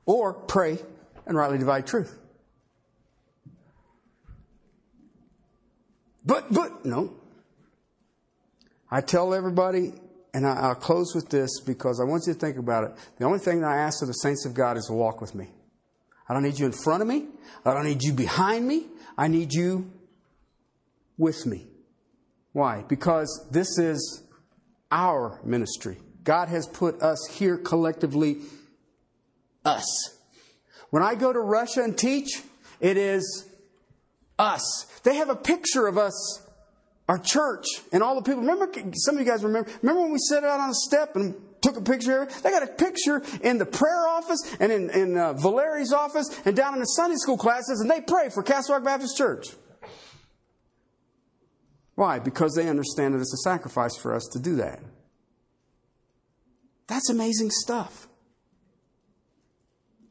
Or 0.05 0.33
pray 0.33 0.79
and 1.25 1.37
rightly 1.37 1.57
divide 1.57 1.85
truth. 1.85 2.17
But, 6.25 6.51
but, 6.51 6.85
no. 6.85 7.13
I 8.89 9.01
tell 9.01 9.33
everybody, 9.33 9.93
and 10.33 10.47
I, 10.47 10.69
will 10.69 10.75
close 10.75 11.13
with 11.13 11.29
this 11.29 11.59
because 11.59 11.99
I 11.99 12.05
want 12.05 12.23
you 12.25 12.33
to 12.33 12.39
think 12.39 12.57
about 12.57 12.85
it. 12.85 12.91
The 13.19 13.25
only 13.25 13.39
thing 13.39 13.61
that 13.61 13.69
I 13.69 13.77
ask 13.77 14.01
of 14.01 14.07
the 14.07 14.13
saints 14.13 14.45
of 14.45 14.53
God 14.53 14.77
is 14.77 14.85
to 14.85 14.93
walk 14.93 15.21
with 15.21 15.35
me. 15.35 15.49
I 16.27 16.33
don't 16.33 16.43
need 16.43 16.59
you 16.59 16.65
in 16.65 16.71
front 16.71 17.01
of 17.01 17.07
me. 17.07 17.27
I 17.63 17.73
don't 17.73 17.85
need 17.85 18.03
you 18.03 18.13
behind 18.13 18.67
me. 18.67 18.85
I 19.17 19.27
need 19.27 19.53
you 19.53 19.91
with 21.17 21.45
me. 21.45 21.67
Why? 22.51 22.83
Because 22.87 23.47
this 23.51 23.77
is 23.77 24.23
our 24.91 25.39
ministry. 25.43 25.99
God 26.23 26.47
has 26.49 26.67
put 26.67 27.01
us 27.01 27.19
here 27.31 27.57
collectively, 27.57 28.37
us. 29.63 29.85
When 30.89 31.03
I 31.03 31.15
go 31.15 31.31
to 31.31 31.39
Russia 31.39 31.83
and 31.83 31.97
teach, 31.97 32.41
it 32.79 32.97
is 32.97 33.47
us. 34.39 34.85
They 35.03 35.15
have 35.15 35.29
a 35.29 35.35
picture 35.35 35.87
of 35.87 35.97
us, 35.97 36.41
our 37.07 37.19
church, 37.19 37.65
and 37.91 38.01
all 38.01 38.15
the 38.15 38.21
people. 38.21 38.41
Remember, 38.41 38.71
some 38.93 39.15
of 39.15 39.21
you 39.21 39.27
guys 39.27 39.43
remember, 39.43 39.69
remember 39.81 40.01
when 40.01 40.11
we 40.11 40.19
sat 40.19 40.43
out 40.43 40.59
on 40.59 40.69
a 40.69 40.73
step 40.73 41.15
and 41.15 41.35
took 41.65 41.77
a 41.77 41.81
picture 41.81 42.21
of 42.21 42.29
it. 42.29 42.43
They 42.43 42.51
got 42.51 42.63
a 42.63 42.67
picture 42.67 43.23
in 43.41 43.57
the 43.57 43.65
prayer 43.65 44.07
office 44.07 44.39
and 44.59 44.71
in, 44.71 44.89
in 44.91 45.17
uh, 45.17 45.33
office 45.33 46.39
and 46.45 46.55
down 46.55 46.73
in 46.73 46.79
the 46.79 46.85
Sunday 46.85 47.17
school 47.17 47.37
classes, 47.37 47.81
and 47.81 47.89
they 47.89 48.01
pray 48.01 48.29
for 48.29 48.43
Castle 48.43 48.75
Rock 48.75 48.83
Baptist 48.83 49.17
Church. 49.17 49.47
Why? 51.95 52.19
Because 52.19 52.53
they 52.55 52.69
understand 52.69 53.13
that 53.13 53.19
it's 53.19 53.33
a 53.33 53.49
sacrifice 53.49 53.95
for 53.97 54.13
us 54.13 54.27
to 54.33 54.39
do 54.39 54.57
that. 54.57 54.79
That's 56.87 57.09
amazing 57.09 57.49
stuff. 57.51 58.07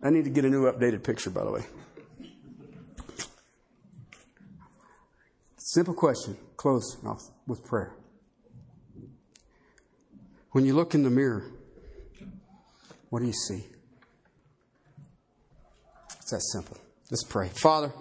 I 0.03 0.11
need 0.11 0.25
to 0.25 0.31
get 0.31 0.45
a 0.45 0.51
new 0.51 0.71
updated 0.71 1.05
picture, 1.05 1.31
by 1.31 1.45
the 1.45 1.53
way. 1.53 1.63
Simple 5.57 5.95
question. 5.95 6.37
Close 6.57 6.97
with 7.47 7.65
prayer. 7.65 7.93
When 10.55 10.65
you 10.65 10.75
look 10.75 10.95
in 10.95 11.03
the 11.03 11.11
mirror, 11.11 11.43
what 13.11 13.19
do 13.19 13.27
you 13.27 13.33
see? 13.33 13.67
It's 16.19 16.31
that 16.31 16.43
simple. 16.43 16.79
Let's 17.11 17.25
pray. 17.25 17.49
Father, 17.49 17.93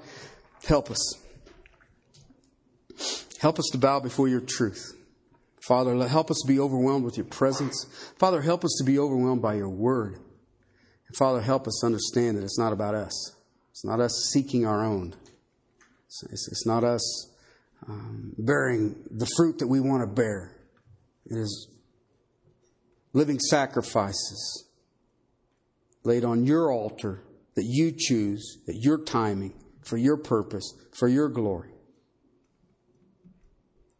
help 0.64 0.92
us. 0.92 1.18
Help 3.40 3.58
us 3.58 3.66
to 3.72 3.80
bow 3.80 4.02
before 4.02 4.28
your 4.28 4.40
truth. 4.40 4.96
Father, 5.62 6.08
help 6.08 6.30
us 6.30 6.44
be 6.46 6.60
overwhelmed 6.60 7.04
with 7.04 7.18
your 7.18 7.26
presence. 7.26 7.88
Father, 8.20 8.40
help 8.40 8.64
us 8.64 8.76
to 8.78 8.84
be 8.84 9.00
overwhelmed 9.00 9.42
by 9.42 9.56
your 9.56 9.70
word. 9.70 10.14
And 10.14 11.18
Father, 11.18 11.42
help 11.42 11.66
us 11.66 11.84
understand 11.84 12.38
that 12.38 12.44
it's 12.44 12.60
not 12.60 12.72
about 12.72 12.94
us. 12.94 13.36
It's 13.72 13.84
not 13.84 14.00
us 14.00 14.30
seeking 14.32 14.68
our 14.68 14.86
own. 14.86 15.16
It's, 16.06 16.48
it's 16.52 16.68
not 16.68 16.84
us 16.84 17.32
um, 17.90 18.36
bearing 18.38 18.96
the 19.10 19.28
fruit 19.38 19.58
that 19.58 19.68
we 19.68 19.80
want 19.80 20.04
to 20.04 20.08
bear. 20.08 20.56
It 21.26 21.38
is 21.38 21.73
living 23.14 23.40
sacrifices 23.40 24.68
laid 26.04 26.26
on 26.26 26.46
your 26.46 26.72
altar 26.72 27.24
that 27.56 27.66
you 27.66 27.94
choose, 27.96 28.58
at 28.68 28.76
your 28.76 28.98
timing, 28.98 29.54
for 29.82 29.98
your 29.98 30.18
purpose, 30.18 30.74
for 30.92 31.08
your 31.08 31.30
glory. 31.30 31.72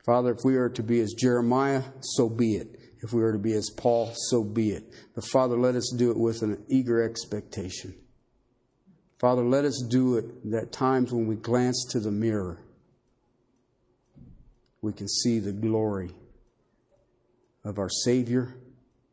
Father, 0.06 0.32
if 0.32 0.40
we 0.44 0.58
are 0.58 0.70
to 0.70 0.84
be 0.84 1.00
as 1.00 1.14
Jeremiah, 1.14 1.84
so 2.02 2.28
be 2.28 2.56
it. 2.56 2.80
If 3.02 3.14
we 3.14 3.22
are 3.22 3.32
to 3.32 3.38
be 3.38 3.54
as 3.54 3.70
Paul, 3.70 4.14
so 4.16 4.44
be 4.44 4.72
it. 4.72 4.84
But 5.14 5.26
Father, 5.26 5.58
let 5.58 5.76
us 5.76 5.94
do 5.96 6.12
it 6.12 6.18
with 6.18 6.42
an 6.42 6.64
eager 6.70 7.04
expectation. 7.04 7.96
Father, 9.20 9.44
let 9.44 9.66
us 9.66 9.82
do 9.90 10.18
it 10.18 10.52
that 10.52 10.72
times 10.72 11.14
when 11.14 11.28
we 11.28 11.36
glance 11.36 11.86
to 11.92 12.00
the 12.00 12.12
mirror, 12.12 12.60
we 14.82 14.92
can 14.92 15.08
see 15.08 15.40
the 15.40 15.54
glory 15.54 16.12
of 17.64 17.78
our 17.78 17.90
Savior, 17.90 18.56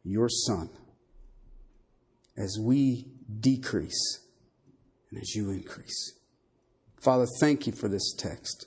your 0.05 0.29
Son, 0.29 0.71
as 2.37 2.59
we 2.61 3.07
decrease 3.41 4.21
and 5.11 5.21
as 5.21 5.35
you 5.35 5.51
increase. 5.51 6.19
Father, 7.01 7.27
thank 7.41 7.67
you 7.67 7.73
for 7.73 7.89
this 7.89 8.15
text. 8.17 8.67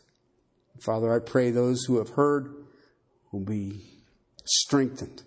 Father, 0.81 1.13
I 1.13 1.19
pray 1.19 1.51
those 1.51 1.84
who 1.86 1.97
have 1.97 2.09
heard 2.09 2.65
will 3.31 3.45
be 3.45 4.01
strengthened. 4.45 5.23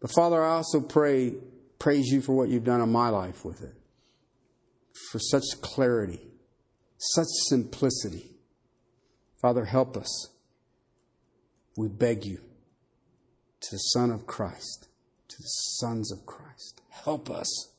But 0.00 0.12
Father, 0.14 0.42
I 0.42 0.50
also 0.50 0.80
pray, 0.80 1.34
praise 1.78 2.06
you 2.06 2.20
for 2.20 2.34
what 2.34 2.48
you've 2.48 2.64
done 2.64 2.80
in 2.80 2.90
my 2.90 3.08
life 3.08 3.44
with 3.44 3.62
it. 3.62 3.74
For 5.10 5.18
such 5.18 5.44
clarity, 5.60 6.20
such 6.96 7.26
simplicity. 7.48 8.36
Father, 9.40 9.64
help 9.64 9.96
us. 9.96 10.30
We 11.76 11.88
beg 11.88 12.24
you 12.24 12.40
to 13.60 13.68
the 13.70 13.78
Son 13.78 14.10
of 14.10 14.26
Christ, 14.26 14.87
to 15.28 15.36
the 15.38 15.48
sons 15.48 16.10
of 16.12 16.26
Christ. 16.26 16.80
Help 16.90 17.30
us 17.30 17.72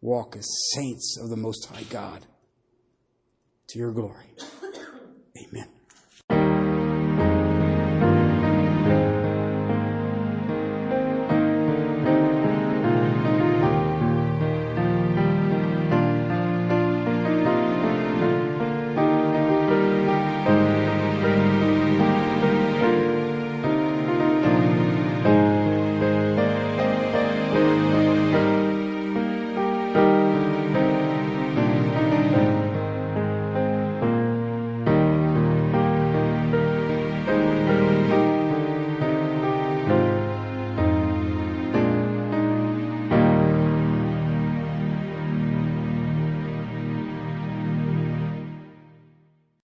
walk 0.00 0.36
as 0.36 0.46
saints 0.74 1.18
of 1.20 1.30
the 1.30 1.36
Most 1.36 1.66
High 1.66 1.84
God 1.84 2.26
to 3.68 3.78
your 3.78 3.92
glory. 3.92 4.34
Amen. 5.36 5.68